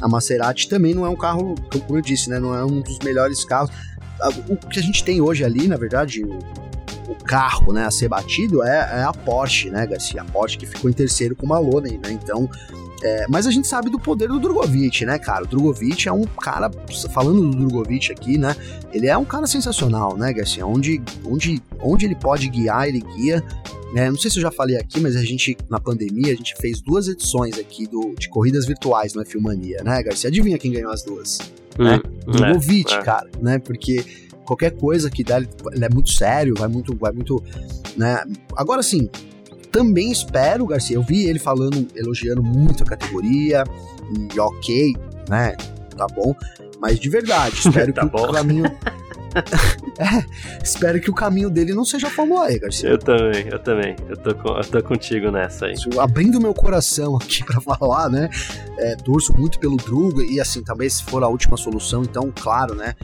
a 0.01 0.07
Maserati 0.07 0.69
também 0.69 0.93
não 0.93 1.05
é 1.05 1.09
um 1.09 1.15
carro, 1.15 1.55
como 1.87 1.97
eu 1.97 2.01
disse, 2.01 2.29
né? 2.29 2.39
Não 2.39 2.53
é 2.53 2.63
um 2.63 2.81
dos 2.81 2.99
melhores 2.99 3.43
carros. 3.43 3.71
O 4.47 4.55
que 4.55 4.79
a 4.79 4.83
gente 4.83 5.03
tem 5.03 5.21
hoje 5.21 5.43
ali, 5.43 5.67
na 5.67 5.77
verdade, 5.77 6.21
o 7.09 7.15
carro, 7.23 7.73
né, 7.73 7.85
a 7.85 7.91
ser 7.91 8.07
batido 8.07 8.63
é, 8.63 8.99
é 8.99 9.03
a 9.03 9.11
Porsche, 9.11 9.69
né, 9.69 9.85
Garcia? 9.85 10.21
A 10.21 10.25
Porsche 10.25 10.57
que 10.57 10.65
ficou 10.65 10.89
em 10.89 10.93
terceiro 10.93 11.35
com 11.35 11.45
o 11.45 11.49
Maloney, 11.49 11.97
né? 11.97 12.11
Então 12.11 12.49
é, 13.01 13.25
mas 13.29 13.47
a 13.47 13.51
gente 13.51 13.67
sabe 13.67 13.89
do 13.89 13.97
poder 13.97 14.27
do 14.27 14.39
Drogovic, 14.39 15.05
né, 15.05 15.17
cara? 15.17 15.45
O 15.45 15.47
Drogovic 15.47 16.07
é 16.07 16.11
um 16.11 16.25
cara, 16.25 16.69
falando 17.13 17.49
do 17.49 17.57
Drogovic 17.57 18.11
aqui, 18.11 18.37
né? 18.37 18.55
Ele 18.91 19.07
é 19.07 19.17
um 19.17 19.23
cara 19.23 19.47
sensacional, 19.47 20.17
né, 20.17 20.33
Garcia? 20.33 20.65
Onde, 20.65 21.01
onde, 21.25 21.61
onde 21.81 22.05
ele 22.05 22.15
pode 22.15 22.49
guiar, 22.49 22.87
ele 22.87 22.99
guia. 22.99 23.43
Né? 23.93 24.09
Não 24.09 24.17
sei 24.17 24.29
se 24.29 24.37
eu 24.37 24.41
já 24.41 24.51
falei 24.51 24.77
aqui, 24.77 24.99
mas 24.99 25.15
a 25.15 25.23
gente, 25.23 25.57
na 25.67 25.79
pandemia, 25.79 26.31
a 26.31 26.35
gente 26.35 26.55
fez 26.57 26.79
duas 26.79 27.07
edições 27.07 27.57
aqui 27.57 27.87
do, 27.87 28.13
de 28.19 28.29
corridas 28.29 28.65
virtuais 28.65 29.13
no 29.13 29.21
F-Mania, 29.21 29.81
né, 29.83 30.03
Garcia? 30.03 30.27
Adivinha 30.27 30.59
quem 30.59 30.71
ganhou 30.71 30.91
as 30.91 31.03
duas? 31.03 31.39
Hum, 31.79 31.85
né? 31.85 32.01
É, 32.03 32.31
Drogovic, 32.31 32.93
é. 32.93 33.01
cara, 33.01 33.29
né? 33.41 33.57
Porque 33.57 34.05
qualquer 34.49 34.71
coisa 34.71 35.11
que 35.11 35.23
dá, 35.23 35.37
ele 35.37 35.85
é 35.85 35.89
muito 35.89 36.11
sério, 36.11 36.55
vai 36.57 36.67
muito, 36.67 36.95
vai 36.97 37.11
muito, 37.11 37.43
né? 37.95 38.23
Agora 38.55 38.81
sim, 38.81 39.07
também 39.71 40.11
espero, 40.11 40.65
Garcia, 40.65 40.95
eu 40.95 41.03
vi 41.03 41.27
ele 41.27 41.37
falando, 41.37 41.87
elogiando 41.95 42.41
muito 42.41 42.81
a 42.81 42.85
categoria, 42.87 43.63
e 44.33 44.39
ok, 44.39 44.93
né? 45.29 45.55
Tá 45.95 46.07
bom. 46.07 46.33
Mas 46.79 46.99
de 46.99 47.09
verdade, 47.09 47.55
espero 47.63 47.93
tá 47.93 48.01
que 48.01 48.09
bom. 48.09 48.27
o 48.27 48.33
caminho. 48.33 48.63
é, 49.99 50.63
espero 50.63 50.99
que 50.99 51.09
o 51.09 51.13
caminho 51.13 51.49
dele 51.49 51.73
não 51.73 51.85
seja 51.85 52.07
a 52.07 52.09
Fórmula 52.09 52.51
E, 52.51 52.59
Garcia. 52.59 52.89
Eu 52.89 52.97
também, 52.97 53.47
eu 53.47 53.59
também. 53.59 53.95
Eu 54.07 54.17
tô, 54.17 54.35
com, 54.35 54.49
eu 54.49 54.63
tô 54.63 54.83
contigo 54.83 55.31
nessa 55.31 55.67
aí. 55.67 55.75
Abrindo 55.99 56.39
meu 56.39 56.53
coração 56.53 57.17
aqui 57.17 57.43
para 57.45 57.61
falar, 57.61 58.09
né? 58.09 58.29
É, 58.77 58.95
torço 58.95 59.33
muito 59.37 59.59
pelo 59.59 59.77
Drugo 59.77 60.21
e 60.21 60.39
assim, 60.39 60.63
também 60.63 60.89
se 60.89 61.03
for 61.03 61.23
a 61.23 61.27
última 61.27 61.57
solução, 61.57 62.03
então, 62.03 62.31
claro, 62.35 62.75
né? 62.75 62.95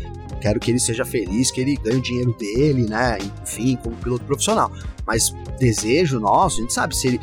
Quero 0.42 0.60
que 0.60 0.70
ele 0.70 0.80
seja 0.80 1.06
feliz, 1.06 1.50
que 1.50 1.62
ele 1.62 1.76
ganhe 1.76 1.98
o 1.98 2.02
dinheiro 2.02 2.36
dele, 2.38 2.88
né? 2.88 3.18
Enfim, 3.44 3.78
como 3.82 3.96
piloto 3.96 4.26
profissional. 4.26 4.72
Mas 5.06 5.34
desejo 5.60 6.20
nosso, 6.20 6.60
a 6.60 6.62
gente 6.62 6.74
sabe, 6.74 6.96
se 6.96 7.08
ele 7.08 7.22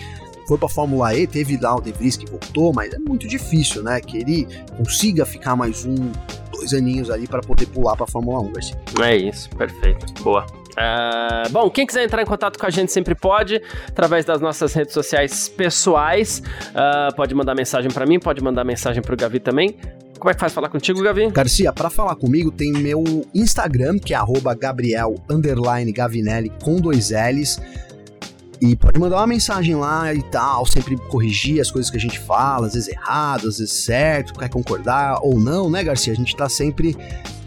foi 0.53 0.59
para 0.59 0.69
Fórmula 0.69 1.15
E, 1.15 1.27
teve 1.27 1.57
lá 1.57 1.77
o 1.77 1.81
De 1.81 1.93
Vries 1.93 2.15
que 2.15 2.27
voltou, 2.27 2.75
mas 2.75 2.93
é 2.93 2.99
muito 2.99 3.27
difícil, 3.27 3.83
né? 3.83 3.99
Que 4.03 4.19
ele 4.19 4.47
consiga 4.77 5.25
ficar 5.25 5.57
mais 5.57 5.87
um, 5.87 5.95
dois 6.53 6.75
aninhos 6.75 7.09
ali 7.11 7.27
para 7.27 7.41
poder 7.41 7.65
pular 7.67 7.97
para 7.97 8.07
Fórmula 8.07 8.38
1, 8.41 8.53
Garcia. 8.53 8.77
É 9.03 9.17
isso, 9.17 9.49
perfeito. 9.57 10.12
Boa. 10.23 10.45
Uh, 10.73 11.51
bom, 11.51 11.71
quem 11.71 11.87
quiser 11.87 12.05
entrar 12.05 12.21
em 12.21 12.27
contato 12.27 12.59
com 12.59 12.67
a 12.67 12.71
gente 12.71 12.93
sempre 12.93 13.15
pode, 13.15 13.62
através 13.88 14.27
das 14.27 14.43
nossas 14.43 14.75
redes 14.75 14.93
sociais 14.93 15.49
pessoais. 15.49 16.43
Uh, 16.69 17.15
pode 17.17 17.35
mandar 17.35 17.55
mensagem 17.55 17.91
para 17.91 18.05
mim, 18.05 18.21
pode 18.21 18.43
mandar 18.43 18.62
mensagem 18.62 19.01
para 19.01 19.15
o 19.15 19.17
Gavi 19.17 19.41
também. 19.41 19.79
Como 20.19 20.31
é 20.31 20.35
que 20.35 20.41
faz 20.41 20.53
falar 20.53 20.69
contigo, 20.69 21.03
Gavi? 21.03 21.31
Garcia, 21.31 21.73
para 21.73 21.88
falar 21.88 22.15
comigo 22.15 22.51
tem 22.51 22.73
meu 22.73 23.03
Instagram, 23.35 23.99
que 23.99 24.12
é 24.12 24.19
Gabriel 24.61 25.15
Gavinelli 25.95 26.53
com 26.62 26.77
dois 26.77 27.11
L's. 27.11 27.59
E 28.62 28.77
pode 28.77 28.96
mandar 28.96 29.16
uma 29.16 29.27
mensagem 29.27 29.75
lá 29.75 30.14
e 30.14 30.22
tal, 30.22 30.64
sempre 30.64 30.96
corrigir 30.96 31.61
as 31.61 31.68
coisas 31.68 31.90
que 31.90 31.96
a 31.96 32.01
gente 32.01 32.16
fala, 32.20 32.68
às 32.68 32.75
vezes 32.75 32.88
errado, 32.88 33.48
às 33.48 33.59
vezes 33.59 33.72
certo, 33.72 34.38
quer 34.38 34.48
concordar 34.48 35.18
ou 35.20 35.37
não, 35.40 35.68
né, 35.68 35.83
Garcia? 35.83 36.12
A 36.12 36.16
gente 36.16 36.37
tá 36.37 36.48
sempre 36.48 36.96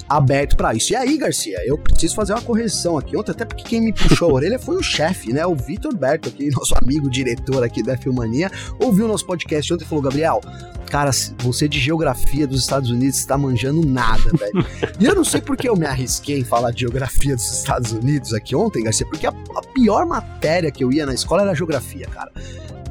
aberto 0.08 0.56
para 0.56 0.74
isso. 0.74 0.94
E 0.94 0.96
aí, 0.96 1.18
Garcia, 1.18 1.58
eu 1.65 1.78
preciso 1.78 2.15
fazer 2.15 2.34
uma 2.34 2.41
correção 2.41 2.98
aqui 2.98 3.18
ontem, 3.18 3.32
até 3.32 3.46
porque 3.46 3.63
quem 3.63 3.82
me 3.82 3.94
puxou 3.94 4.30
a 4.30 4.34
orelha 4.34 4.60
foi 4.60 4.78
o 4.78 4.84
chefe, 4.84 5.34
né? 5.34 5.46
O 5.46 5.56
Vitor 5.56 5.96
Berto, 5.96 6.30
aqui, 6.30 6.50
nosso 6.56 6.74
amigo 6.82 7.10
diretor 7.10 7.63
aqui 7.63 7.82
da 7.82 7.98
Filmania, 7.98 8.52
ouviu 8.80 9.08
nosso 9.08 9.26
podcast 9.26 9.74
ontem 9.74 9.84
e 9.84 9.88
falou: 9.88 10.04
Gabriel, 10.04 10.41
cara, 10.89 11.12
você 11.39 11.68
de 11.68 11.80
geografia 11.80 12.46
dos 12.48 12.62
Estados 12.62 12.89
Unidos 12.89 13.20
está 13.20 13.38
manjando 13.38 13.86
nada, 13.86 14.32
velho. 14.34 14.65
e 15.00 15.06
eu 15.06 15.15
não 15.15 15.24
sei 15.24 15.41
porque 15.41 15.68
eu 15.68 15.76
me 15.76 15.86
arrisquei 15.86 16.39
em 16.39 16.44
falar 16.44 16.72
de 16.72 16.82
geografia 16.82 17.36
dos 17.36 17.52
Estados 17.60 17.91
Unidos 17.91 18.34
aqui 18.34 18.56
ontem, 18.56 18.84
Garcia, 18.84 19.06
porque 19.08 19.28
a, 19.28 19.34
a 19.56 19.62
pior 19.74 20.06
matéria 20.06 20.72
que 20.72 20.84
eu 20.84 20.91
ia 20.91 21.06
na 21.06 21.13
escola 21.13 21.41
era 21.41 21.54
geografia, 21.54 22.08
cara. 22.08 22.32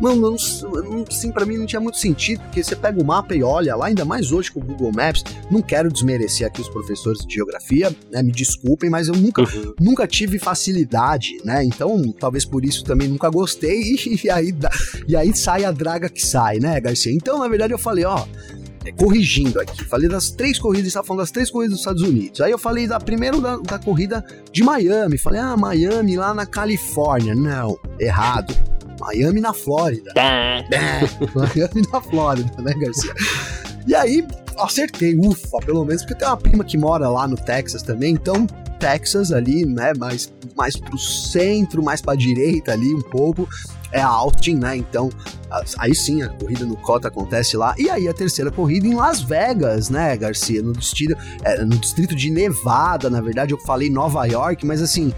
Mano, 0.05 0.21
não, 0.21 0.35
assim, 1.09 1.33
pra 1.33 1.47
mim 1.47 1.57
não 1.57 1.65
tinha 1.65 1.81
muito 1.81 1.97
sentido, 1.97 2.43
porque 2.43 2.63
você 2.63 2.77
pega 2.77 3.01
o 3.01 3.05
mapa 3.07 3.35
e 3.35 3.43
olha 3.43 3.75
lá, 3.75 3.87
ainda 3.87 4.05
mais 4.05 4.33
hoje 4.33 4.53
com 4.53 4.61
o 4.61 4.63
Google 4.63 4.93
Maps. 4.93 5.25
Não 5.51 5.63
quero 5.63 5.91
desmerecer 5.91 6.47
aqui 6.47 6.61
os 6.61 6.69
professores 6.69 7.25
de 7.25 7.37
geografia, 7.37 7.91
né? 8.13 8.23
Me 8.23 8.31
desculpem, 8.31 8.91
mas 8.91 9.09
eu 9.09 9.15
nunca, 9.15 9.41
uhum. 9.41 9.73
nunca 9.81 10.07
tive 10.07 10.39
facilidade, 10.39 11.39
né? 11.43 11.65
Então, 11.65 12.13
talvez 12.21 12.45
por 12.45 12.67
isso 12.67 12.85
também 12.85 13.09
nunca 13.09 13.31
gostei, 13.31 13.81
e, 14.05 14.21
e 14.25 14.31
aí, 14.31 14.55
e 15.09 15.17
aí 15.17 15.35
sai 15.35 15.65
a 15.65 15.73
draga 15.73 16.11
que 16.11 16.21
sai, 16.21 16.59
né, 16.59 16.79
Garcia? 16.83 17.11
Então, 17.11 17.39
na 17.39 17.49
verdade, 17.49 17.73
eu 17.73 17.79
falei, 17.79 18.05
ó 18.05 18.27
é, 18.85 18.93
corrigindo 18.93 19.59
aqui. 19.59 19.85
Falei 19.85 20.07
das 20.07 20.33
três 20.33 20.59
corridas, 20.59 20.89
estava 20.89 21.07
falando 21.07 21.21
das 21.21 21.31
três 21.31 21.51
corridas 21.51 21.73
dos 21.73 21.81
Estados 21.81 22.03
Unidos. 22.03 22.43
Aí 22.43 22.51
eu 22.51 22.59
falei 22.59 22.87
da 22.87 23.01
primeiro 23.01 23.41
da, 23.41 23.57
da 23.57 23.79
corrida 23.79 24.23
de 24.53 24.63
Miami. 24.63 25.17
Falei, 25.17 25.41
ah, 25.41 25.57
Miami 25.57 26.15
lá 26.15 26.35
na 26.35 26.45
Califórnia. 26.45 27.35
Não, 27.35 27.79
errado. 27.99 28.55
Miami 29.01 29.41
na 29.41 29.53
Flórida. 29.53 30.13
É, 30.17 30.65
Miami 31.35 31.87
na 31.93 32.01
Flórida, 32.01 32.63
né, 32.63 32.73
Garcia? 32.75 33.15
E 33.87 33.95
aí, 33.95 34.27
acertei, 34.59 35.17
ufa, 35.17 35.59
pelo 35.65 35.85
menos, 35.85 36.03
porque 36.03 36.15
tem 36.15 36.29
uma 36.29 36.37
prima 36.37 36.65
que 36.65 36.79
mora 36.79 37.09
lá 37.09 37.29
no 37.29 37.37
Texas 37.37 37.83
também, 37.83 38.15
então 38.15 38.47
Texas 38.79 39.33
ali, 39.33 39.65
né, 39.65 39.93
mais, 39.99 40.33
mais 40.57 40.77
pro 40.77 40.99
centro, 40.99 41.83
mais 41.83 42.01
pra 42.01 42.15
direita 42.15 42.73
ali 42.73 42.95
um 42.95 43.03
pouco, 43.03 43.49
é 43.93 44.01
a 44.01 44.09
Austin, 44.09 44.57
né, 44.57 44.77
então 44.77 45.11
aí 45.79 45.95
sim 45.95 46.23
a 46.23 46.29
corrida 46.29 46.65
no 46.65 46.77
Cota 46.77 47.09
acontece 47.09 47.57
lá, 47.57 47.75
e 47.79 47.89
aí 47.89 48.09
a 48.09 48.15
terceira 48.15 48.51
corrida 48.51 48.87
em 48.87 48.95
Las 48.95 49.21
Vegas, 49.21 49.89
né, 49.89 50.17
Garcia, 50.17 50.63
no 50.63 50.73
distrito, 50.73 51.17
é, 51.43 51.65
no 51.65 51.77
distrito 51.77 52.15
de 52.15 52.31
Nevada, 52.31 53.09
na 53.09 53.21
verdade 53.21 53.53
eu 53.53 53.59
falei 53.59 53.89
Nova 53.91 54.25
York, 54.27 54.67
mas 54.67 54.83
assim, 54.83 55.13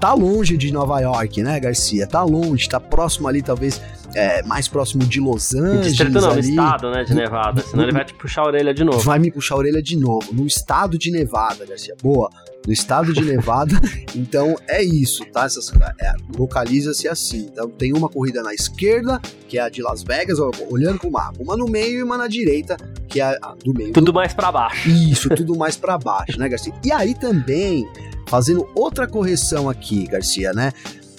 tá 0.00 0.14
longe 0.14 0.56
de 0.56 0.72
Nova 0.72 0.98
York, 1.00 1.42
né, 1.42 1.60
Garcia, 1.60 2.06
tá 2.06 2.22
longe, 2.22 2.68
tá 2.68 2.80
próximo 2.80 3.28
ali 3.28 3.42
talvez 3.42 3.80
é, 4.14 4.42
mais 4.42 4.66
próximo 4.66 5.04
de 5.04 5.20
Los 5.20 5.54
Angeles. 5.54 5.88
Distrito 5.88 6.20
não, 6.20 6.30
ali. 6.30 6.42
no 6.42 6.48
estado, 6.50 6.90
né, 6.90 7.04
de 7.04 7.14
Nevada. 7.14 7.62
Senão 7.62 7.84
ele 7.84 7.92
vai 7.92 8.04
te 8.04 8.14
puxar 8.14 8.42
a 8.42 8.46
orelha 8.46 8.74
de 8.74 8.82
novo. 8.82 8.98
Vai 9.00 9.18
me 9.18 9.30
puxar 9.30 9.54
a 9.54 9.58
orelha 9.58 9.82
de 9.82 9.96
novo. 9.96 10.32
No 10.32 10.46
estado 10.46 10.98
de 10.98 11.10
Nevada, 11.10 11.64
Garcia. 11.64 11.94
Boa. 12.02 12.30
No 12.66 12.72
estado 12.72 13.12
de 13.12 13.22
Nevada. 13.22 13.74
então 14.14 14.56
é 14.68 14.82
isso, 14.82 15.24
tá? 15.26 15.44
Essas, 15.44 15.72
é, 16.00 16.12
Localiza-se 16.36 17.08
assim. 17.08 17.48
Então 17.52 17.70
tem 17.70 17.92
uma 17.92 18.08
corrida 18.08 18.42
na 18.42 18.52
esquerda, 18.52 19.20
que 19.48 19.58
é 19.58 19.62
a 19.62 19.68
de 19.68 19.82
Las 19.82 20.02
Vegas, 20.02 20.38
olhando 20.68 20.98
pro 20.98 21.10
mapa. 21.10 21.36
Uma 21.38 21.56
no 21.56 21.66
meio 21.66 22.00
e 22.00 22.02
uma 22.02 22.18
na 22.18 22.26
direita, 22.26 22.76
que 23.08 23.20
é 23.20 23.24
a 23.24 23.54
do 23.64 23.72
meio. 23.72 23.92
Tudo 23.92 24.06
do... 24.06 24.12
mais 24.12 24.34
para 24.34 24.50
baixo. 24.52 24.88
Isso, 24.88 25.28
tudo 25.30 25.56
mais 25.56 25.76
para 25.76 25.96
baixo, 25.96 26.38
né, 26.38 26.48
Garcia? 26.48 26.74
E 26.84 26.92
aí 26.92 27.14
também, 27.14 27.88
fazendo 28.30 28.68
outra 28.76 29.08
correção 29.08 29.68
aqui, 29.68 30.06
Garcia, 30.06 30.52
né? 30.52 30.72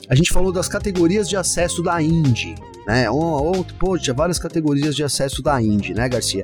A 0.07 0.15
gente 0.15 0.31
falou 0.31 0.49
das 0.49 0.69
categorias 0.69 1.27
de 1.27 1.35
acesso 1.35 1.83
da 1.83 2.01
Indy, 2.01 2.55
né? 2.87 3.09
Ou, 3.11 3.65
pô, 3.77 3.97
tinha 3.97 4.13
várias 4.13 4.39
categorias 4.39 4.95
de 4.95 5.03
acesso 5.03 5.43
da 5.43 5.61
Indy, 5.61 5.93
né, 5.93 6.07
Garcia? 6.07 6.43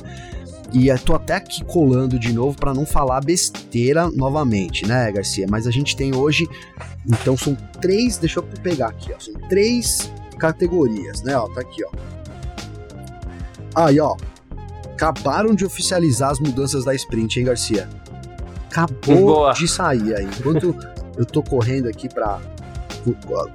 E 0.73 0.89
eu 0.89 0.99
tô 0.99 1.15
até 1.15 1.35
aqui 1.35 1.63
colando 1.63 2.19
de 2.19 2.33
novo 2.33 2.57
para 2.57 2.73
não 2.73 2.85
falar 2.85 3.21
besteira 3.21 4.11
novamente, 4.11 4.85
né, 4.85 5.09
Garcia? 5.09 5.47
Mas 5.49 5.65
a 5.65 5.71
gente 5.71 5.95
tem 5.95 6.13
hoje, 6.13 6.45
então 7.09 7.37
são 7.37 7.55
três, 7.81 8.17
deixa 8.17 8.39
eu 8.39 8.43
pegar 8.43 8.89
aqui, 8.89 9.13
ó, 9.15 9.19
são 9.19 9.33
três 9.47 10.11
categorias, 10.37 11.21
né? 11.21 11.37
Ó, 11.37 11.47
tá 11.47 11.61
aqui, 11.61 11.81
ó. 11.85 11.91
Aí, 13.73 14.01
ó, 14.01 14.17
acabaram 14.93 15.55
de 15.55 15.63
oficializar 15.63 16.31
as 16.31 16.39
mudanças 16.41 16.83
da 16.83 16.93
sprint, 16.93 17.39
hein, 17.39 17.45
Garcia? 17.45 17.87
Acabou 18.77 19.35
Boa. 19.35 19.53
de 19.53 19.67
sair 19.67 20.15
aí. 20.15 20.25
Enquanto 20.25 20.75
eu 21.17 21.25
tô 21.25 21.41
correndo 21.41 21.87
aqui 21.87 22.07
para 22.07 22.39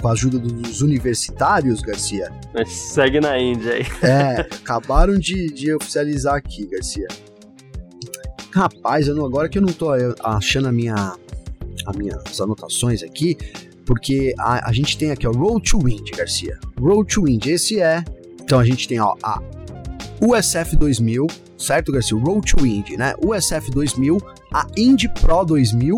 com 0.01 0.09
a 0.09 0.13
ajuda 0.13 0.39
dos 0.39 0.81
universitários, 0.81 1.81
Garcia. 1.81 2.33
Mas 2.53 2.73
segue 2.73 3.21
na 3.21 3.39
Índia 3.39 3.75
aí. 3.75 3.87
É, 4.03 4.41
acabaram 4.41 5.17
de, 5.17 5.53
de 5.53 5.73
oficializar 5.75 6.35
aqui, 6.35 6.67
Garcia. 6.67 7.07
Rapaz, 8.51 9.07
eu 9.07 9.15
não, 9.15 9.25
agora 9.25 9.49
que 9.49 9.59
eu 9.59 9.63
não 9.63 9.73
tô 9.73 9.91
achando 10.25 10.69
a 10.69 10.73
minha, 10.73 10.95
a 11.87 11.93
minhas 11.97 12.41
anotações 12.41 13.03
aqui, 13.03 13.37
porque 13.87 14.35
a, 14.39 14.69
a 14.69 14.73
gente 14.73 14.99
tem 14.99 15.11
aqui, 15.13 15.27
ó, 15.27 15.31
Road 15.31 15.71
to 15.71 15.79
Wind, 15.79 16.11
Garcia. 16.17 16.59
Road 16.81 17.15
to 17.15 17.25
Wind, 17.25 17.47
esse 17.47 17.81
é. 17.81 18.03
Então 18.43 18.59
a 18.59 18.65
gente 18.65 18.89
tem, 18.89 18.99
ó, 18.99 19.15
a 19.23 19.41
USF 20.21 20.77
2000, 20.77 21.27
certo, 21.57 21.93
Garcia? 21.93 22.19
Road 22.19 22.51
to 22.51 22.63
Wind, 22.63 22.91
né? 22.97 23.15
USF 23.25 23.71
2000, 23.71 24.19
a 24.53 24.67
Indy 24.77 25.09
Pro 25.09 25.45
2000, 25.45 25.97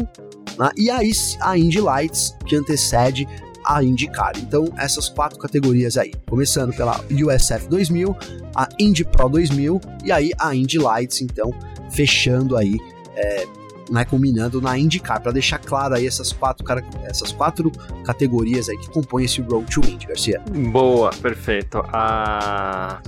né? 0.59 0.71
e 0.77 0.91
aí 0.91 1.11
a 1.41 1.57
Indy 1.59 1.81
Lights, 1.81 2.37
que 2.47 2.57
antecede 2.57 3.27
a 3.65 3.83
IndyCar. 3.83 4.33
Então, 4.37 4.67
essas 4.77 5.09
quatro 5.09 5.39
categorias 5.39 5.97
aí, 5.97 6.13
começando 6.29 6.75
pela 6.75 7.01
USF 7.11 7.69
2000, 7.69 8.15
a 8.55 8.69
Indy 8.79 9.05
Pro 9.05 9.29
2000 9.29 9.81
e 10.05 10.13
aí 10.13 10.31
a 10.39 10.55
Indy 10.55 10.79
Lights, 10.79 11.23
então, 11.23 11.51
fechando 11.91 12.57
aí, 12.57 12.79
é, 13.17 13.47
né, 13.91 14.05
culminando 14.05 14.61
na 14.61 14.79
IndyCar, 14.79 15.21
para 15.23 15.33
deixar 15.33 15.59
claro 15.59 15.95
aí 15.95 16.07
essas 16.07 16.33
quatro, 16.33 16.65
essas 17.05 17.33
quatro 17.33 17.71
categorias 18.05 18.69
aí 18.69 18.79
que 18.79 18.91
compõem 18.91 19.25
esse 19.25 19.41
Road 19.41 19.67
to 19.67 19.81
Indy, 19.81 20.07
Garcia. 20.07 20.41
Boa, 20.71 21.11
perfeito. 21.11 21.83
A... 21.89 23.01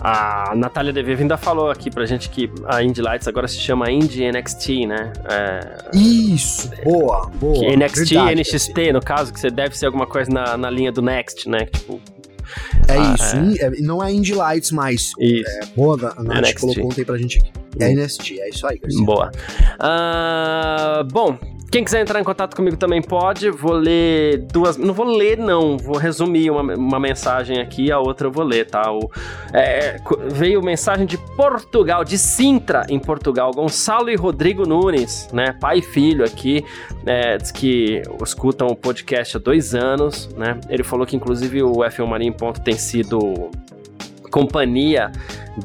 A 0.00 0.52
Natália 0.54 0.92
Devive 0.92 1.22
ainda 1.22 1.36
falou 1.36 1.70
aqui 1.70 1.90
pra 1.90 2.06
gente 2.06 2.28
que 2.28 2.50
a 2.66 2.82
Indy 2.82 3.02
Lights 3.02 3.26
agora 3.26 3.48
se 3.48 3.58
chama 3.58 3.90
Indy 3.90 4.30
NXT, 4.30 4.86
né? 4.86 5.12
É... 5.28 5.96
Isso, 5.96 6.70
boa, 6.84 7.28
boa. 7.34 7.58
Que 7.58 7.76
NXT 7.76 8.12
e 8.12 8.34
NXT, 8.34 8.92
no 8.92 9.00
caso, 9.00 9.32
que 9.32 9.40
você 9.40 9.50
deve 9.50 9.76
ser 9.76 9.86
alguma 9.86 10.06
coisa 10.06 10.30
na, 10.30 10.56
na 10.56 10.70
linha 10.70 10.92
do 10.92 11.02
Next, 11.02 11.48
né? 11.48 11.66
Tipo, 11.66 12.00
é 12.86 12.96
ah, 12.96 13.14
isso, 13.14 13.36
é. 13.64 13.70
não 13.80 14.02
é 14.02 14.12
Indy 14.12 14.34
Lights 14.34 14.70
mais. 14.70 15.12
Isso. 15.18 15.50
É, 15.50 15.66
boa, 15.76 16.14
a 16.16 16.22
Nath 16.22 16.54
colocou 16.60 16.86
ontem 16.86 17.04
pra 17.04 17.18
gente 17.18 17.38
aqui. 17.38 17.50
É 17.80 17.92
NXT, 17.92 18.38
é 18.40 18.48
isso 18.48 18.66
aí, 18.66 18.78
Garcia. 18.78 19.04
Boa. 19.04 19.30
Uh, 19.80 21.04
bom, 21.12 21.38
quem 21.70 21.84
quiser 21.84 22.00
entrar 22.00 22.18
em 22.20 22.24
contato 22.24 22.56
comigo 22.56 22.76
também 22.76 23.02
pode. 23.02 23.50
Vou 23.50 23.72
ler 23.72 24.38
duas. 24.52 24.76
Não 24.76 24.94
vou 24.94 25.06
ler, 25.06 25.36
não. 25.36 25.76
Vou 25.76 25.96
resumir 25.96 26.50
uma, 26.50 26.62
uma 26.74 26.98
mensagem 26.98 27.60
aqui, 27.60 27.92
a 27.92 27.98
outra 27.98 28.26
eu 28.26 28.32
vou 28.32 28.44
ler, 28.44 28.66
tá? 28.66 28.90
O, 28.90 29.10
é, 29.52 29.96
veio 30.30 30.62
mensagem 30.62 31.06
de 31.06 31.18
Portugal, 31.36 32.04
de 32.04 32.16
Sintra, 32.16 32.86
em 32.88 32.98
Portugal. 32.98 33.50
Gonçalo 33.52 34.08
e 34.08 34.16
Rodrigo 34.16 34.66
Nunes, 34.66 35.28
né? 35.32 35.52
Pai 35.60 35.78
e 35.78 35.82
filho 35.82 36.24
aqui. 36.24 36.64
É, 37.04 37.36
diz 37.36 37.50
que 37.50 38.02
escutam 38.22 38.68
o 38.68 38.76
podcast 38.76 39.36
há 39.36 39.40
dois 39.40 39.74
anos, 39.74 40.28
né? 40.36 40.58
Ele 40.70 40.82
falou 40.82 41.06
que, 41.06 41.16
inclusive, 41.16 41.62
o 41.62 41.76
F1 41.76 42.06
Marinho 42.06 42.32
Ponto 42.32 42.60
tem 42.60 42.76
sido 42.76 43.50
companhia 44.28 45.10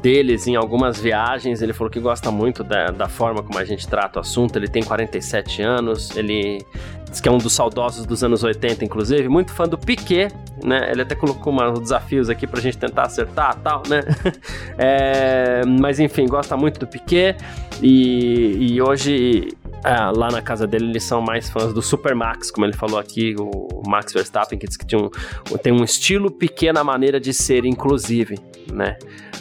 deles 0.00 0.46
em 0.46 0.56
algumas 0.56 0.98
viagens. 0.98 1.62
Ele 1.62 1.72
falou 1.72 1.90
que 1.90 2.00
gosta 2.00 2.30
muito 2.30 2.64
da, 2.64 2.86
da 2.86 3.08
forma 3.08 3.42
como 3.42 3.58
a 3.58 3.64
gente 3.64 3.86
trata 3.86 4.18
o 4.18 4.22
assunto. 4.22 4.56
Ele 4.56 4.68
tem 4.68 4.82
47 4.82 5.62
anos, 5.62 6.16
ele 6.16 6.64
diz 7.08 7.20
que 7.20 7.28
é 7.28 7.32
um 7.32 7.38
dos 7.38 7.52
saudosos 7.52 8.04
dos 8.04 8.24
anos 8.24 8.42
80, 8.42 8.84
inclusive, 8.84 9.28
muito 9.28 9.52
fã 9.52 9.68
do 9.68 9.78
Piquet, 9.78 10.28
né? 10.64 10.90
Ele 10.90 11.02
até 11.02 11.14
colocou 11.14 11.52
uns 11.52 11.80
desafios 11.80 12.28
aqui 12.28 12.46
pra 12.46 12.60
gente 12.60 12.76
tentar 12.76 13.02
acertar 13.02 13.56
tal, 13.62 13.82
né? 13.88 14.02
é, 14.76 15.62
mas 15.64 16.00
enfim, 16.00 16.26
gosta 16.26 16.56
muito 16.56 16.80
do 16.80 16.86
Piquet 16.86 17.36
e, 17.80 18.72
e 18.72 18.82
hoje 18.82 19.56
é, 19.84 20.10
lá 20.16 20.30
na 20.30 20.40
casa 20.40 20.66
dele 20.66 20.86
eles 20.86 21.04
são 21.04 21.20
mais 21.20 21.50
fãs 21.50 21.74
do 21.74 21.82
Super 21.82 22.14
Max, 22.14 22.50
como 22.50 22.64
ele 22.64 22.72
falou 22.72 22.98
aqui, 22.98 23.34
o 23.38 23.82
Max 23.86 24.12
Verstappen, 24.12 24.58
que 24.58 24.66
diz 24.66 24.76
que 24.76 24.96
um, 24.96 25.10
tem 25.62 25.72
um 25.72 25.84
estilo 25.84 26.30
pequena 26.30 26.82
maneira 26.82 27.20
de 27.20 27.34
ser, 27.34 27.66
inclusive, 27.66 28.38
né? 28.72 28.96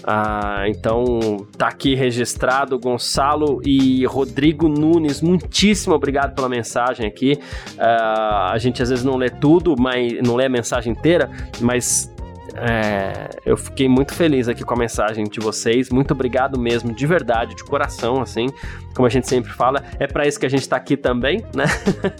Ah, 0.05 0.65
então 0.67 1.47
tá 1.57 1.69
aqui 1.69 1.95
registrado 1.95 2.77
Gonçalo 2.77 3.61
e 3.65 4.05
Rodrigo 4.05 4.67
Nunes. 4.67 5.21
Muitíssimo 5.21 5.95
obrigado 5.95 6.35
pela 6.35 6.49
mensagem 6.49 7.07
aqui. 7.07 7.39
Ah, 7.79 8.51
a 8.51 8.57
gente 8.57 8.83
às 8.83 8.89
vezes 8.89 9.05
não 9.05 9.15
lê 9.15 9.29
tudo, 9.29 9.75
mas 9.79 10.11
não 10.21 10.35
lê 10.35 10.45
a 10.45 10.49
mensagem 10.49 10.91
inteira, 10.91 11.31
mas 11.61 12.13
é, 12.55 13.29
eu 13.45 13.57
fiquei 13.57 13.87
muito 13.87 14.13
feliz 14.13 14.47
aqui 14.47 14.63
com 14.63 14.73
a 14.73 14.77
mensagem 14.77 15.25
de 15.25 15.39
vocês. 15.39 15.89
Muito 15.89 16.11
obrigado 16.11 16.59
mesmo, 16.59 16.93
de 16.93 17.05
verdade, 17.07 17.55
de 17.55 17.63
coração, 17.63 18.21
assim. 18.21 18.47
Como 18.95 19.07
a 19.07 19.09
gente 19.09 19.27
sempre 19.27 19.51
fala, 19.51 19.83
é 19.99 20.05
para 20.05 20.27
isso 20.27 20.39
que 20.39 20.45
a 20.45 20.49
gente 20.49 20.67
tá 20.69 20.75
aqui 20.75 20.95
também, 20.95 21.43
né? 21.55 21.65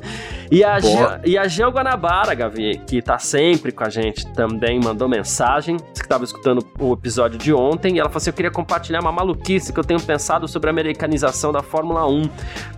e, 0.52 0.64
a 0.64 0.80
Geo, 0.80 1.08
e 1.24 1.38
a 1.38 1.48
Geo 1.48 1.70
Guanabara, 1.70 2.34
Gavi, 2.34 2.82
que 2.88 3.02
tá 3.02 3.20
sempre 3.20 3.72
com 3.72 3.84
a 3.84 3.90
gente, 3.90 4.26
também 4.34 4.80
mandou 4.80 5.08
mensagem. 5.08 5.78
Disse 5.78 6.02
que 6.02 6.08
tava 6.08 6.24
escutando 6.24 6.66
o 6.80 6.94
episódio 6.94 7.38
de 7.38 7.54
ontem. 7.54 7.96
E 7.96 8.00
ela 8.00 8.10
falou 8.10 8.18
assim: 8.18 8.32
Eu 8.32 8.34
queria 8.36 8.52
compartilhar 8.52 9.02
uma 9.02 9.12
maluquice 9.12 9.72
que 9.72 9.80
eu 9.80 9.84
tenho 9.84 10.02
pensado 10.02 10.48
sobre 10.48 10.70
a 10.70 10.72
americanização 10.72 11.52
da 11.52 11.62
Fórmula 11.62 12.08
1. 12.08 12.30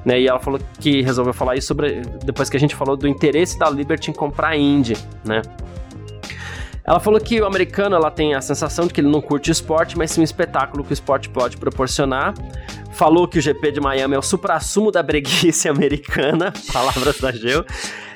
Né? 0.04 0.20
E 0.22 0.28
ela 0.28 0.40
falou 0.40 0.60
que 0.80 1.02
resolveu 1.02 1.34
falar 1.34 1.56
isso 1.56 1.68
sobre, 1.68 2.02
depois 2.24 2.50
que 2.50 2.58
a 2.58 2.60
gente 2.60 2.76
falou 2.76 2.98
do 2.98 3.08
interesse 3.08 3.58
da 3.58 3.70
Liberty 3.70 4.12
em 4.12 4.14
comprar 4.14 4.50
a 4.50 4.58
Indy, 4.58 4.98
né? 5.24 5.42
Ela 6.88 7.00
falou 7.00 7.20
que 7.20 7.42
o 7.42 7.46
americano 7.46 7.96
ela 7.96 8.12
tem 8.12 8.36
a 8.36 8.42
sensação 8.42 8.86
de 8.86 8.94
que 8.94 9.02
ele 9.02 9.10
não 9.10 9.20
curte 9.20 9.50
esporte, 9.50 9.98
mas 9.98 10.12
sim 10.12 10.22
um 10.22 10.24
espetáculo 10.24 10.84
que 10.84 10.92
o 10.92 10.94
esporte 10.94 11.28
pode 11.30 11.58
proporcionar. 11.58 12.36
Falou 12.92 13.28
que 13.28 13.40
o 13.40 13.42
GP 13.42 13.72
de 13.72 13.82
Miami 13.82 14.16
é 14.16 14.20
o 14.20 14.22
supra-sumo 14.22 14.92
da 14.92 15.02
breguice 15.02 15.68
americana, 15.70 16.54
palavras 16.72 17.20
da 17.20 17.32
Geo. 17.32 17.66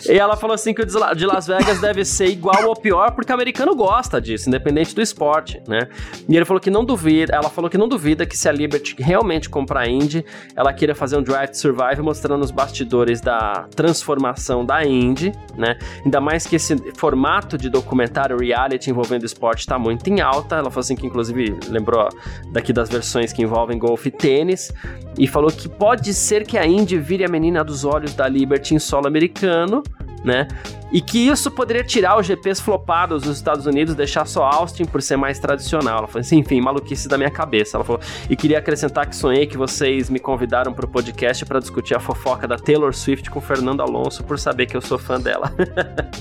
E 0.08 0.18
ela 0.18 0.36
falou 0.38 0.54
assim 0.54 0.74
que 0.74 0.82
o 0.82 0.86
de 0.86 1.26
Las 1.26 1.48
Vegas 1.48 1.80
deve 1.82 2.06
ser 2.06 2.28
igual 2.28 2.68
ou 2.68 2.76
pior, 2.76 3.12
porque 3.12 3.32
o 3.32 3.36
americano 3.36 3.76
gosta 3.76 4.22
disso, 4.22 4.50
independente 4.50 4.94
do 4.94 5.02
esporte, 5.02 5.62
né? 5.68 5.88
E 6.28 6.36
ele 6.36 6.46
falou 6.46 6.62
que 6.62 6.70
não 6.70 6.86
duvida, 6.86 7.36
ela 7.36 7.50
falou 7.50 7.70
que 7.70 7.78
não 7.78 7.88
duvida 7.88 8.26
que 8.26 8.38
se 8.38 8.48
a 8.48 8.52
Liberty 8.52 8.96
realmente 9.00 9.50
comprar 9.50 9.82
a 9.82 9.90
Indy, 9.90 10.26
ela 10.56 10.74
queira 10.74 10.94
fazer 10.94 11.18
um 11.18 11.24
Drive 11.24 11.50
to 11.50 11.58
Survive 11.58 12.02
mostrando 12.02 12.44
os 12.44 12.52
bastidores 12.52 13.22
da 13.22 13.68
transformação 13.76 14.66
da 14.66 14.86
Indy, 14.86 15.32
né? 15.58 15.78
Ainda 16.04 16.22
mais 16.22 16.46
que 16.46 16.56
esse 16.56 16.76
formato 16.96 17.58
de 17.58 17.70
documentário 17.70 18.38
reality 18.38 18.90
envolvendo 18.90 19.26
esporte 19.26 19.60
está 19.60 19.78
muito 19.78 20.10
em 20.10 20.22
alta. 20.22 20.56
Ela 20.56 20.70
falou 20.70 20.82
assim 20.82 20.96
que 20.96 21.06
inclusive 21.06 21.58
lembrou 21.68 22.08
daqui 22.52 22.74
das 22.74 22.90
versões 22.90 23.34
que 23.34 23.42
envolvem 23.42 23.78
golfe 23.78 24.10
e 24.10 24.12
tênis 24.12 24.72
e 25.18 25.28
falou 25.28 25.52
que 25.52 25.68
pode 25.68 26.14
ser 26.14 26.46
que 26.46 26.58
a 26.58 26.66
Indy 26.66 26.98
vire 26.98 27.26
a 27.26 27.28
menina 27.28 27.64
dos 27.64 27.84
olhos 27.84 28.14
da 28.14 28.28
Liberty 28.28 28.76
em 28.76 28.80
solo 28.80 29.08
americano, 29.08 29.84
né? 30.24 30.48
E 30.92 31.02
que 31.02 31.20
isso 31.20 31.52
poderia 31.52 31.84
tirar 31.84 32.20
os 32.20 32.26
GPs 32.26 32.60
flopados 32.60 33.24
dos 33.24 33.38
Estados 33.38 33.66
Unidos, 33.66 33.94
deixar 33.94 34.26
só 34.26 34.44
Austin 34.44 34.86
por 34.86 35.02
ser 35.02 35.18
mais 35.18 35.38
tradicional. 35.38 36.00
Ela 36.00 36.08
falou 36.08 36.22
assim, 36.22 36.40
enfim, 36.40 36.60
maluquice 36.60 37.08
da 37.08 37.18
minha 37.18 37.30
cabeça. 37.30 37.78
Ela 37.78 37.84
falou, 37.84 38.02
e 38.30 38.36
queria 38.36 38.58
acrescentar 38.58 39.08
que 39.08 39.16
sonhei 39.16 39.46
que 39.46 39.56
vocês 39.56 40.10
me 40.10 40.20
convidaram 40.20 40.74
para 40.74 40.86
o 40.86 40.88
podcast 40.88 41.46
para 41.46 41.60
discutir 41.60 41.96
a 41.96 42.00
fofoca 42.00 42.48
da 42.48 42.58
Taylor 42.58 42.94
Swift 42.94 43.30
com 43.30 43.40
Fernando 43.40 43.82
Alonso 43.82 44.24
por 44.24 44.40
saber 44.40 44.66
que 44.66 44.76
eu 44.76 44.82
sou 44.82 44.98
fã 44.98 45.20
dela. 45.20 45.54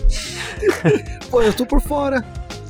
Pô, 1.30 1.40
eu 1.40 1.52
tô 1.54 1.64
por 1.64 1.80
fora. 1.80 2.22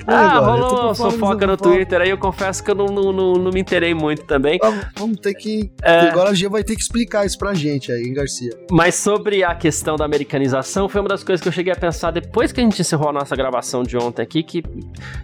Ah, 0.09 0.38
rolou 0.38 0.94
fofoca 0.94 1.46
no 1.46 1.56
Twitter 1.56 2.00
aí, 2.00 2.11
eu 2.11 2.18
confesso 2.18 2.64
que 2.64 2.70
eu 2.70 2.74
não, 2.74 2.86
não, 2.86 3.12
não, 3.12 3.32
não 3.34 3.50
me 3.50 3.61
interei 3.61 3.92
muito 3.92 4.24
também. 4.24 4.59
Ah, 4.62 4.88
vamos 4.96 5.20
ter 5.20 5.34
que. 5.34 5.70
É... 5.82 6.09
Agora 6.09 6.30
a 6.30 6.34
Gia 6.34 6.48
vai 6.48 6.64
ter 6.64 6.74
que 6.74 6.80
explicar 6.80 7.26
isso 7.26 7.36
pra 7.38 7.52
gente 7.52 7.92
aí, 7.92 8.04
hein, 8.04 8.14
Garcia. 8.14 8.50
Mas 8.70 8.94
sobre 8.94 9.44
a 9.44 9.54
questão 9.54 9.96
da 9.96 10.04
americanização, 10.04 10.88
foi 10.88 11.00
uma 11.00 11.09
das 11.09 11.22
coisas 11.22 11.42
que 11.42 11.48
eu 11.48 11.52
cheguei 11.52 11.72
a 11.72 11.76
pensar 11.76 12.11
depois 12.11 12.52
que 12.52 12.61
a 12.61 12.64
gente 12.64 12.80
encerrou 12.80 13.11
a 13.11 13.12
nossa 13.12 13.36
gravação 13.36 13.82
de 13.82 13.98
ontem 13.98 14.22
aqui, 14.22 14.42
que 14.42 14.62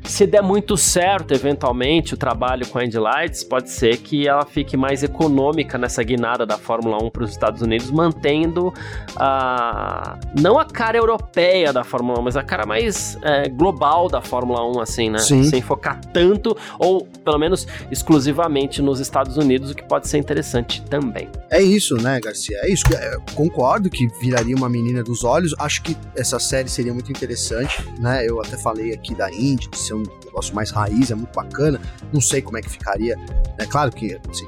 se 0.05 0.27
der 0.27 0.43
muito 0.43 0.77
certo, 0.77 1.33
eventualmente, 1.33 2.13
o 2.13 2.17
trabalho 2.17 2.67
com 2.67 2.79
a 2.79 2.85
Indy 2.85 2.99
Lights, 2.99 3.43
pode 3.43 3.71
ser 3.71 3.97
que 3.97 4.29
ela 4.29 4.45
fique 4.45 4.77
mais 4.77 5.03
econômica 5.03 5.79
nessa 5.79 6.03
guinada 6.03 6.45
da 6.45 6.59
Fórmula 6.59 7.03
1 7.03 7.11
para 7.11 7.25
os 7.25 7.31
Estados 7.31 7.63
Unidos, 7.63 7.91
mantendo 7.91 8.73
a. 9.17 10.19
não 10.39 10.59
a 10.59 10.65
cara 10.65 10.99
europeia 10.99 11.73
da 11.73 11.85
Fórmula 11.85 12.21
1, 12.21 12.23
mas 12.23 12.37
a 12.37 12.43
cara 12.43 12.67
mais 12.67 13.19
é, 13.23 13.49
global 13.49 14.09
da 14.09 14.21
Fórmula 14.21 14.63
1 14.67 14.74
assim, 14.81 15.11
né? 15.11 15.19
Sim. 15.19 15.45
Sem 15.45 15.63
focar 15.63 16.01
tanto, 16.13 16.57
ou 16.79 17.07
pelo 17.25 17.39
menos 17.39 17.67
exclusivamente 17.91 18.83
nos 18.83 19.01
Estados 19.01 19.37
Unidos, 19.37 19.71
o 19.71 19.75
que 19.75 19.83
pode 19.83 20.09
ser 20.09 20.19
interessante 20.19 20.83
também. 20.83 21.29
É 21.51 21.63
isso, 21.63 21.97
né, 21.97 22.21
Garcia? 22.21 22.59
É 22.63 22.71
isso. 22.71 22.85
É, 22.95 23.17
concordo 23.35 23.91
que 23.91 24.07
viraria 24.21 24.55
uma 24.57 24.69
menina 24.69 25.03
dos 25.03 25.25
olhos. 25.25 25.55
Acho 25.59 25.83
que 25.83 25.97
essa 26.17 26.39
série 26.39 26.69
seria 26.69 26.93
muito 26.93 27.11
interessante, 27.11 27.85
né? 27.99 28.25
Eu 28.29 28.41
até 28.41 28.57
falei 28.57 28.93
aqui 28.93 29.15
da 29.15 29.31
Indy, 29.31 29.69
de 29.69 29.79
ser 29.79 29.95
um 29.95 30.03
negócio 30.35 30.55
mais 30.55 30.71
raiz, 30.71 31.11
é 31.11 31.15
muito 31.15 31.33
bacana. 31.35 31.81
Não 32.13 32.21
sei 32.21 32.43
como 32.43 32.59
é 32.59 32.63
que 32.63 32.69
ficaria. 32.69 33.17
É 33.57 33.65
claro 33.65 33.93
que 33.93 34.19
assim, 34.29 34.47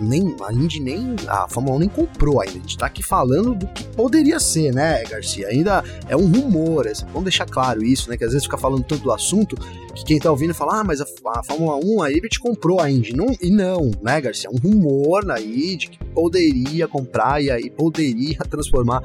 nem, 0.00 0.36
a 0.46 0.52
Indy 0.52 0.80
nem. 0.80 1.16
A 1.26 1.48
Fórmula 1.48 1.76
1 1.76 1.78
nem 1.80 1.88
comprou 1.88 2.40
ainda. 2.40 2.58
A 2.58 2.60
gente 2.60 2.78
tá 2.78 2.86
aqui 2.86 3.02
falando 3.02 3.54
do 3.54 3.66
que 3.66 3.84
poderia 3.88 4.38
ser, 4.38 4.72
né, 4.72 5.02
Garcia? 5.04 5.48
Ainda 5.48 5.82
é 6.08 6.16
um 6.16 6.30
rumor. 6.30 6.86
É, 6.86 6.92
vamos 7.06 7.24
deixar 7.24 7.46
claro 7.46 7.82
isso, 7.82 8.08
né? 8.08 8.16
Que 8.16 8.24
às 8.24 8.30
vezes 8.30 8.44
fica 8.44 8.56
falando 8.56 8.84
tanto 8.84 9.02
do 9.02 9.12
assunto 9.12 9.56
que 9.94 10.04
quem 10.04 10.18
tá 10.18 10.30
ouvindo 10.30 10.54
fala, 10.54 10.80
ah, 10.80 10.84
mas 10.84 11.00
a, 11.00 11.06
a 11.28 11.42
Fórmula 11.42 11.76
1, 11.76 12.02
a 12.02 12.08
Liberty 12.08 12.38
comprou 12.38 12.80
a 12.80 12.90
Indy. 12.90 13.14
Não, 13.14 13.26
e 13.40 13.50
não, 13.50 13.90
né, 14.02 14.20
Garcia? 14.20 14.48
É 14.48 14.52
um 14.52 14.58
rumor 14.58 15.30
aí 15.30 15.76
de 15.76 15.88
que 15.88 15.98
poderia 16.06 16.86
comprar 16.86 17.42
e 17.42 17.50
aí 17.50 17.70
poderia 17.70 18.38
transformar 18.48 19.02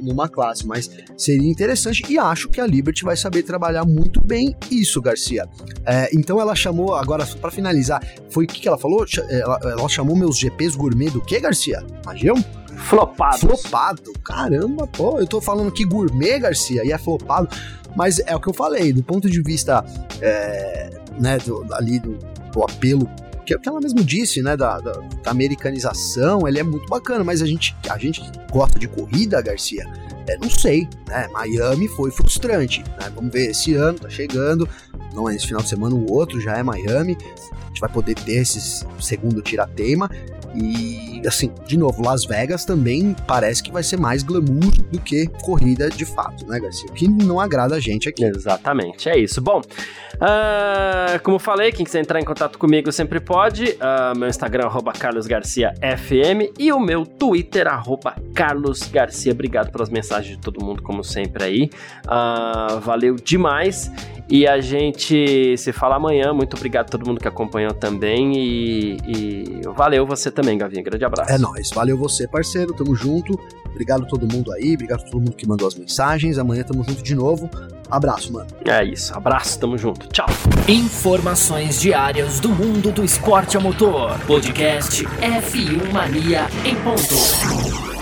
numa 0.00 0.28
classe, 0.28 0.66
mas 0.66 0.90
seria 1.16 1.50
interessante 1.50 2.04
e 2.08 2.18
acho 2.18 2.48
que 2.48 2.60
a 2.60 2.66
Liberty 2.66 3.04
vai 3.04 3.16
saber 3.16 3.42
trabalhar 3.42 3.84
muito 3.84 4.20
bem 4.20 4.56
isso, 4.70 5.00
Garcia. 5.00 5.48
É, 5.84 6.10
então 6.12 6.40
ela 6.40 6.54
chamou, 6.54 6.94
agora 6.94 7.26
para 7.26 7.50
finalizar, 7.50 8.02
foi 8.30 8.44
o 8.44 8.48
que, 8.48 8.60
que 8.60 8.68
ela 8.68 8.78
falou? 8.78 9.04
Ela, 9.28 9.60
ela, 9.62 9.88
chamou 9.88 10.16
meus 10.16 10.38
GPs 10.38 10.76
gourmet 10.76 11.10
do 11.10 11.20
que, 11.20 11.38
Garcia? 11.40 11.84
Magião? 12.04 12.36
Flopado. 12.76 13.38
Flopado. 13.38 14.12
Caramba, 14.24 14.86
pô, 14.86 15.18
eu 15.18 15.26
tô 15.26 15.40
falando 15.40 15.70
que 15.72 15.84
gourmet, 15.84 16.38
Garcia, 16.38 16.84
e 16.84 16.92
é 16.92 16.98
flopado. 16.98 17.48
Mas 17.96 18.18
é 18.18 18.36
o 18.36 18.40
que 18.40 18.48
eu 18.48 18.54
falei, 18.54 18.92
do 18.92 19.02
ponto 19.02 19.30
de 19.30 19.42
vista 19.42 19.84
é, 20.20 20.90
né, 21.18 21.38
do, 21.38 21.66
ali 21.72 21.98
do, 21.98 22.18
do 22.52 22.62
apelo 22.62 23.08
que 23.46 23.54
é 23.54 23.56
o 23.56 23.60
que 23.60 23.68
ela 23.68 23.80
mesmo 23.80 24.02
disse, 24.02 24.42
né, 24.42 24.56
da, 24.56 24.80
da, 24.80 24.92
da, 24.92 25.30
americanização, 25.30 26.46
ele 26.48 26.58
é 26.58 26.62
muito 26.64 26.86
bacana, 26.88 27.22
mas 27.22 27.40
a 27.40 27.46
gente, 27.46 27.74
a 27.88 27.96
gente 27.96 28.20
gosta 28.50 28.78
de 28.78 28.88
corrida, 28.88 29.40
Garcia, 29.40 29.86
é, 30.26 30.36
não 30.36 30.50
sei, 30.50 30.88
né, 31.08 31.28
Miami 31.32 31.86
foi 31.88 32.10
frustrante, 32.10 32.82
né, 33.00 33.10
vamos 33.14 33.32
ver, 33.32 33.50
esse 33.50 33.74
ano 33.74 34.00
tá 34.00 34.10
chegando, 34.10 34.68
não 35.14 35.30
é 35.30 35.36
esse 35.36 35.46
final 35.46 35.62
de 35.62 35.68
semana, 35.68 35.94
o 35.94 36.12
outro 36.12 36.40
já 36.40 36.58
é 36.58 36.62
Miami, 36.62 37.16
a 37.20 37.68
gente 37.68 37.80
vai 37.80 37.88
poder 37.88 38.16
ter 38.16 38.42
esse 38.42 38.84
segundo 39.00 39.40
tirateima, 39.40 40.10
e 40.56 41.22
assim, 41.26 41.52
de 41.66 41.76
novo, 41.76 42.02
Las 42.02 42.24
Vegas 42.24 42.64
também 42.64 43.14
parece 43.26 43.62
que 43.62 43.72
vai 43.72 43.82
ser 43.82 43.98
mais 43.98 44.22
glamour 44.22 44.72
do 44.90 45.00
que 45.00 45.26
corrida 45.42 45.88
de 45.90 46.04
fato, 46.04 46.46
né, 46.46 46.58
Garcia? 46.60 46.88
O 46.90 46.92
que 46.92 47.08
não 47.08 47.40
agrada 47.40 47.74
a 47.74 47.80
gente 47.80 48.08
aqui. 48.08 48.24
Exatamente, 48.24 49.08
é 49.08 49.18
isso. 49.18 49.40
Bom, 49.40 49.60
uh, 49.60 51.20
como 51.22 51.38
falei, 51.38 51.72
quem 51.72 51.84
quiser 51.84 52.00
entrar 52.00 52.20
em 52.20 52.24
contato 52.24 52.58
comigo 52.58 52.90
sempre 52.92 53.20
pode. 53.20 53.64
Uh, 53.64 54.16
meu 54.16 54.28
Instagram, 54.28 54.70
carlosgarciafm 54.98 56.52
e 56.58 56.72
o 56.72 56.80
meu 56.80 57.04
Twitter, 57.04 57.66
carlosgarcia. 58.34 59.32
Obrigado 59.32 59.70
pelas 59.70 59.90
mensagens 59.90 60.36
de 60.36 60.42
todo 60.42 60.64
mundo, 60.64 60.82
como 60.82 61.02
sempre 61.02 61.44
aí. 61.44 61.70
Uh, 62.06 62.80
valeu 62.80 63.16
demais. 63.16 63.90
E 64.28 64.46
a 64.46 64.60
gente 64.60 65.56
se 65.56 65.72
fala 65.72 65.96
amanhã. 65.96 66.32
Muito 66.32 66.56
obrigado 66.56 66.86
a 66.86 66.88
todo 66.88 67.06
mundo 67.06 67.20
que 67.20 67.28
acompanhou 67.28 67.72
também. 67.72 68.36
E, 68.36 68.96
e 69.06 69.60
valeu 69.74 70.04
você 70.06 70.30
também, 70.30 70.58
Gavinha. 70.58 70.82
Grande 70.82 71.04
abraço. 71.04 71.30
É 71.30 71.38
nóis. 71.38 71.70
Valeu 71.70 71.96
você, 71.96 72.26
parceiro. 72.26 72.74
Tamo 72.74 72.94
junto. 72.94 73.38
Obrigado 73.66 74.04
a 74.04 74.06
todo 74.06 74.26
mundo 74.30 74.52
aí. 74.52 74.74
Obrigado 74.74 75.00
a 75.00 75.04
todo 75.04 75.20
mundo 75.20 75.32
que 75.32 75.46
mandou 75.46 75.68
as 75.68 75.74
mensagens. 75.74 76.38
Amanhã 76.38 76.64
tamo 76.64 76.82
junto 76.82 77.02
de 77.02 77.14
novo. 77.14 77.48
Abraço, 77.90 78.32
mano. 78.32 78.48
É 78.64 78.84
isso. 78.84 79.14
Abraço. 79.14 79.60
Tamo 79.60 79.78
junto. 79.78 80.08
Tchau. 80.08 80.26
Informações 80.66 81.80
diárias 81.80 82.40
do 82.40 82.48
mundo 82.48 82.90
do 82.90 83.04
esporte 83.04 83.56
a 83.56 83.60
motor. 83.60 84.18
Podcast 84.26 85.04
F1 85.04 85.92
Mania 85.92 86.46
em 86.64 86.74
ponto. 86.76 87.95